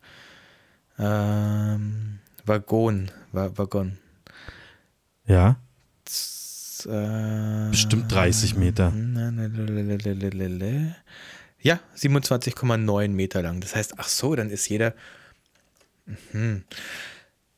[1.00, 3.98] Ähm, Waggon, Waggon.
[5.26, 5.58] Ja.
[7.70, 8.92] Bestimmt 30 Meter.
[11.62, 13.62] Ja, 27,9 Meter lang.
[13.62, 14.96] Das heißt, ach so, dann ist jeder.
[16.34, 16.64] Mhm.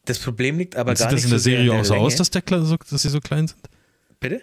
[0.05, 1.95] Das Problem liegt aber Und gar nicht so Sieht das in der Serie auch so
[1.95, 3.61] aus, dass, der, dass sie so klein sind?
[4.19, 4.41] Bitte?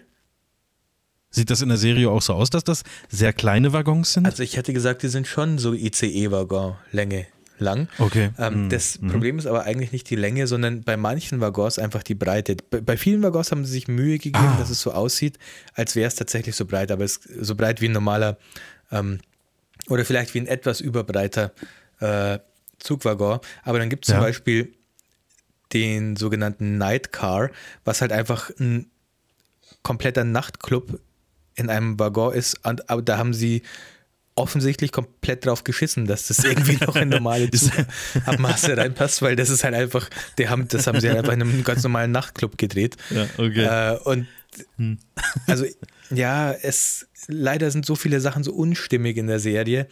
[1.31, 4.25] Sieht das in der Serie auch so aus, dass das sehr kleine Waggons sind?
[4.27, 7.27] Also ich hätte gesagt, die sind schon so ICE-Waggon-Länge
[7.61, 7.89] lang.
[7.99, 8.31] Okay.
[8.39, 8.69] Ähm, mhm.
[8.71, 9.09] Das mhm.
[9.09, 12.57] Problem ist aber eigentlich nicht die Länge, sondern bei manchen Waggons einfach die Breite.
[12.71, 14.57] Bei, bei vielen Waggons haben sie sich Mühe gegeben, ah.
[14.59, 15.39] dass es so aussieht,
[15.75, 18.39] als wäre es tatsächlich so breit, aber es ist so breit wie ein normaler
[18.91, 19.21] ähm,
[19.89, 21.53] oder vielleicht wie ein etwas überbreiter
[22.01, 22.39] äh,
[22.79, 23.41] Zugwaggon.
[23.63, 24.17] Aber dann gibt es ja.
[24.17, 24.75] zum Beispiel
[25.73, 27.51] den sogenannten Nightcar,
[27.85, 28.91] was halt einfach ein
[29.83, 31.01] kompletter Nachtclub
[31.55, 32.65] in einem Waggon ist.
[32.67, 33.63] Und, aber da haben sie
[34.41, 37.49] offensichtlich komplett drauf geschissen, dass das irgendwie noch in normale
[38.27, 41.43] Abmaße reinpasst, weil das ist halt einfach, die haben, das haben sie halt einfach in
[41.43, 42.97] einem ganz normalen Nachtclub gedreht.
[43.11, 43.95] Ja, okay.
[43.95, 44.27] Äh, und
[44.77, 44.99] hm.
[45.47, 45.65] also
[46.11, 49.87] ja, es leider sind so viele Sachen so unstimmig in der Serie.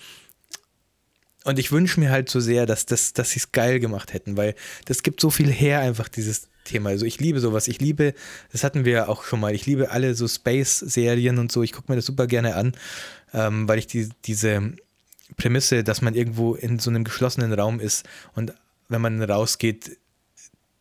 [1.44, 4.36] Und ich wünsche mir halt so sehr, dass, das, dass sie es geil gemacht hätten,
[4.36, 4.54] weil
[4.86, 6.90] das gibt so viel her, einfach dieses Thema.
[6.90, 7.68] Also ich liebe sowas.
[7.68, 8.14] Ich liebe,
[8.52, 11.62] das hatten wir auch schon mal, ich liebe alle so Space-Serien und so.
[11.62, 12.72] Ich gucke mir das super gerne an
[13.32, 14.72] ähm, weil ich die, diese
[15.36, 18.54] Prämisse, dass man irgendwo in so einem geschlossenen Raum ist und
[18.88, 19.98] wenn man rausgeht,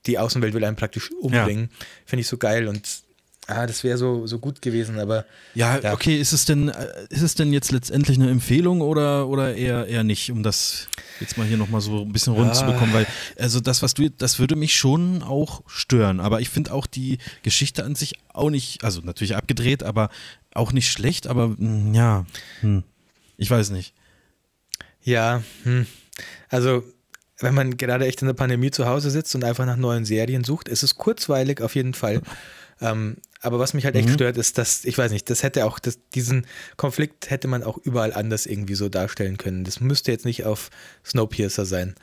[0.05, 1.85] die Außenwelt will einen praktisch umbringen, ja.
[2.05, 3.03] finde ich so geil und
[3.47, 5.25] ah, das wäre so, so gut gewesen, aber.
[5.55, 9.27] Ja, ja, okay, ist es denn, äh, ist es denn jetzt letztendlich eine Empfehlung oder,
[9.27, 10.87] oder eher, eher nicht, um das
[11.19, 12.53] jetzt mal hier nochmal so ein bisschen rund ah.
[12.53, 13.07] zu bekommen, weil,
[13.39, 17.17] also das, was du, das würde mich schon auch stören, aber ich finde auch die
[17.41, 20.09] Geschichte an sich auch nicht, also natürlich abgedreht, aber
[20.53, 22.25] auch nicht schlecht, aber hm, ja,
[22.61, 22.83] hm,
[23.37, 23.93] ich weiß nicht.
[25.01, 25.87] Ja, hm.
[26.49, 26.83] also
[27.39, 30.43] wenn man gerade echt in der Pandemie zu Hause sitzt und einfach nach neuen Serien
[30.43, 32.21] sucht, ist es kurzweilig auf jeden Fall.
[32.81, 34.13] Ähm, aber was mich halt echt mhm.
[34.13, 37.77] stört, ist, dass, ich weiß nicht, das hätte auch, das, diesen Konflikt hätte man auch
[37.77, 39.63] überall anders irgendwie so darstellen können.
[39.63, 40.69] Das müsste jetzt nicht auf
[41.05, 41.95] Snowpiercer sein.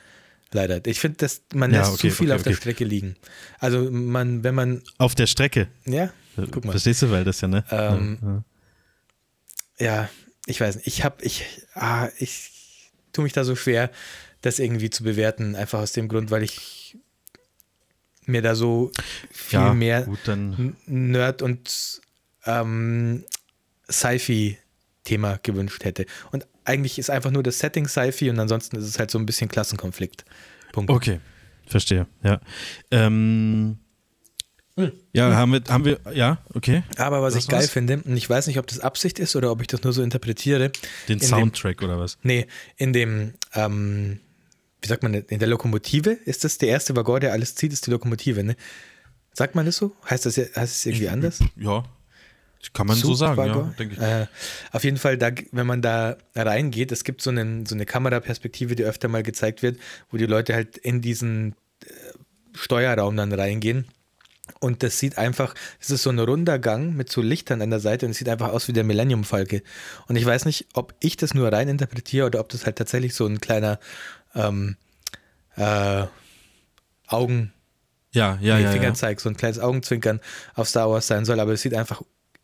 [0.52, 0.80] Leider.
[0.86, 2.50] Ich finde, dass man ja, lässt okay, zu viel okay, auf okay.
[2.50, 3.16] der Strecke liegen.
[3.58, 4.82] Also man, wenn man.
[4.98, 5.68] Auf der Strecke?
[5.84, 6.12] Ja.
[6.36, 6.70] Guck mal.
[6.70, 7.64] Verstehst du, weil das ja, ne?
[7.70, 8.44] Ähm,
[9.78, 9.86] ja.
[9.86, 10.10] ja.
[10.46, 10.86] ich weiß nicht.
[10.86, 11.44] Ich habe, ich,
[11.74, 13.90] ah, ich tue mich da so schwer,
[14.42, 16.83] das irgendwie zu bewerten, einfach aus dem Grund, weil ich
[18.26, 18.90] mir da so
[19.30, 20.18] viel ja, mehr gut,
[20.86, 22.00] Nerd und
[22.46, 23.24] ähm,
[23.90, 26.06] Sci-Fi-Thema gewünscht hätte.
[26.32, 29.26] Und eigentlich ist einfach nur das Setting Sci-Fi und ansonsten ist es halt so ein
[29.26, 30.24] bisschen Klassenkonflikt.
[30.72, 30.90] Punkt.
[30.90, 31.20] Okay,
[31.66, 32.40] verstehe, ja.
[32.90, 33.78] Ähm,
[35.12, 35.36] ja, hm.
[35.36, 36.82] haben wir, haben wir, ja, okay.
[36.96, 37.70] Aber was, was ich geil was?
[37.70, 40.02] finde, und ich weiß nicht, ob das Absicht ist oder ob ich das nur so
[40.02, 40.72] interpretiere.
[41.08, 42.18] Den Soundtrack dem, oder was?
[42.22, 44.18] Nee, in dem, ähm,
[44.84, 47.86] wie sagt man, in der Lokomotive ist das der erste Waggon, der alles zieht, ist
[47.86, 48.54] die Lokomotive, ne?
[49.32, 49.96] Sagt man das so?
[50.08, 51.40] Heißt das, heißt das irgendwie ich, anders?
[51.56, 51.84] Ja,
[52.74, 54.00] kann man so sagen, ja, denke ich.
[54.00, 54.26] Äh,
[54.72, 58.74] auf jeden Fall, da, wenn man da reingeht, es gibt so, einen, so eine Kameraperspektive,
[58.74, 59.78] die öfter mal gezeigt wird,
[60.10, 61.86] wo die Leute halt in diesen äh,
[62.54, 63.86] Steuerraum dann reingehen.
[64.60, 67.80] Und das sieht einfach, es ist so ein runder Gang mit so Lichtern an der
[67.80, 69.62] Seite und es sieht einfach aus wie der Millennium Falke.
[70.06, 73.14] Und ich weiß nicht, ob ich das nur rein interpretiere oder ob das halt tatsächlich
[73.14, 73.78] so ein kleiner
[74.34, 74.76] ähm,
[75.56, 76.06] äh,
[77.06, 77.52] Augen,
[78.12, 79.22] ja, ja, ja, Fingerzeig, ja.
[79.22, 80.20] so ein kleines Augenzwinkern
[80.54, 82.02] auf Star Wars sein soll, aber es sieht einfach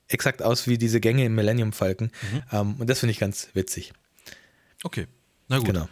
[0.09, 2.11] exakt aus wie diese Gänge im Millennium Falken.
[2.33, 2.43] Mhm.
[2.53, 3.93] Ähm, und das finde ich ganz witzig.
[4.83, 5.07] Okay,
[5.49, 5.67] na gut.
[5.67, 5.89] Genau.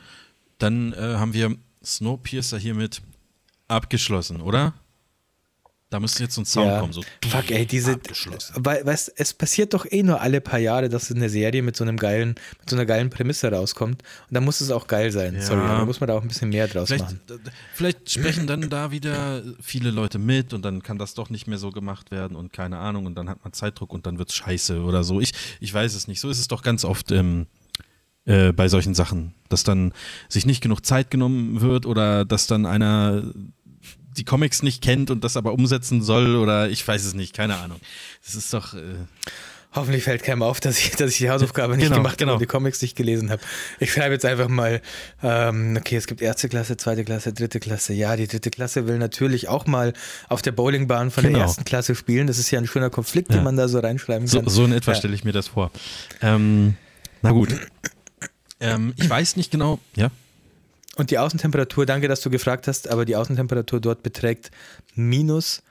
[0.58, 3.02] Dann äh, haben wir Snowpiercer hiermit
[3.68, 4.74] abgeschlossen, oder?
[5.90, 6.80] Da müsste jetzt so ein Sound ja.
[6.80, 7.02] kommen, so.
[7.26, 7.98] Fuck, ey, diese.
[8.54, 11.84] Weil, weißt, es passiert doch eh nur alle paar Jahre, dass eine Serie mit so
[11.84, 14.02] einem geilen, mit so einer geilen Prämisse rauskommt.
[14.28, 15.34] Und dann muss es auch geil sein.
[15.34, 15.40] Ja.
[15.40, 17.20] Sorry, da muss man da auch ein bisschen mehr draus vielleicht, machen.
[17.72, 21.58] Vielleicht sprechen dann da wieder viele Leute mit und dann kann das doch nicht mehr
[21.58, 24.34] so gemacht werden und keine Ahnung und dann hat man Zeitdruck und dann wird es
[24.34, 25.22] scheiße oder so.
[25.22, 26.20] Ich, ich weiß es nicht.
[26.20, 27.46] So ist es doch ganz oft ähm,
[28.28, 29.94] äh, bei solchen Sachen, dass dann
[30.28, 33.22] sich nicht genug Zeit genommen wird oder dass dann einer
[34.18, 37.56] die Comics nicht kennt und das aber umsetzen soll oder ich weiß es nicht, keine
[37.56, 37.80] Ahnung.
[38.24, 38.74] Das ist doch.
[38.74, 38.80] Äh
[39.74, 42.30] Hoffentlich fällt keinem auf, dass ich, dass ich die Hausaufgabe nicht genau, gemacht genau.
[42.30, 43.42] habe und die Comics nicht gelesen habe.
[43.78, 44.80] Ich schreibe jetzt einfach mal,
[45.22, 47.92] ähm, okay, es gibt erste Klasse, zweite Klasse, dritte Klasse.
[47.92, 49.92] Ja, die dritte Klasse will natürlich auch mal
[50.28, 51.38] auf der Bowlingbahn von genau.
[51.38, 52.26] der ersten Klasse spielen.
[52.26, 53.36] Das ist ja ein schöner Konflikt, ja.
[53.36, 54.44] den man da so reinschreiben kann.
[54.44, 54.96] So, so in etwa ja.
[54.96, 55.70] stelle ich mir das vor.
[56.22, 56.76] Ähm,
[57.20, 57.54] na gut.
[58.60, 60.10] ähm, ich weiß nicht genau, ja.
[60.98, 64.50] Und die Außentemperatur, danke, dass du gefragt hast, aber die Außentemperatur dort beträgt
[64.96, 65.62] minus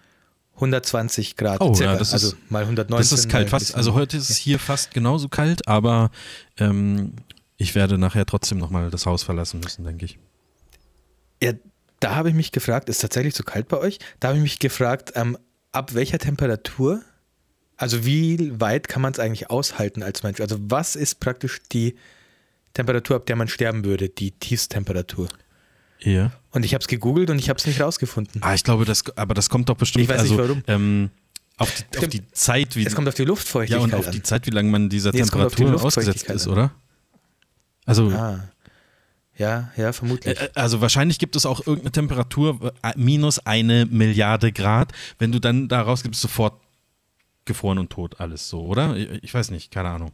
[0.55, 1.59] 120 Grad.
[1.59, 2.97] Oh, circa, ja, das also ist, mal 119.
[2.97, 6.11] Das ist kalt, fast, also heute ist es hier fast genauso kalt, aber
[6.57, 7.11] ähm,
[7.57, 10.17] ich werde nachher trotzdem nochmal das Haus verlassen müssen, denke ich.
[11.43, 11.51] Ja,
[11.99, 13.99] da habe ich mich gefragt, ist tatsächlich so kalt bei euch?
[14.21, 15.37] Da habe ich mich gefragt, ähm,
[15.73, 17.01] ab welcher Temperatur,
[17.75, 20.39] also wie weit kann man es eigentlich aushalten als Mensch?
[20.39, 21.97] Also was ist praktisch die
[22.77, 25.27] Temperatur, ab der man sterben würde, die Tiefsttemperatur.
[25.99, 26.31] Ja.
[26.51, 28.39] Und ich habe es gegoogelt und ich habe es nicht rausgefunden.
[28.43, 30.03] Ah, ich glaube, das, aber das kommt doch bestimmt.
[30.03, 30.63] Ich weiß also, nicht warum.
[30.67, 31.09] Ähm,
[31.57, 32.85] auf, die, auf die, Zeit, wie.
[32.85, 33.79] Es kommt auf die Luftfeuchtigkeit.
[33.79, 34.13] Ja, und auf an.
[34.13, 36.71] die Zeit, wie lange man dieser nee, Temperatur ausgesetzt ist, oder?
[37.85, 38.09] Also.
[38.11, 38.47] Ah.
[39.37, 40.39] Ja, ja, vermutlich.
[40.39, 44.91] Äh, also wahrscheinlich gibt es auch irgendeine Temperatur äh, minus eine Milliarde Grad.
[45.17, 46.59] Wenn du dann da rausgibst, sofort
[47.45, 48.95] gefroren und tot alles so, oder?
[48.95, 50.11] Ich weiß nicht, keine Ahnung.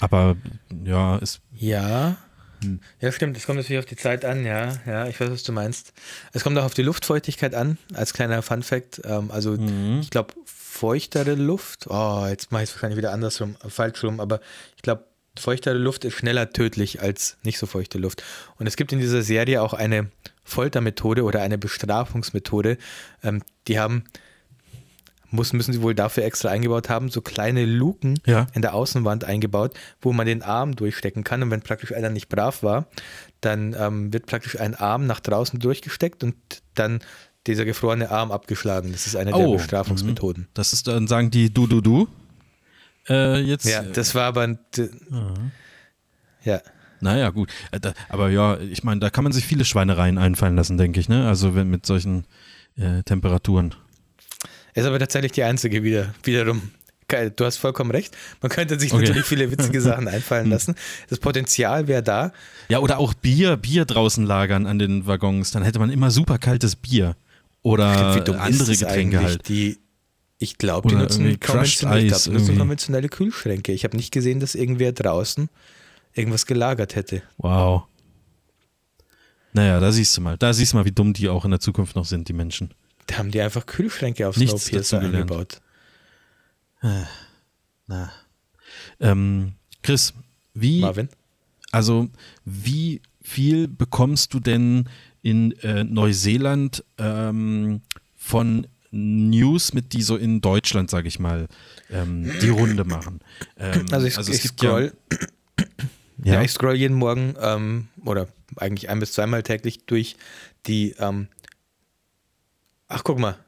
[0.00, 0.36] Aber
[0.84, 1.40] ja, ist.
[1.52, 2.16] Ja.
[2.62, 2.80] Hm.
[3.00, 3.36] Ja, stimmt.
[3.36, 4.72] Es kommt natürlich auf die Zeit an, ja.
[4.86, 5.92] Ja, ich weiß, was du meinst.
[6.32, 9.02] Es kommt auch auf die Luftfeuchtigkeit an, als kleiner Fun-Fact.
[9.04, 10.00] Ähm, also, mhm.
[10.00, 11.86] ich glaube, feuchtere Luft.
[11.88, 14.40] Oh, jetzt mache ich es wahrscheinlich wieder andersrum, falsch rum, aber
[14.76, 15.04] ich glaube,
[15.36, 18.22] feuchtere Luft ist schneller tödlich als nicht so feuchte Luft.
[18.58, 20.10] Und es gibt in dieser Serie auch eine
[20.44, 22.78] Foltermethode oder eine Bestrafungsmethode.
[23.22, 24.04] Ähm, die haben
[25.30, 28.46] muss, müssen sie wohl dafür extra eingebaut haben, so kleine Luken ja.
[28.54, 31.42] in der Außenwand eingebaut, wo man den Arm durchstecken kann.
[31.42, 32.86] Und wenn praktisch einer nicht brav war,
[33.40, 36.34] dann ähm, wird praktisch ein Arm nach draußen durchgesteckt und
[36.74, 37.00] dann
[37.46, 38.92] dieser gefrorene Arm abgeschlagen.
[38.92, 39.38] Das ist eine oh.
[39.38, 40.44] der Bestrafungsmethoden.
[40.44, 40.48] Mhm.
[40.54, 42.08] Das ist dann, sagen die du, du, du.
[43.08, 44.46] Äh, jetzt, ja, das war aber.
[44.48, 44.56] Mhm.
[46.44, 46.60] Ja.
[47.00, 47.50] Naja, gut.
[47.70, 51.08] Äh, aber ja, ich meine, da kann man sich viele Schweinereien einfallen lassen, denke ich,
[51.08, 51.28] ne?
[51.28, 52.26] Also wenn mit solchen
[52.76, 53.74] äh, Temperaturen.
[54.74, 56.70] Ist aber tatsächlich die einzige wieder, wiederum.
[57.36, 58.14] Du hast vollkommen recht.
[58.42, 59.04] Man könnte sich okay.
[59.04, 60.50] natürlich viele witzige Sachen einfallen hm.
[60.50, 60.74] lassen.
[61.08, 62.32] Das Potenzial wäre da.
[62.68, 65.50] Ja, oder auch Bier, Bier draußen lagern an den Waggons.
[65.50, 67.16] Dann hätte man immer super kaltes Bier.
[67.62, 69.48] Oder Stimmt, andere Getränke halt.
[69.48, 69.78] Die,
[70.38, 73.72] ich glaube, die nutzen, konventionelle, glaub, die nutzen konventionelle Kühlschränke.
[73.72, 75.48] Ich habe nicht gesehen, dass irgendwer draußen
[76.14, 77.22] irgendwas gelagert hätte.
[77.38, 77.84] Wow.
[79.52, 80.36] Naja, da siehst du mal.
[80.36, 82.74] Da siehst du mal, wie dumm die auch in der Zukunft noch sind, die Menschen.
[83.08, 85.60] Da haben die einfach Kühlschränke auf Nichts Snowpiercer eingebaut.
[86.82, 87.04] Äh,
[87.86, 88.12] na.
[89.00, 90.12] Ähm, Chris,
[90.54, 90.80] wie.
[90.80, 91.08] Marvin?
[91.72, 92.08] Also,
[92.44, 94.88] wie viel bekommst du denn
[95.22, 97.80] in äh, Neuseeland ähm,
[98.14, 101.48] von News mit, die so in Deutschland, sage ich mal,
[101.90, 103.20] ähm, die Runde machen?
[103.56, 104.92] Ähm, also, ich, also ich scroll.
[106.22, 110.16] Ja, ja, ich scroll jeden Morgen ähm, oder eigentlich ein bis zweimal täglich durch
[110.66, 111.28] die ähm,
[112.88, 113.38] Ach, guck mal.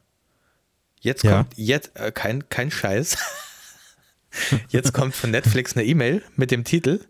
[1.00, 1.38] Jetzt ja.
[1.38, 3.16] kommt, jetzt, äh, kein, kein Scheiß.
[4.68, 7.00] Jetzt kommt von Netflix eine E-Mail mit dem Titel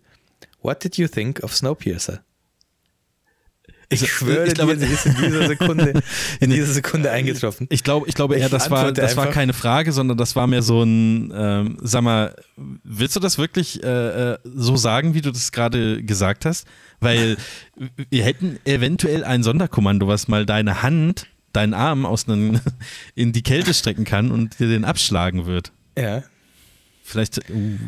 [0.62, 2.22] What did you think of Snowpiercer?
[3.93, 6.01] Ich schwöre ich glaube, dir, sie ist in dieser Sekunde,
[6.41, 7.66] in dieser Sekunde eingetroffen.
[7.70, 10.62] Ich glaube, ich glaube eher, das war, das war keine Frage, sondern das war mehr
[10.62, 12.37] so ein, ähm, sag mal,
[12.85, 16.68] willst du das wirklich äh, äh so sagen, wie du das gerade gesagt hast?
[17.01, 17.37] Weil
[18.11, 22.61] wir hätten eventuell ein Sonderkommando, was mal deine Hand, deinen Arm aus einem,
[23.14, 25.72] in die Kälte strecken kann und dir den abschlagen wird.
[25.96, 26.22] Ja.
[27.03, 27.78] Vielleicht, uh,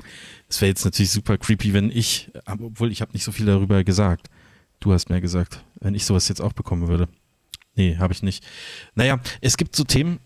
[0.49, 3.85] es wäre jetzt natürlich super creepy, wenn ich, obwohl ich habe nicht so viel darüber
[3.85, 4.29] gesagt.
[4.81, 7.09] Du hast mir gesagt, wenn ich sowas jetzt auch bekommen würde.
[7.75, 8.45] Nee, habe ich nicht.
[8.95, 10.19] Naja, es gibt so Themen,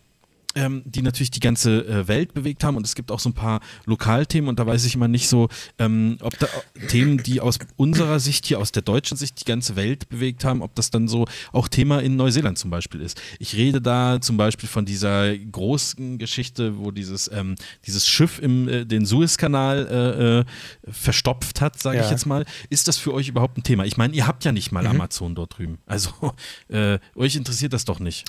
[0.57, 3.35] ähm, die natürlich die ganze äh, Welt bewegt haben und es gibt auch so ein
[3.35, 5.49] paar Lokalthemen und da weiß ich immer nicht so,
[5.79, 6.49] ähm, ob da
[6.89, 10.63] Themen, die aus unserer Sicht hier, aus der deutschen Sicht die ganze Welt bewegt haben,
[10.63, 13.21] ob das dann so auch Thema in Neuseeland zum Beispiel ist.
[13.39, 18.69] Ich rede da zum Beispiel von dieser großen Geschichte, wo dieses, ähm, dieses Schiff im
[18.69, 20.45] äh, den Suezkanal äh, äh
[20.91, 22.05] verstopft hat, sage ja.
[22.05, 22.45] ich jetzt mal.
[22.71, 23.85] Ist das für euch überhaupt ein Thema?
[23.85, 24.91] Ich meine, ihr habt ja nicht mal mhm.
[24.91, 25.79] Amazon dort drüben.
[25.87, 26.11] Also
[26.69, 28.25] äh, euch interessiert das doch nicht.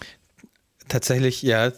[0.87, 1.71] Tatsächlich, ja,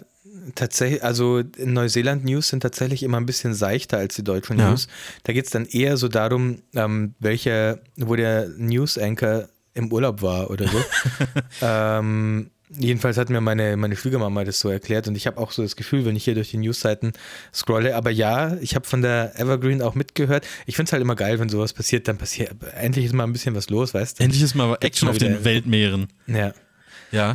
[0.56, 4.70] tatsächlich, also Neuseeland News sind tatsächlich immer ein bisschen seichter als die deutschen ja.
[4.70, 4.88] News.
[5.24, 10.22] Da geht es dann eher so darum, ähm, welcher, wo der News Anchor im Urlaub
[10.22, 10.84] war oder so.
[11.62, 15.64] ähm, jedenfalls hat mir meine, meine Schwiegermama das so erklärt und ich habe auch so
[15.64, 17.14] das Gefühl, wenn ich hier durch die Newsseiten
[17.54, 20.46] scrolle, aber ja, ich habe von der Evergreen auch mitgehört.
[20.66, 23.34] Ich finde es halt immer geil, wenn sowas passiert, dann passiert, endlich ist mal ein
[23.34, 24.24] bisschen was los, weißt du?
[24.24, 26.08] Endlich ist mal Action auf den Weltmeeren.
[26.28, 26.54] Ja.
[27.12, 27.34] Ja.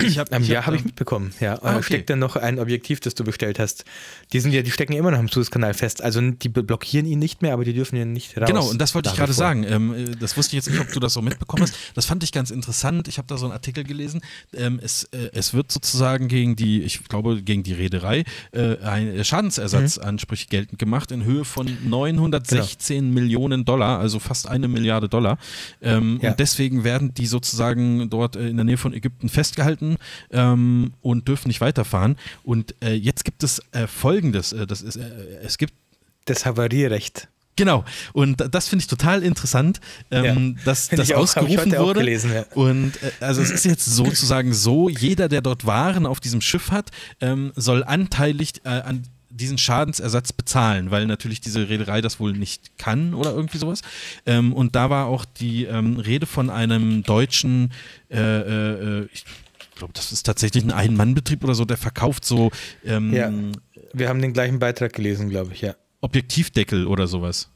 [0.00, 1.32] Ich hab, ähm, ich ja, habe ich mitbekommen.
[1.40, 1.82] Ja, ah, okay.
[1.82, 3.84] steckt dann noch ein Objektiv, das du bestellt hast.
[4.32, 6.04] Die sind ja, die stecken immer noch im Suezkanal fest.
[6.04, 8.46] Also die blockieren ihn nicht mehr, aber die dürfen ihn nicht raus.
[8.46, 9.64] Genau, und das wollte ich gerade sagen.
[9.64, 11.74] Ähm, äh, das wusste ich jetzt nicht, ob du das so mitbekommen hast.
[11.94, 13.08] Das fand ich ganz interessant.
[13.08, 14.20] Ich habe da so einen Artikel gelesen.
[14.54, 18.22] Ähm, es, äh, es wird sozusagen gegen die, ich glaube, gegen die Reederei
[18.52, 20.50] äh, ein Schadensersatzansprüche mhm.
[20.50, 23.14] geltend gemacht in Höhe von 916 genau.
[23.14, 25.38] Millionen Dollar, also fast eine Milliarde Dollar.
[25.82, 26.30] Ähm, ja.
[26.30, 29.98] Und deswegen werden die sozusagen dort äh, in der Nähe von Ägypten festgehalten gehalten
[30.30, 32.16] ähm, und dürfen nicht weiterfahren.
[32.42, 35.02] Und äh, jetzt gibt es äh, Folgendes: äh, das ist, äh,
[35.42, 35.72] Es gibt
[36.26, 37.28] das Havarierecht.
[37.56, 39.80] Genau, und das finde ich total interessant,
[40.12, 40.64] ähm, ja.
[40.64, 41.98] dass das auch, ausgerufen wurde.
[42.00, 42.44] Gelesen, ja.
[42.54, 46.70] Und äh, also es ist jetzt sozusagen so, jeder, der dort Waren auf diesem Schiff
[46.70, 52.32] hat, ähm, soll anteilig äh, an diesen Schadensersatz bezahlen, weil natürlich diese Reederei das wohl
[52.32, 53.82] nicht kann oder irgendwie sowas.
[54.26, 57.72] Ähm, und da war auch die ähm, Rede von einem deutschen,
[58.10, 59.24] äh, äh, ich
[59.78, 62.50] glaube, das ist tatsächlich ein Ein-Mann-Betrieb oder so, der verkauft so.
[62.84, 63.32] Ähm, ja,
[63.92, 65.74] wir haben den gleichen Beitrag gelesen, glaube ich, ja.
[66.00, 67.50] Objektivdeckel oder sowas.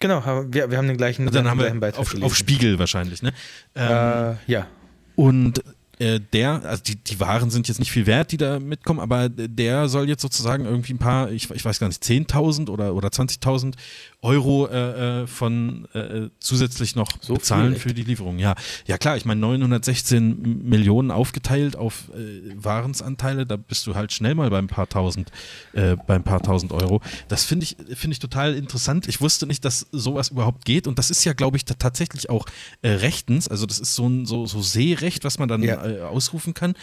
[0.00, 2.24] Genau, wir, wir haben den gleichen, also dann haben wir Beitrag auf, gelesen.
[2.24, 3.32] auf Spiegel wahrscheinlich, ne?
[3.74, 4.66] Ähm, äh, ja.
[5.14, 5.62] Und
[6.00, 9.28] äh, der, also die, die Waren sind jetzt nicht viel wert, die da mitkommen, aber
[9.28, 13.08] der soll jetzt sozusagen irgendwie ein paar, ich, ich weiß gar nicht, 10.000 oder, oder
[13.08, 13.74] 20.000
[14.22, 18.38] Euro äh, äh, von äh, zusätzlich noch so bezahlen für die Lieferung.
[18.38, 18.54] Ja,
[18.86, 24.34] ja klar, ich meine 916 Millionen aufgeteilt auf äh, Warensanteile, da bist du halt schnell
[24.34, 25.30] mal beim paar tausend,
[25.74, 27.02] äh, beim paar tausend Euro.
[27.28, 29.06] Das finde ich, finde ich total interessant.
[29.06, 32.46] Ich wusste nicht, dass sowas überhaupt geht und das ist ja, glaube ich, tatsächlich auch
[32.80, 33.48] äh, rechtens.
[33.48, 35.89] Also das ist so ein so, so Seerecht, was man dann ja.
[35.98, 36.74] Äh, ausrufen kann.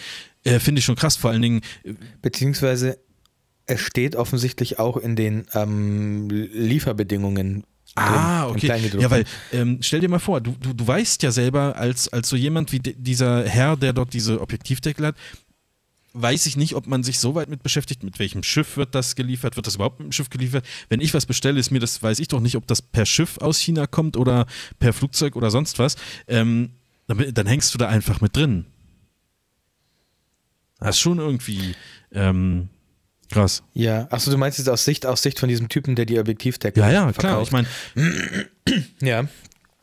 [0.43, 1.62] Äh, finde ich schon krass, vor allen Dingen.
[1.84, 2.97] Äh, Beziehungsweise
[3.66, 7.66] es steht offensichtlich auch in den ähm, Lieferbedingungen.
[7.95, 8.80] Ah, okay.
[8.99, 12.30] Ja, weil ähm, stell dir mal vor, du, du, du weißt ja selber, als, als
[12.30, 15.16] so jemand wie dieser Herr, der dort diese Objektivdeckel hat,
[16.14, 19.16] weiß ich nicht, ob man sich so weit mit beschäftigt, mit welchem Schiff wird das
[19.16, 20.66] geliefert, wird das überhaupt mit dem Schiff geliefert.
[20.89, 23.38] Wenn ich was bestelle, ist mir das, weiß ich doch nicht, ob das per Schiff
[23.39, 24.45] aus China kommt oder
[24.80, 25.95] per Flugzeug oder sonst was.
[26.28, 26.72] Ähm,
[27.08, 28.66] dann, dann hängst du da einfach mit drin.
[30.80, 31.75] Das ist schon irgendwie
[32.11, 32.69] ähm,
[33.30, 33.63] Krass.
[33.73, 36.80] Ja, achso, du meinst jetzt aus Sicht, aus Sicht von diesem Typen, der die Objektivdecke
[36.80, 37.41] Ja, ja, klar.
[37.41, 37.67] Ich meine,
[39.01, 39.28] ja.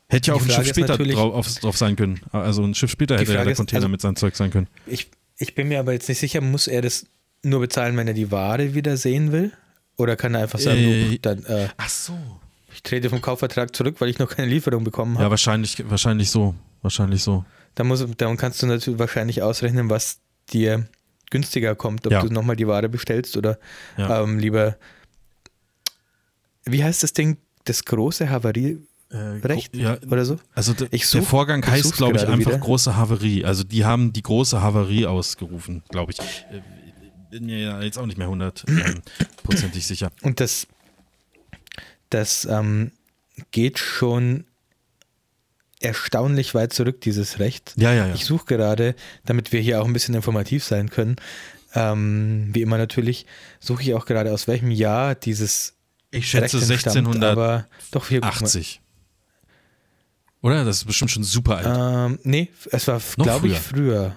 [0.09, 2.20] Hätte ja auch ein Schiff später drauf, drauf, sein können.
[2.30, 4.68] Also ein Schiff später hätte ja der Container ist, also, mit seinem Zeug sein können.
[4.86, 7.07] Ich, ich bin mir aber jetzt nicht sicher, muss er das
[7.42, 9.53] nur bezahlen, wenn er die Ware wieder sehen will?
[9.97, 12.18] Oder kann er einfach sagen, äh, dann, äh, ach so.
[12.74, 15.24] Ich trete vom Kaufvertrag zurück, weil ich noch keine Lieferung bekommen habe.
[15.24, 16.55] Ja, wahrscheinlich, wahrscheinlich so.
[16.82, 17.45] Wahrscheinlich so.
[17.76, 20.18] Dann, muss, dann kannst du natürlich wahrscheinlich ausrechnen, was
[20.53, 20.86] dir
[21.30, 22.22] günstiger kommt, ob ja.
[22.22, 23.59] du nochmal die Ware bestellst oder
[23.97, 24.22] ja.
[24.22, 24.76] ähm, lieber.
[26.64, 27.38] Wie heißt das Ding?
[27.64, 28.78] Das große Havarie.
[29.11, 30.38] Äh, Recht ja, oder so?
[30.55, 32.59] Also such, der Vorgang heißt, glaube ich, einfach wieder.
[32.59, 33.45] große Havarie.
[33.45, 36.20] Also die haben die große Havarie ausgerufen, glaube ich.
[36.20, 36.62] Äh,
[37.30, 40.11] bin mir jetzt auch nicht mehr hundertprozentig sicher.
[40.22, 40.68] Und das,
[42.11, 42.92] das ähm,
[43.51, 44.45] geht schon
[45.85, 47.74] erstaunlich weit zurück, dieses Recht.
[47.76, 48.14] Ja, ja, ja.
[48.14, 51.16] Ich suche gerade, damit wir hier auch ein bisschen informativ sein können,
[51.74, 53.26] ähm, wie immer natürlich,
[53.61, 55.74] suche ich auch gerade, aus welchem Jahr dieses
[56.11, 57.22] Ich schätze 1680.
[57.22, 58.22] aber doch hier,
[60.41, 60.64] Oder?
[60.64, 61.66] Das ist bestimmt schon super alt.
[62.12, 64.16] Ähm, nee, es war, glaube ich, früher.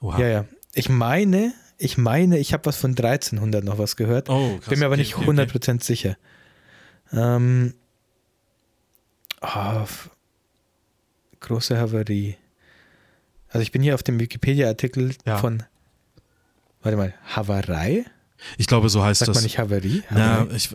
[0.00, 0.18] Oha.
[0.20, 0.44] Ja, ja.
[0.74, 4.28] Ich meine, ich meine, ich habe was von 1300 noch was gehört.
[4.28, 5.78] Oh, krass, Bin mir aber okay, nicht okay, 100% okay.
[5.80, 6.16] sicher.
[7.12, 7.74] Ähm,
[9.40, 9.86] oh,
[11.40, 12.36] große Havarie.
[13.48, 15.38] Also ich bin hier auf dem Wikipedia-Artikel ja.
[15.38, 15.62] von,
[16.82, 18.04] warte mal, Havarei?
[18.56, 19.36] Ich glaube, so heißt Sagt das.
[19.36, 20.02] Sagt man nicht Havarie?
[20.14, 20.70] Ja, ich,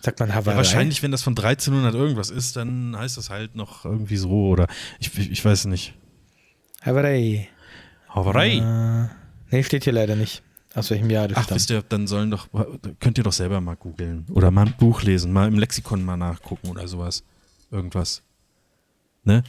[0.00, 0.52] Sagt man Havarei?
[0.52, 4.48] Ja, wahrscheinlich, wenn das von 1300 irgendwas ist, dann heißt das halt noch irgendwie so
[4.48, 4.68] oder
[4.98, 5.94] ich, ich, ich weiß nicht.
[6.82, 7.48] Havarei.
[8.08, 8.56] Havarei?
[8.56, 9.08] Äh,
[9.50, 10.42] nee, steht hier leider nicht.
[10.74, 11.56] Aus welchem Jahr das Ach, stammt.
[11.56, 12.46] wisst ihr, dann sollen doch,
[13.00, 16.16] könnt ihr doch selber mal googeln oder mal ein Buch lesen, mal im Lexikon mal
[16.16, 17.24] nachgucken oder sowas.
[17.72, 18.22] Irgendwas.
[19.22, 19.42] Ne?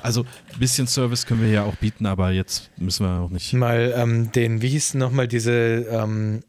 [0.00, 3.52] Also ein bisschen Service können wir ja auch bieten, aber jetzt müssen wir auch nicht.
[3.52, 5.52] Mal ähm, den, wie hieß nochmal diese,
[5.90, 6.44] ähm,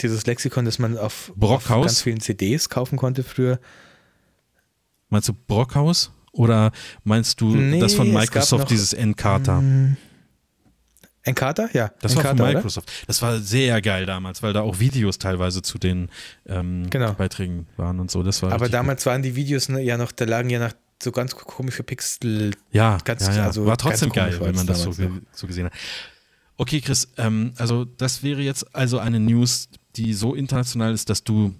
[0.00, 3.60] dieses Lexikon, das man auf, auf, ganz vielen CDs kaufen konnte früher.
[5.08, 6.12] Meinst du Brockhaus?
[6.32, 6.72] Oder
[7.02, 9.62] meinst du nee, das von Microsoft, dieses Encarta?
[11.22, 11.68] Encarta?
[11.72, 11.90] Ja.
[12.00, 12.88] Das Encarta, war von Microsoft.
[12.88, 13.06] Oder?
[13.06, 16.10] Das war sehr geil damals, weil da auch Videos teilweise zu den
[16.46, 17.14] ähm, genau.
[17.14, 18.22] Beiträgen waren und so.
[18.22, 19.12] Das war Aber damals gut.
[19.12, 20.72] waren die Videos ne, ja noch, da lagen ja noch
[21.02, 22.52] so ganz komische Pixel.
[22.72, 23.44] Ja, ganz, ja, ja.
[23.44, 25.72] Also war trotzdem geil, wenn man das so, so, gesehen hat.
[26.56, 31.22] Okay, Chris, ähm, also das wäre jetzt also eine News, die so international ist, dass
[31.22, 31.54] du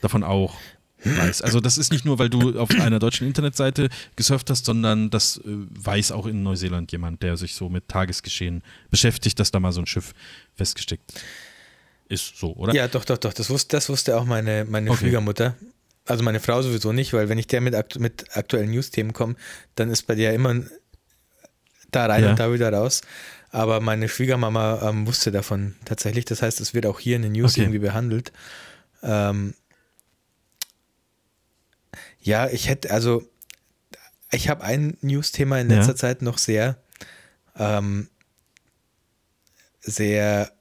[0.00, 0.56] davon auch
[1.04, 1.44] weißt.
[1.44, 5.38] Also das ist nicht nur, weil du auf einer deutschen Internetseite gesurft hast, sondern das
[5.38, 9.72] äh, weiß auch in Neuseeland jemand, der sich so mit Tagesgeschehen beschäftigt, dass da mal
[9.72, 10.12] so ein Schiff
[10.54, 11.12] festgesteckt
[12.08, 12.72] ist, so, oder?
[12.74, 13.32] Ja, doch, doch, doch.
[13.32, 15.00] Das wusste, das wusste auch meine, meine okay.
[15.00, 15.56] Schwiegermutter.
[16.06, 19.34] Also meine Frau sowieso nicht, weil wenn ich der mit, aktu mit aktuellen News-Themen komme,
[19.74, 20.62] dann ist bei dir immer
[21.90, 22.30] da rein ja.
[22.30, 23.02] und da wieder raus.
[23.50, 26.24] Aber meine Schwiegermama ähm, wusste davon tatsächlich.
[26.24, 27.62] Das heißt, es wird auch hier in den News okay.
[27.62, 28.32] irgendwie behandelt.
[29.02, 29.54] Ähm,
[32.20, 33.24] ja, ich hätte, also
[34.32, 35.96] ich habe ein News-Thema in letzter ja.
[35.96, 36.76] Zeit noch sehr,
[37.56, 38.08] ähm,
[39.80, 40.52] sehr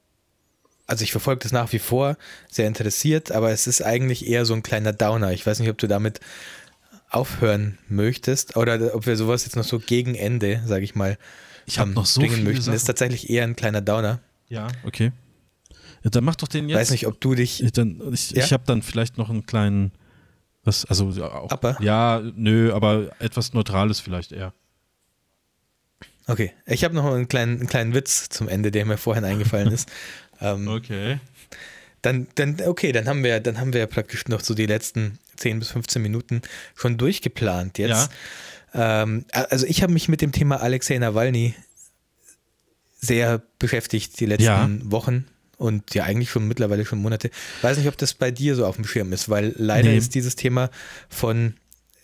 [0.88, 2.18] also ich verfolge das nach wie vor
[2.50, 5.32] sehr interessiert, aber es ist eigentlich eher so ein kleiner Downer.
[5.32, 6.20] Ich weiß nicht, ob du damit
[7.10, 11.18] aufhören möchtest oder ob wir sowas jetzt noch so gegen Ende, sage ich mal,
[11.66, 12.62] ich habe ähm, noch so bringen möchten.
[12.62, 12.74] Sachen.
[12.74, 14.20] Das ist tatsächlich eher ein kleiner Downer.
[14.48, 15.12] Ja, okay.
[16.04, 16.78] Ja, dann mach doch den jetzt.
[16.78, 17.64] Weiß nicht, ob du dich.
[17.64, 18.44] Ich, dann, ich, ja?
[18.44, 19.92] ich habe dann vielleicht noch einen kleinen.
[20.64, 21.78] Was, also auch, Upper?
[21.80, 24.54] Ja, nö, aber etwas Neutrales vielleicht eher.
[26.28, 29.72] Okay, ich habe noch einen kleinen, einen kleinen Witz zum Ende, der mir vorhin eingefallen
[29.72, 29.92] ist.
[30.42, 31.20] Ähm, okay.
[32.02, 35.60] Dann, dann, okay, dann haben wir, dann haben wir praktisch noch so die letzten 10
[35.60, 36.42] bis 15 Minuten
[36.76, 38.10] schon durchgeplant jetzt.
[38.74, 39.04] Ja.
[39.04, 41.56] Ähm, also ich habe mich mit dem Thema Alexei Nawalny
[43.00, 44.70] sehr beschäftigt die letzten ja.
[44.84, 45.26] Wochen
[45.58, 47.30] und ja eigentlich schon mittlerweile schon Monate.
[47.62, 49.98] Weiß nicht, ob das bei dir so auf dem Schirm ist, weil leider nee.
[49.98, 50.70] ist dieses Thema
[51.10, 51.56] von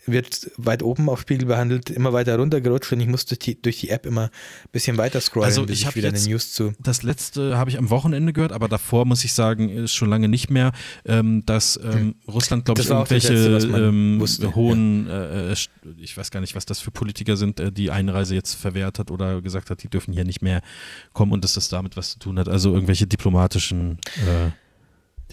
[0.06, 3.90] wird weit oben auf Spiegel behandelt, immer weiter runtergerutscht und ich musste die, durch die
[3.90, 6.72] App immer ein bisschen weiter scrollen, also ich, ich wieder eine News zu.
[6.80, 10.28] Das letzte habe ich am Wochenende gehört, aber davor muss ich sagen, ist schon lange
[10.28, 10.72] nicht mehr,
[11.04, 12.14] ähm, dass ähm, hm.
[12.28, 15.50] Russland, glaube ich, irgendwelche letzte, ähm, wusste, hohen, ja.
[15.50, 15.56] äh,
[15.98, 19.10] ich weiß gar nicht, was das für Politiker sind, äh, die Einreise jetzt verwehrt hat
[19.10, 20.62] oder gesagt hat, die dürfen hier nicht mehr
[21.12, 22.48] kommen und dass das damit was zu tun hat.
[22.48, 24.50] Also irgendwelche diplomatischen äh,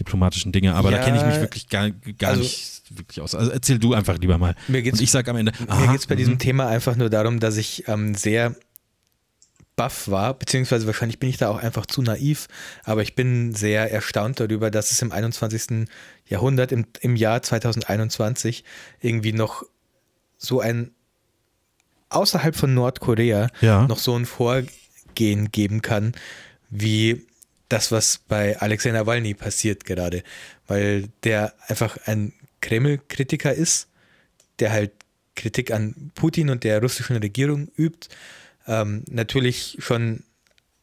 [0.00, 3.34] diplomatischen Dinge, aber ja, da kenne ich mich wirklich gar, gar also, nicht wirklich aus.
[3.34, 4.56] Also erzähl du einfach lieber mal.
[4.66, 5.52] Mir geht's, Und ich sage am Ende.
[5.68, 6.38] Aha, mir geht es bei diesem mhm.
[6.38, 8.56] Thema einfach nur darum, dass ich ähm, sehr
[9.76, 12.48] baff war, beziehungsweise wahrscheinlich bin ich da auch einfach zu naiv,
[12.84, 15.88] aber ich bin sehr erstaunt darüber, dass es im 21.
[16.26, 18.64] Jahrhundert, im, im Jahr 2021,
[19.00, 19.62] irgendwie noch
[20.36, 20.90] so ein
[22.10, 23.86] außerhalb von Nordkorea ja.
[23.86, 26.12] noch so ein Vorgehen geben kann,
[26.68, 27.26] wie
[27.70, 30.22] das, was bei Alexei Nawalny passiert gerade,
[30.66, 33.88] weil der einfach ein Kreml-Kritiker ist,
[34.58, 34.92] der halt
[35.36, 38.08] Kritik an Putin und der russischen Regierung übt.
[38.66, 40.24] Ähm, natürlich schon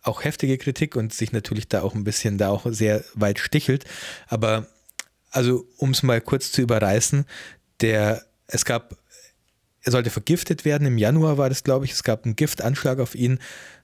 [0.02, 3.84] auch heftige Kritik und sich natürlich da auch ein bisschen da auch sehr weit stichelt.
[4.28, 4.68] Aber
[5.30, 7.26] also, um es mal kurz zu überreißen,
[7.82, 8.96] der, es gab,
[9.82, 10.88] er sollte vergiftet werden.
[10.88, 11.92] Im Januar war das, glaube ich.
[11.92, 13.40] Es gab einen Giftanschlag auf ihn.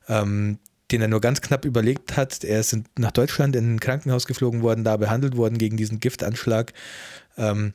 [0.08, 0.58] Ähm,
[0.94, 2.44] den er nur ganz knapp überlebt hat.
[2.44, 6.72] Er ist nach Deutschland in ein Krankenhaus geflogen worden, da behandelt worden gegen diesen Giftanschlag
[7.38, 7.74] ähm,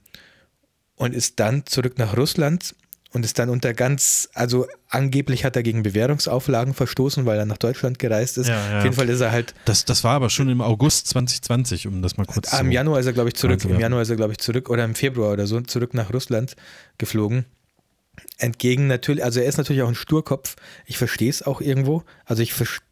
[0.95, 2.77] und ist dann zurück nach Russland
[3.13, 7.59] und ist dann unter ganz, also angeblich hat er gegen Bewährungsauflagen verstoßen, weil er nach
[7.59, 8.49] Deutschland gereist ist.
[8.49, 8.79] Ja, ja.
[8.79, 9.55] Auf jeden Fall ist er halt.
[9.65, 12.57] Das, das war aber schon im August 2020, um das mal kurz zu.
[12.57, 13.65] Im Januar ist er, glaube ich, zurück.
[13.65, 16.55] Im Januar ist er, glaube ich, zurück oder im Februar oder so zurück nach Russland
[16.99, 17.47] geflogen
[18.37, 20.57] entgegen natürlich, also er ist natürlich auch ein Sturkopf.
[20.87, 22.03] Ich verstehe es auch irgendwo.
[22.25, 22.88] Also ich verstehe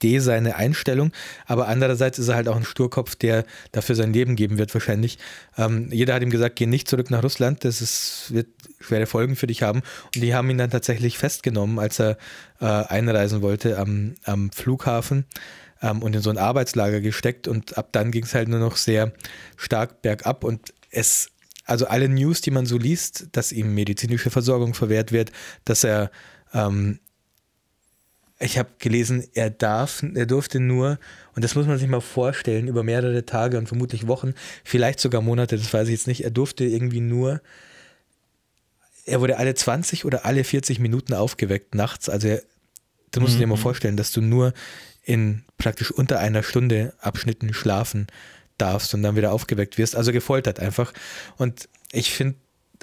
[0.00, 1.12] Idee, seine Einstellung,
[1.46, 5.18] aber andererseits ist er halt auch ein Sturkopf, der dafür sein Leben geben wird wahrscheinlich.
[5.56, 8.46] Ähm, jeder hat ihm gesagt, geh nicht zurück nach Russland, das ist, wird
[8.80, 9.82] schwere Folgen für dich haben.
[10.14, 12.16] Und die haben ihn dann tatsächlich festgenommen, als er
[12.60, 15.24] äh, einreisen wollte am, am Flughafen
[15.82, 18.76] ähm, und in so ein Arbeitslager gesteckt und ab dann ging es halt nur noch
[18.76, 19.12] sehr
[19.56, 21.30] stark bergab und es
[21.64, 25.32] also alle News, die man so liest, dass ihm medizinische Versorgung verwehrt wird,
[25.66, 26.10] dass er
[26.54, 26.98] ähm,
[28.40, 30.98] ich habe gelesen, er darf, er durfte nur,
[31.34, 34.34] und das muss man sich mal vorstellen, über mehrere Tage und vermutlich Wochen,
[34.64, 37.40] vielleicht sogar Monate, das weiß ich jetzt nicht, er durfte irgendwie nur,
[39.06, 42.08] er wurde alle 20 oder alle 40 Minuten aufgeweckt nachts.
[42.08, 42.42] Also er,
[43.10, 43.38] du musst mhm.
[43.38, 44.52] dir mal vorstellen, dass du nur
[45.02, 48.06] in praktisch unter einer Stunde Abschnitten schlafen
[48.58, 49.96] darfst und dann wieder aufgeweckt wirst.
[49.96, 50.92] Also gefoltert einfach.
[51.38, 52.36] Und ich finde,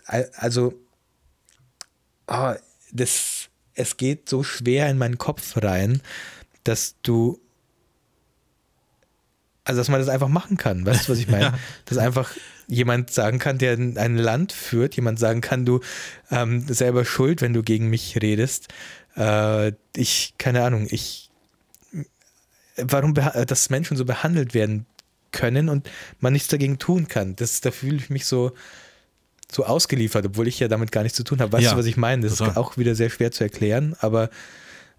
[0.06, 0.74] also,
[2.28, 2.54] oh,
[2.92, 6.02] das es geht so schwer in meinen Kopf rein,
[6.64, 7.40] dass du,
[9.64, 10.86] also dass man das einfach machen kann.
[10.86, 11.46] Weißt du, was ich meine?
[11.46, 11.60] Ja.
[11.86, 12.34] Dass einfach
[12.68, 15.82] jemand sagen kann, der ein Land führt, jemand sagen kann, du
[16.32, 18.70] ähm, selber schuld, wenn du gegen mich redest.
[19.16, 21.30] Äh, ich, keine Ahnung, ich,
[22.78, 24.88] warum, dass Menschen so behandelt werden
[25.32, 27.36] können und man nichts dagegen tun kann.
[27.36, 28.54] Das, da fühle ich mich so,
[29.52, 31.52] so ausgeliefert, obwohl ich ja damit gar nichts zu tun habe.
[31.52, 32.24] Weißt ja, du, was ich meine?
[32.24, 32.52] Das total.
[32.52, 34.30] ist auch wieder sehr schwer zu erklären, aber,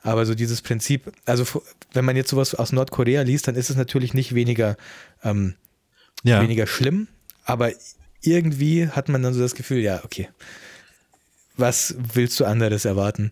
[0.03, 3.77] aber so dieses Prinzip, also wenn man jetzt sowas aus Nordkorea liest, dann ist es
[3.77, 4.77] natürlich nicht weniger,
[5.23, 5.55] ähm,
[6.23, 6.41] ja.
[6.43, 7.09] weniger schlimm,
[7.45, 7.73] aber
[8.23, 10.29] irgendwie hat man dann so das Gefühl, ja, okay,
[11.57, 13.31] was willst du anderes erwarten?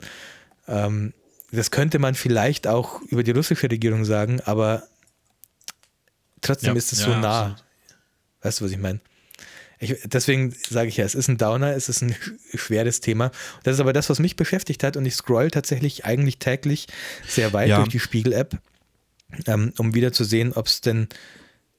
[0.67, 1.13] Ähm,
[1.51, 4.85] das könnte man vielleicht auch über die russische Regierung sagen, aber
[6.41, 7.43] trotzdem ja, ist es so nah.
[7.43, 7.65] Absolut.
[8.43, 9.01] Weißt du, was ich meine?
[9.79, 12.15] Ich, deswegen sage ich ja, es ist ein Downer, es ist ein
[12.55, 13.31] schweres Thema.
[13.63, 16.87] Das ist aber das, was mich beschäftigt hat und ich scroll tatsächlich eigentlich täglich
[17.27, 17.77] sehr weit ja.
[17.77, 18.59] durch die Spiegel-App,
[19.47, 21.09] ähm, um wieder zu sehen, ob es denn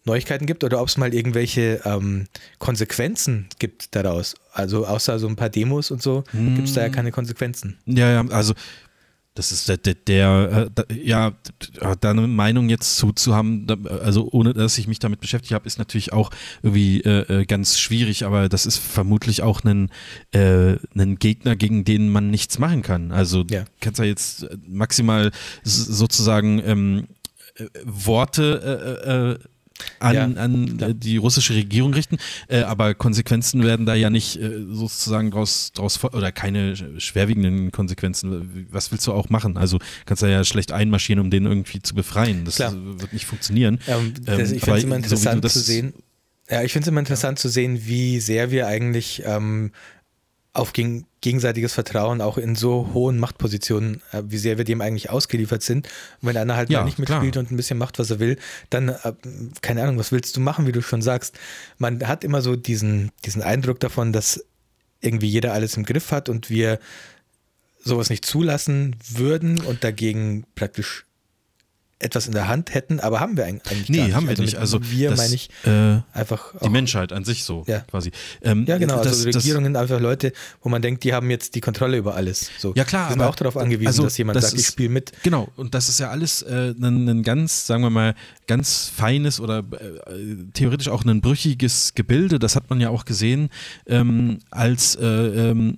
[0.05, 2.27] Neuigkeiten gibt oder ob es mal irgendwelche ähm,
[2.59, 4.35] Konsequenzen gibt daraus.
[4.53, 6.55] Also außer so ein paar Demos und so hm.
[6.55, 7.79] gibt es da ja keine Konsequenzen.
[7.85, 8.53] Ja, ja, also
[9.35, 11.33] das ist der, der, der äh, ja,
[11.99, 13.67] da eine Meinung jetzt zu, zu haben,
[14.03, 16.31] also ohne dass ich mich damit beschäftigt habe, ist natürlich auch
[16.63, 19.91] irgendwie äh, äh, ganz schwierig, aber das ist vermutlich auch ein,
[20.31, 23.11] äh, ein Gegner, gegen den man nichts machen kann.
[23.11, 23.65] Also ja.
[23.81, 25.31] kannst ja jetzt maximal
[25.63, 27.07] sozusagen ähm,
[27.55, 29.54] äh, Worte äh,
[29.99, 32.17] an, ja, an äh, die russische Regierung richten,
[32.47, 38.67] äh, aber Konsequenzen werden da ja nicht äh, sozusagen draus, draus oder keine schwerwiegenden Konsequenzen.
[38.71, 39.57] Was willst du auch machen?
[39.57, 42.45] Also kannst du ja schlecht einmarschieren, um den irgendwie zu befreien.
[42.45, 42.73] Das Klar.
[42.75, 43.79] wird nicht funktionieren.
[43.87, 45.93] Ähm, das, ich finde es immer interessant so, zu sehen.
[46.49, 47.41] Ja, ich finde es immer interessant ja.
[47.41, 49.71] zu sehen, wie sehr wir eigentlich ähm,
[50.55, 55.09] auf gegen, gegenseitiges Vertrauen auch in so hohen Machtpositionen, äh, wie sehr wir dem eigentlich
[55.09, 55.87] ausgeliefert sind.
[56.21, 57.43] Und wenn einer halt ja, mal nicht mitspielt klar.
[57.43, 58.37] und ein bisschen macht, was er will,
[58.69, 59.13] dann, äh,
[59.61, 61.37] keine Ahnung, was willst du machen, wie du schon sagst.
[61.77, 64.45] Man hat immer so diesen, diesen Eindruck davon, dass
[65.01, 66.79] irgendwie jeder alles im Griff hat und wir
[67.83, 71.04] sowas nicht zulassen würden und dagegen praktisch
[71.99, 74.15] etwas in der Hand hätten, aber haben wir eigentlich nee, gar nicht.
[74.15, 74.57] haben wir also nicht.
[74.57, 77.79] Also wir das, meine ich äh, einfach die Menschheit an sich so ja.
[77.79, 78.11] quasi.
[78.41, 78.97] Ähm, ja, genau.
[78.97, 81.97] Also das, also Regierungen das, einfach Leute, wo man denkt, die haben jetzt die Kontrolle
[81.97, 82.51] über alles.
[82.57, 82.73] So.
[82.75, 83.07] Ja klar.
[83.07, 85.13] Die sind aber, auch darauf angewiesen, also, dass jemand das sagt, ist, ich spiele mit.
[85.23, 85.47] Genau.
[85.55, 88.13] Und das ist ja alles äh, ein, ein, ganz, sagen wir mal,
[88.45, 92.39] ganz feines oder äh, theoretisch auch ein brüchiges Gebilde.
[92.39, 93.49] Das hat man ja auch gesehen,
[93.87, 95.77] ähm, als äh, ähm,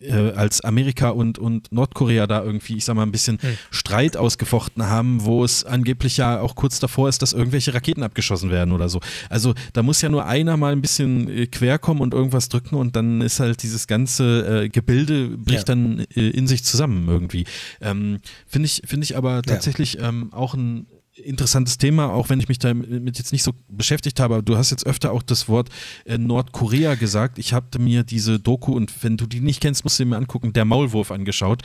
[0.00, 3.56] äh, als Amerika und, und Nordkorea da irgendwie, ich sag mal, ein bisschen hm.
[3.70, 8.50] Streit ausgefochten haben, wo es angeblich ja auch kurz davor ist, dass irgendwelche Raketen abgeschossen
[8.50, 9.00] werden oder so.
[9.28, 12.76] Also da muss ja nur einer mal ein bisschen äh, quer kommen und irgendwas drücken
[12.76, 15.74] und dann ist halt dieses ganze äh, Gebilde bricht ja.
[15.74, 17.44] dann äh, in sich zusammen irgendwie.
[17.80, 20.08] Ähm, Finde ich, find ich aber tatsächlich ja.
[20.08, 24.34] ähm, auch ein interessantes Thema, auch wenn ich mich damit jetzt nicht so beschäftigt habe.
[24.34, 25.68] Aber du hast jetzt öfter auch das Wort
[26.04, 27.38] äh, Nordkorea gesagt.
[27.38, 30.52] Ich habe mir diese Doku und wenn du die nicht kennst, musst du mir angucken,
[30.52, 31.62] der Maulwurf angeschaut.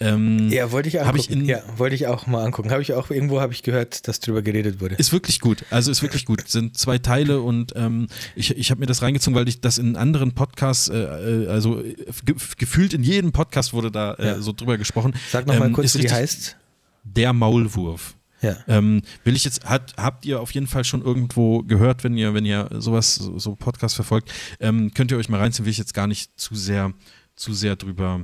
[0.00, 2.72] Ähm, ja, wollte ich, auch ich in, ja, wollte ich auch mal angucken.
[2.72, 4.96] Habe ich auch irgendwo habe ich gehört, dass darüber geredet wurde.
[4.96, 5.64] Ist wirklich gut.
[5.70, 6.48] Also ist wirklich gut.
[6.48, 9.94] Sind zwei Teile und ähm, ich, ich habe mir das reingezogen, weil ich das in
[9.94, 11.80] anderen Podcasts, äh, äh also
[12.24, 14.40] ge gefühlt in jedem Podcast wurde da äh, ja.
[14.40, 15.14] so drüber gesprochen.
[15.30, 16.56] Sag nochmal ähm, kurz, wie die heißt.
[17.04, 18.16] Der Maulwurf.
[18.44, 18.56] Ja.
[18.68, 22.34] Ähm, will ich jetzt, hat, habt ihr auf jeden Fall schon irgendwo gehört, wenn ihr,
[22.34, 24.30] wenn ihr sowas, so, so Podcast verfolgt,
[24.60, 26.92] ähm, könnt ihr euch mal reinziehen, will ich jetzt gar nicht zu sehr,
[27.36, 28.22] zu sehr drüber,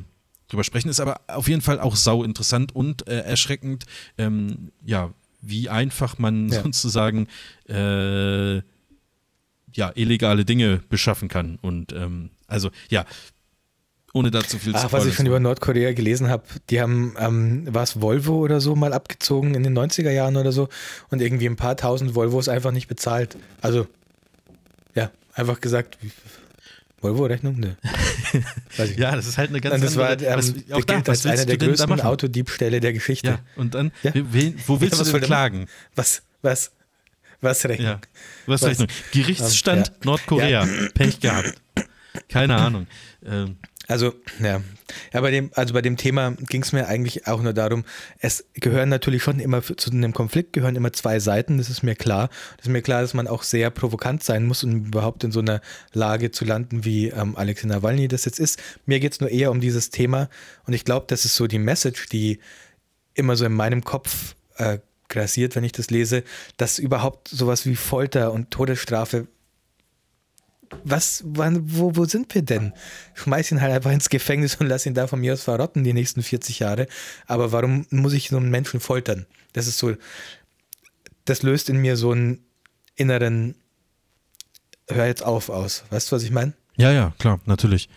[0.48, 0.88] drüber sprechen.
[0.88, 3.86] Ist aber auf jeden Fall auch sau interessant und äh, erschreckend,
[4.18, 6.62] ähm, ja, wie einfach man ja.
[6.62, 7.26] sozusagen
[7.68, 8.56] äh,
[9.72, 11.58] ja, illegale Dinge beschaffen kann.
[11.62, 13.06] Und ähm, also ja,
[14.12, 17.14] ohne da zu viel Ach, zu was ich schon über Nordkorea gelesen habe, die haben,
[17.18, 20.68] ähm, war es Volvo oder so mal abgezogen in den 90er Jahren oder so
[21.10, 23.36] und irgendwie ein paar tausend Volvos einfach nicht bezahlt.
[23.60, 23.86] Also,
[24.94, 25.98] ja, einfach gesagt,
[27.00, 27.58] Volvo-Rechnung?
[27.58, 27.76] Ne.
[28.96, 31.26] ja, das ist halt eine ganz und das andere, war, ähm, was, auch da, als
[31.26, 33.28] einer der größten Autodiebstähle der Geschichte.
[33.28, 34.12] Ja, und dann, ja?
[34.14, 35.66] wen, wo willst ja, du denn klagen?
[35.94, 36.72] Was, was,
[37.40, 37.88] was Rechnung?
[37.88, 38.00] Ja,
[38.46, 38.88] was, was Rechnung?
[39.12, 39.94] Gerichtsstand ja.
[40.04, 41.54] Nordkorea, Pech gehabt.
[42.28, 42.86] Keine Ahnung.
[43.24, 43.56] Ähm,
[43.90, 44.62] also, ja.
[45.12, 47.84] ja bei dem, also bei dem Thema ging es mir eigentlich auch nur darum,
[48.20, 51.96] es gehören natürlich schon immer zu einem Konflikt gehören immer zwei Seiten, das ist mir
[51.96, 52.28] klar.
[52.56, 55.40] Das ist mir klar, dass man auch sehr provokant sein muss, um überhaupt in so
[55.40, 55.60] einer
[55.92, 58.62] Lage zu landen, wie ähm, Alexei Nawalny das jetzt ist.
[58.86, 60.28] Mir geht es nur eher um dieses Thema
[60.66, 62.38] und ich glaube, das ist so die Message, die
[63.14, 64.78] immer so in meinem Kopf äh,
[65.08, 66.22] grassiert, wenn ich das lese,
[66.56, 69.26] dass überhaupt sowas wie Folter und Todesstrafe
[70.84, 72.72] was, wann, wo, wo sind wir denn?
[73.14, 75.92] Schmeiß ihn halt einfach ins Gefängnis und lass ihn da von mir aus verrotten die
[75.92, 76.86] nächsten 40 Jahre.
[77.26, 79.26] Aber warum muss ich so einen Menschen foltern?
[79.52, 79.94] Das ist so,
[81.24, 82.44] das löst in mir so einen
[82.96, 83.54] inneren
[84.88, 85.84] Hör jetzt auf aus.
[85.90, 86.52] Weißt du, was ich meine?
[86.76, 87.88] Ja, ja, klar, natürlich.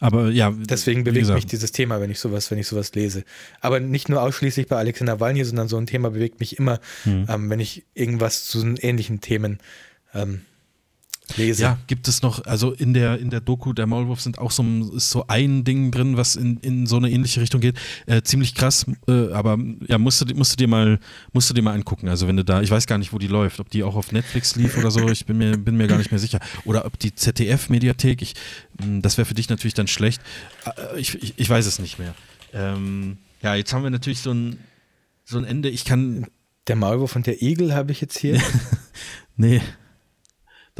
[0.00, 0.50] Aber ja.
[0.50, 3.24] Deswegen bewegt mich dieses Thema, wenn ich sowas, wenn ich sowas lese.
[3.60, 7.26] Aber nicht nur ausschließlich bei Alexander Nawalny, sondern so ein Thema bewegt mich immer, hm.
[7.28, 9.58] ähm, wenn ich irgendwas zu ähnlichen Themen
[10.14, 10.42] ähm,
[11.36, 11.62] lese.
[11.62, 14.62] Ja, gibt es noch, also in der, in der Doku der Maulwurf sind auch so,
[14.94, 17.76] ist so ein Ding drin, was in, in so eine ähnliche Richtung geht.
[18.06, 20.98] Äh, ziemlich krass, äh, aber ja, musst du, musst, du dir mal,
[21.32, 22.08] musst du dir mal angucken.
[22.08, 24.12] Also wenn du da, ich weiß gar nicht, wo die läuft, ob die auch auf
[24.12, 26.40] Netflix lief oder so, ich bin mir, bin mir gar nicht mehr sicher.
[26.64, 28.34] Oder ob die ZDF-Mediathek, ich,
[28.80, 30.22] hm, das wäre für dich natürlich dann schlecht.
[30.64, 32.14] Äh, ich, ich, ich weiß es nicht mehr.
[32.52, 34.58] Ähm, ja, jetzt haben wir natürlich so ein,
[35.24, 35.68] so ein Ende.
[35.68, 36.26] Ich kann.
[36.66, 38.40] Der Maulwurf und der Igel habe ich jetzt hier.
[39.36, 39.60] nee.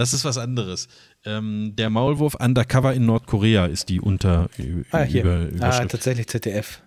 [0.01, 0.89] Das ist was anderes.
[1.27, 4.49] Ähm, der Maulwurf Undercover in Nordkorea ist die Unter
[4.93, 5.25] ah, hier.
[5.25, 6.81] Über, ah, tatsächlich ZDF.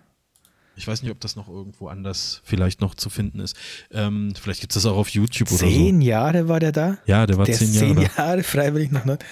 [0.74, 3.54] Ich weiß nicht, ob das noch irgendwo anders vielleicht noch zu finden ist.
[3.92, 5.72] Ähm, vielleicht gibt es das auch auf YouTube zehn oder so.
[5.72, 6.98] Zehn Jahre war der da?
[7.06, 7.94] Ja, der war der zehn Jahre.
[7.94, 9.24] Zehn Jahre freiwillig nach Nord.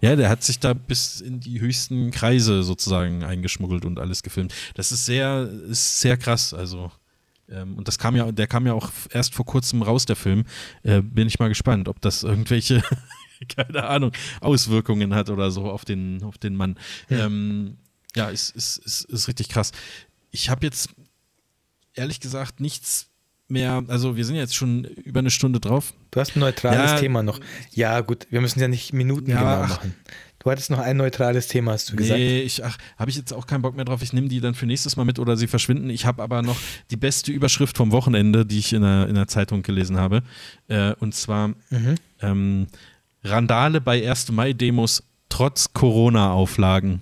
[0.00, 4.54] Ja, der hat sich da bis in die höchsten Kreise sozusagen eingeschmuggelt und alles gefilmt.
[4.76, 6.54] Das ist sehr, ist sehr krass.
[6.54, 6.90] Also
[7.48, 10.44] ähm, und das kam ja, der kam ja auch erst vor kurzem raus, der Film.
[10.82, 12.82] Äh, bin ich mal gespannt, ob das irgendwelche,
[13.56, 16.78] keine Ahnung, Auswirkungen hat oder so auf den, auf den Mann.
[17.08, 17.78] Ja, ähm,
[18.16, 19.72] ja ist, ist, ist, ist richtig krass.
[20.30, 20.90] Ich habe jetzt
[21.94, 23.10] ehrlich gesagt nichts
[23.48, 25.94] mehr, also wir sind jetzt schon über eine Stunde drauf.
[26.10, 27.40] Du hast ein neutrales ja, Thema noch.
[27.72, 29.94] Ja, gut, wir müssen ja nicht Minuten ja, genau machen.
[30.44, 32.20] Du hattest noch ein neutrales Thema, hast du gesagt.
[32.20, 34.02] Nee, ich, ach, habe ich jetzt auch keinen Bock mehr drauf.
[34.02, 35.88] Ich nehme die dann für nächstes Mal mit oder sie verschwinden.
[35.88, 36.58] Ich habe aber noch
[36.90, 40.22] die beste Überschrift vom Wochenende, die ich in der, in der Zeitung gelesen habe.
[40.68, 41.94] Äh, und zwar mhm.
[42.20, 42.66] ähm,
[43.22, 44.32] Randale bei 1.
[44.32, 47.00] Mai-Demos trotz Corona-Auflagen.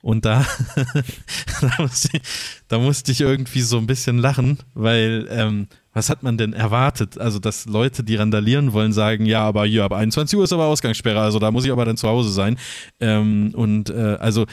[0.00, 0.46] Und da,
[1.60, 2.22] da, musste ich,
[2.68, 7.18] da, musste ich, irgendwie so ein bisschen lachen, weil ähm, was hat man denn erwartet?
[7.18, 10.66] Also, dass Leute, die randalieren wollen, sagen, ja, aber hier ab 21 Uhr ist aber
[10.66, 12.58] Ausgangssperre, also da muss ich aber dann zu Hause sein.
[13.00, 14.46] Ähm, und äh, also,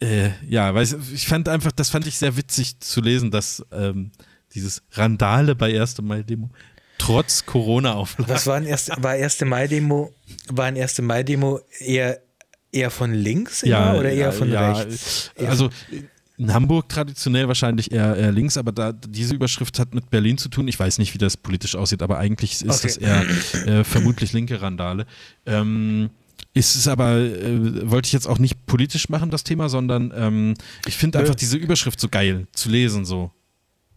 [0.00, 4.10] äh, ja, weiß, ich fand einfach, das fand ich sehr witzig zu lesen, dass ähm,
[4.54, 6.02] dieses Randale bei 1.
[6.02, 6.50] Mai-Demo
[7.00, 8.32] trotz Corona-Auflagen.
[8.32, 9.40] Was war, ein erste, war 1.
[9.42, 10.12] Mai-Demo,
[10.48, 11.00] war ein 1.
[11.00, 12.20] Mai-Demo eher,
[12.72, 15.30] eher von links ja, oder eher ja, von ja, rechts?
[15.36, 15.70] Also
[16.40, 20.48] in Hamburg traditionell wahrscheinlich eher, eher, links, aber da diese Überschrift hat mit Berlin zu
[20.48, 20.68] tun.
[20.68, 22.80] Ich weiß nicht, wie das politisch aussieht, aber eigentlich ist okay.
[22.82, 23.26] das eher
[23.66, 25.06] äh, vermutlich linke Randale.
[25.44, 26.08] Ähm,
[26.54, 30.54] ist es aber, äh, wollte ich jetzt auch nicht politisch machen, das Thema, sondern ähm,
[30.86, 33.30] ich finde einfach diese Überschrift so geil zu lesen, so.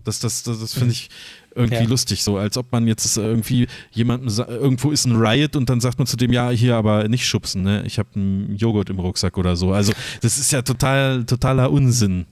[0.04, 1.10] Das, das, das, das finde ich
[1.56, 1.90] irgendwie ja.
[1.90, 5.98] lustig, so als ob man jetzt irgendwie jemanden, irgendwo ist ein Riot und dann sagt
[5.98, 7.84] man zu dem, ja, hier aber nicht schubsen, ne?
[7.86, 9.72] Ich habe einen Joghurt im Rucksack oder so.
[9.72, 12.26] Also, das ist ja total, totaler Unsinn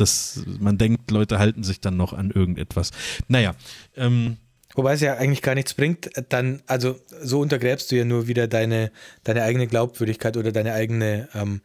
[0.00, 2.92] dass man denkt, Leute halten sich dann noch an irgendetwas.
[3.28, 3.54] Naja.
[3.96, 4.36] Ähm,
[4.74, 8.46] Wobei es ja eigentlich gar nichts bringt, dann, also so untergräbst du ja nur wieder
[8.46, 8.92] deine,
[9.24, 11.60] deine eigene Glaubwürdigkeit oder deine eigene ähm,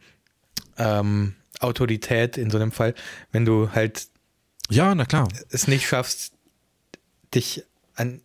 [0.78, 2.94] ähm, Autorität in so einem Fall,
[3.30, 4.08] wenn du halt
[4.70, 5.28] ja, na klar.
[5.50, 6.32] es nicht schaffst,
[7.34, 7.64] dich
[7.94, 8.20] an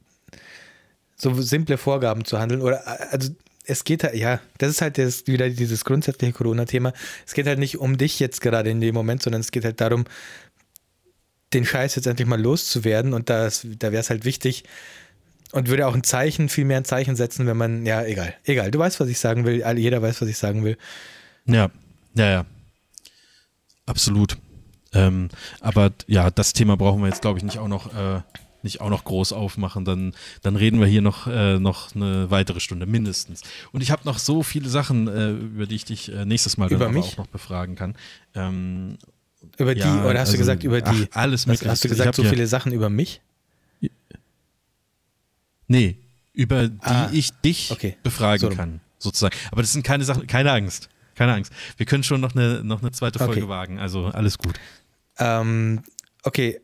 [1.16, 3.32] so simple Vorgaben zu handeln oder also
[3.66, 6.92] es geht halt, ja, das ist halt das, wieder dieses grundsätzliche Corona-Thema.
[7.28, 9.80] Es geht halt nicht um dich jetzt gerade in dem Moment, sondern es geht halt
[9.80, 10.06] darum,
[11.54, 14.64] den Scheiß jetzt endlich mal loszuwerden und das, da wäre es halt wichtig
[15.52, 18.72] und würde auch ein Zeichen, viel mehr ein Zeichen setzen, wenn man, ja, egal, egal,
[18.72, 20.78] du weißt, was ich sagen will, jeder weiß, was ich sagen will.
[21.46, 21.70] Ja,
[22.16, 22.46] ja, ja.
[23.86, 24.38] Absolut.
[24.94, 25.30] Ähm,
[25.62, 28.22] aber ja, das Thema brauchen wir jetzt, glaube ich, nicht auch noch äh,
[28.64, 32.60] nicht auch noch groß aufmachen, dann, dann reden wir hier noch, äh, noch eine weitere
[32.60, 33.42] Stunde mindestens.
[33.72, 36.72] Und ich habe noch so viele Sachen, äh, über die ich dich äh, nächstes Mal
[36.72, 37.06] über dann mich?
[37.06, 37.96] auch noch befragen kann.
[38.36, 38.98] Ähm,
[39.58, 41.08] über die, ja, oder hast also, du gesagt über die?
[41.12, 41.72] Ach, alles hast, mögliche.
[41.72, 43.22] hast du gesagt so viele Sachen über mich?
[45.68, 45.98] Nee,
[46.34, 47.96] über die Ah, ich dich okay.
[48.02, 49.36] befragen So kann, sozusagen.
[49.52, 50.90] Aber das sind keine Sachen, keine Angst.
[51.16, 51.52] Keine Angst.
[51.78, 53.50] Wir können schon noch eine, noch eine zweite Folge Okay.
[53.50, 54.58] wagen, also alles gut.
[55.18, 55.82] Ähm,
[56.24, 56.62] okay,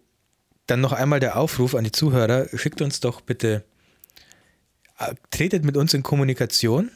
[0.67, 2.47] dann noch einmal der Aufruf an die Zuhörer.
[2.57, 3.63] Schickt uns doch bitte,
[4.99, 6.91] äh, tretet mit uns in Kommunikation.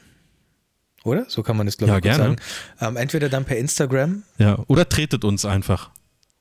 [1.03, 1.25] Oder?
[1.29, 2.23] So kann man das, glaube Ja, ich, gerne.
[2.23, 2.35] sagen.
[2.81, 5.91] Ähm, entweder dann per Instagram Ja, oder tretet uns einfach.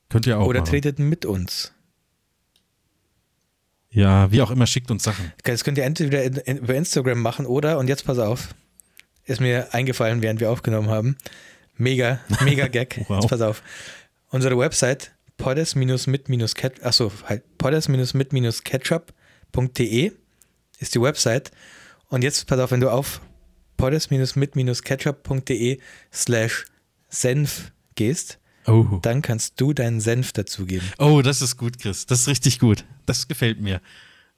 [0.09, 0.71] Könnt ihr auch oder machen.
[0.71, 1.73] tretet mit uns.
[3.91, 5.33] Ja, wie auch immer, schickt uns Sachen.
[5.45, 8.55] Das könnt ihr entweder über Instagram machen oder, und jetzt pass auf,
[9.25, 11.17] ist mir eingefallen, während wir aufgenommen haben.
[11.77, 13.05] Mega, mega Gag.
[13.09, 13.21] Wow.
[13.23, 13.63] Jetzt pass auf.
[14.31, 17.43] Unsere Website poddes-mit-ketchup, achso, halt
[20.81, 21.51] ist die Website.
[22.09, 23.23] Und jetzt pass auf, wenn du auf
[23.79, 25.81] poddes-mit-ketchup.de
[26.13, 26.67] slash
[27.09, 28.99] Senf gehst, Oh.
[29.01, 30.87] dann kannst du deinen Senf dazugeben.
[30.99, 32.05] oh, das ist gut, Chris.
[32.05, 32.85] Das ist richtig gut.
[33.07, 33.81] Das gefällt mir.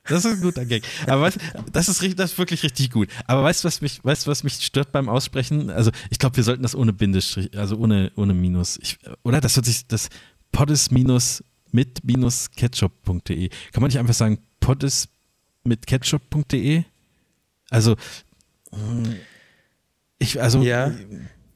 [0.04, 0.84] Das ist ein guter Gag.
[1.06, 1.38] Aber weißt,
[1.72, 3.08] das, ist, das ist wirklich richtig gut.
[3.26, 5.68] Aber weißt du, was mich, weißt, was mich stört beim Aussprechen?
[5.68, 8.78] Also, ich glaube, wir sollten das ohne Bindestrich, also ohne, ohne Minus.
[8.80, 10.08] Ich, oder das wird sich, das
[10.52, 12.02] poddes mit
[12.56, 13.48] ketchup.de.
[13.48, 15.08] Kann man nicht einfach sagen, poddes
[15.64, 16.84] mit ketchup.de?
[17.70, 17.96] Also,
[18.72, 19.12] mm,
[20.18, 20.92] ich, also, Ja.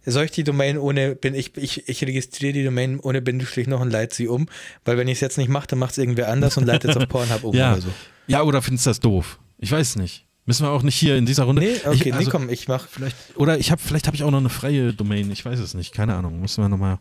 [0.06, 3.80] Soll ich die Domain ohne, bin ich, ich, ich registriere die Domain ohne Bindestrich noch
[3.80, 4.48] und leite sie um,
[4.84, 6.96] weil wenn ich es jetzt nicht mache, dann macht es irgendwer anders und leitet es
[6.98, 7.72] auf Pornhub um ja.
[7.72, 7.88] oder so.
[8.26, 9.38] Ja, oder findest du das doof?
[9.56, 10.26] Ich weiß nicht.
[10.44, 11.62] Müssen wir auch nicht hier in dieser Runde.
[11.62, 12.86] Nee, okay, ich, also, nee, komm, ich mach.
[12.86, 15.72] Vielleicht, oder ich habe, vielleicht habe ich auch noch eine freie Domain, ich weiß es
[15.72, 16.38] nicht, keine Ahnung.
[16.38, 16.98] Müssen wir nochmal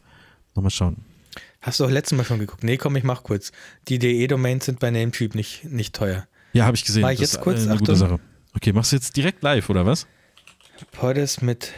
[0.56, 0.96] noch mal schauen.
[1.64, 2.64] Hast du auch letztes Mal schon geguckt?
[2.64, 3.52] Nee, komm, ich mach kurz.
[3.88, 6.28] Die DE-Domains sind bei Namecheap nicht, nicht teuer.
[6.52, 7.02] Ja, habe ich gesehen.
[7.02, 7.62] Mach ich Das jetzt ist, kurz?
[7.66, 8.10] eine gute Achtung.
[8.10, 8.20] Sache.
[8.56, 10.06] Okay, machst du jetzt direkt live, oder was?
[10.92, 11.72] Poddes mit.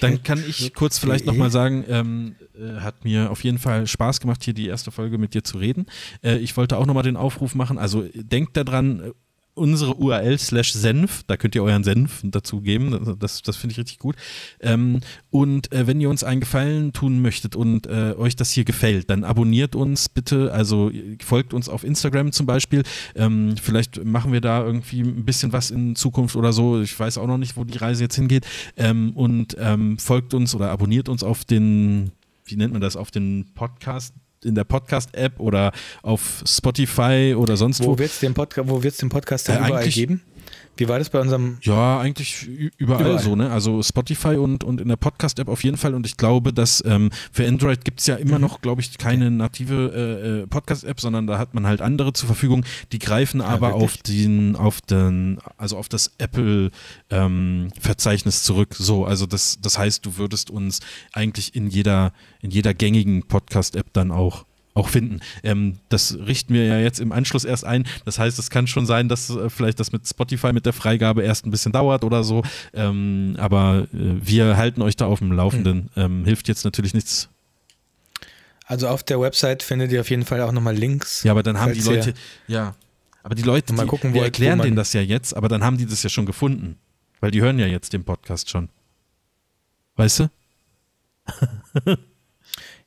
[0.00, 4.20] Dann kann ich kurz vielleicht nochmal sagen, ähm, äh, hat mir auf jeden Fall Spaß
[4.20, 5.86] gemacht, hier die erste Folge mit dir zu reden.
[6.22, 9.12] Äh, ich wollte auch nochmal den Aufruf machen, also denkt daran,
[9.54, 13.78] unsere URL slash Senf, da könnt ihr euren Senf dazu geben, das, das finde ich
[13.78, 14.16] richtig gut.
[14.60, 15.00] Ähm,
[15.30, 19.10] und äh, wenn ihr uns einen Gefallen tun möchtet und äh, euch das hier gefällt,
[19.10, 20.90] dann abonniert uns bitte, also
[21.22, 22.82] folgt uns auf Instagram zum Beispiel.
[23.14, 26.80] Ähm, vielleicht machen wir da irgendwie ein bisschen was in Zukunft oder so.
[26.80, 28.46] Ich weiß auch noch nicht, wo die Reise jetzt hingeht.
[28.76, 32.12] Ähm, und ähm, folgt uns oder abonniert uns auf den,
[32.46, 37.82] wie nennt man das, auf den Podcast, in der Podcast-App oder auf Spotify oder sonst
[37.82, 37.88] wo.
[37.92, 40.22] Wo wird es den, Podca den Podcast Äh, dann überall eigentlich- geben?
[40.76, 41.58] Wie war das bei unserem.
[41.62, 43.18] Ja, eigentlich überall, Überall.
[43.18, 43.50] so, ne?
[43.50, 45.94] Also Spotify und, und in der Podcast-App auf jeden Fall.
[45.94, 49.30] Und ich glaube, dass ähm, für Android gibt es ja immer noch, glaube ich, keine
[49.30, 52.64] native äh, äh, Podcast-App, sondern da hat man halt andere zur Verfügung.
[52.92, 53.84] Die greifen aber wirklich?
[53.84, 58.74] auf den, auf den, also auf das Apple-Verzeichnis zurück.
[58.78, 60.80] So, also das, das heißt, du würdest uns
[61.12, 65.20] eigentlich in jeder, in jeder gängigen Podcast-App dann auch auch finden.
[65.42, 67.86] Ähm, das richten wir ja jetzt im Anschluss erst ein.
[68.04, 71.22] Das heißt, es kann schon sein, dass äh, vielleicht das mit Spotify mit der Freigabe
[71.22, 72.42] erst ein bisschen dauert oder so.
[72.72, 75.90] Ähm, aber äh, wir halten euch da auf dem Laufenden.
[75.96, 77.28] Ähm, hilft jetzt natürlich nichts.
[78.66, 81.24] Also auf der Website findet ihr auf jeden Fall auch nochmal Links.
[81.24, 82.14] Ja, aber dann haben die Leute,
[82.46, 82.74] ja,
[83.22, 85.76] aber die Leute, Mal die, gucken, wir erklären denen das ja jetzt, aber dann haben
[85.76, 86.78] die das ja schon gefunden.
[87.20, 88.68] Weil die hören ja jetzt den Podcast schon.
[89.96, 90.30] Weißt du?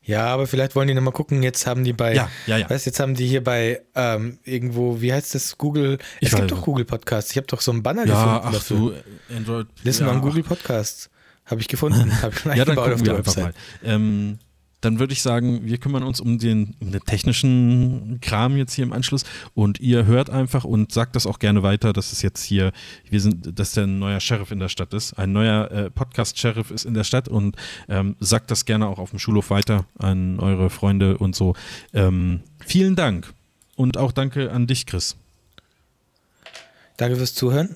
[0.05, 1.41] Ja, aber vielleicht wollen die nochmal gucken.
[1.43, 2.13] Jetzt haben die bei.
[2.13, 2.69] Ja, ja, ja.
[2.69, 5.57] Weißt, jetzt haben die hier bei ähm, irgendwo, wie heißt das?
[5.57, 5.97] Google.
[6.19, 6.61] Ich es gibt doch.
[6.61, 7.31] Google Podcasts.
[7.31, 8.93] Ich habe doch so einen Banner Ja, gefunden ach du,
[9.35, 9.67] Android.
[9.83, 10.21] Listen ja, ach.
[10.21, 11.09] Google Podcasts.
[11.45, 12.11] Habe ich gefunden.
[12.21, 13.55] Habe ich schon Ja, dann eingebaut auf gucken wir einfach Website.
[13.83, 13.89] mal.
[13.93, 14.39] Ähm,
[14.85, 18.83] dann würde ich sagen, wir kümmern uns um den, um den technischen Kram jetzt hier
[18.83, 19.23] im Anschluss
[19.55, 22.71] und ihr hört einfach und sagt das auch gerne weiter, dass es jetzt hier,
[23.09, 25.13] wir sind, dass der ein neuer Sheriff in der Stadt ist.
[25.13, 27.55] Ein neuer äh, Podcast-Sheriff ist in der Stadt und
[27.89, 31.55] ähm, sagt das gerne auch auf dem Schulhof weiter an eure Freunde und so.
[31.93, 33.33] Ähm, vielen Dank
[33.75, 35.15] und auch danke an dich, Chris.
[36.97, 37.75] Danke fürs Zuhören.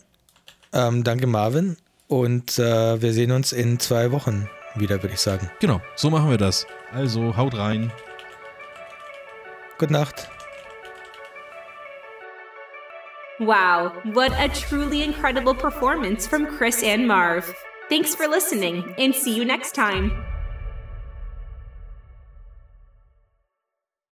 [0.72, 1.78] Ähm, danke, Marvin.
[2.08, 5.50] Und äh, wir sehen uns in zwei Wochen wieder, würde ich sagen.
[5.60, 6.68] Genau, so machen wir das.
[6.94, 7.92] Also haut rein.
[9.78, 10.30] Gute Nacht.
[13.40, 17.54] Wow, what a truly incredible performance from Chris and Marv.
[17.88, 20.29] Thanks for listening, and see you next time.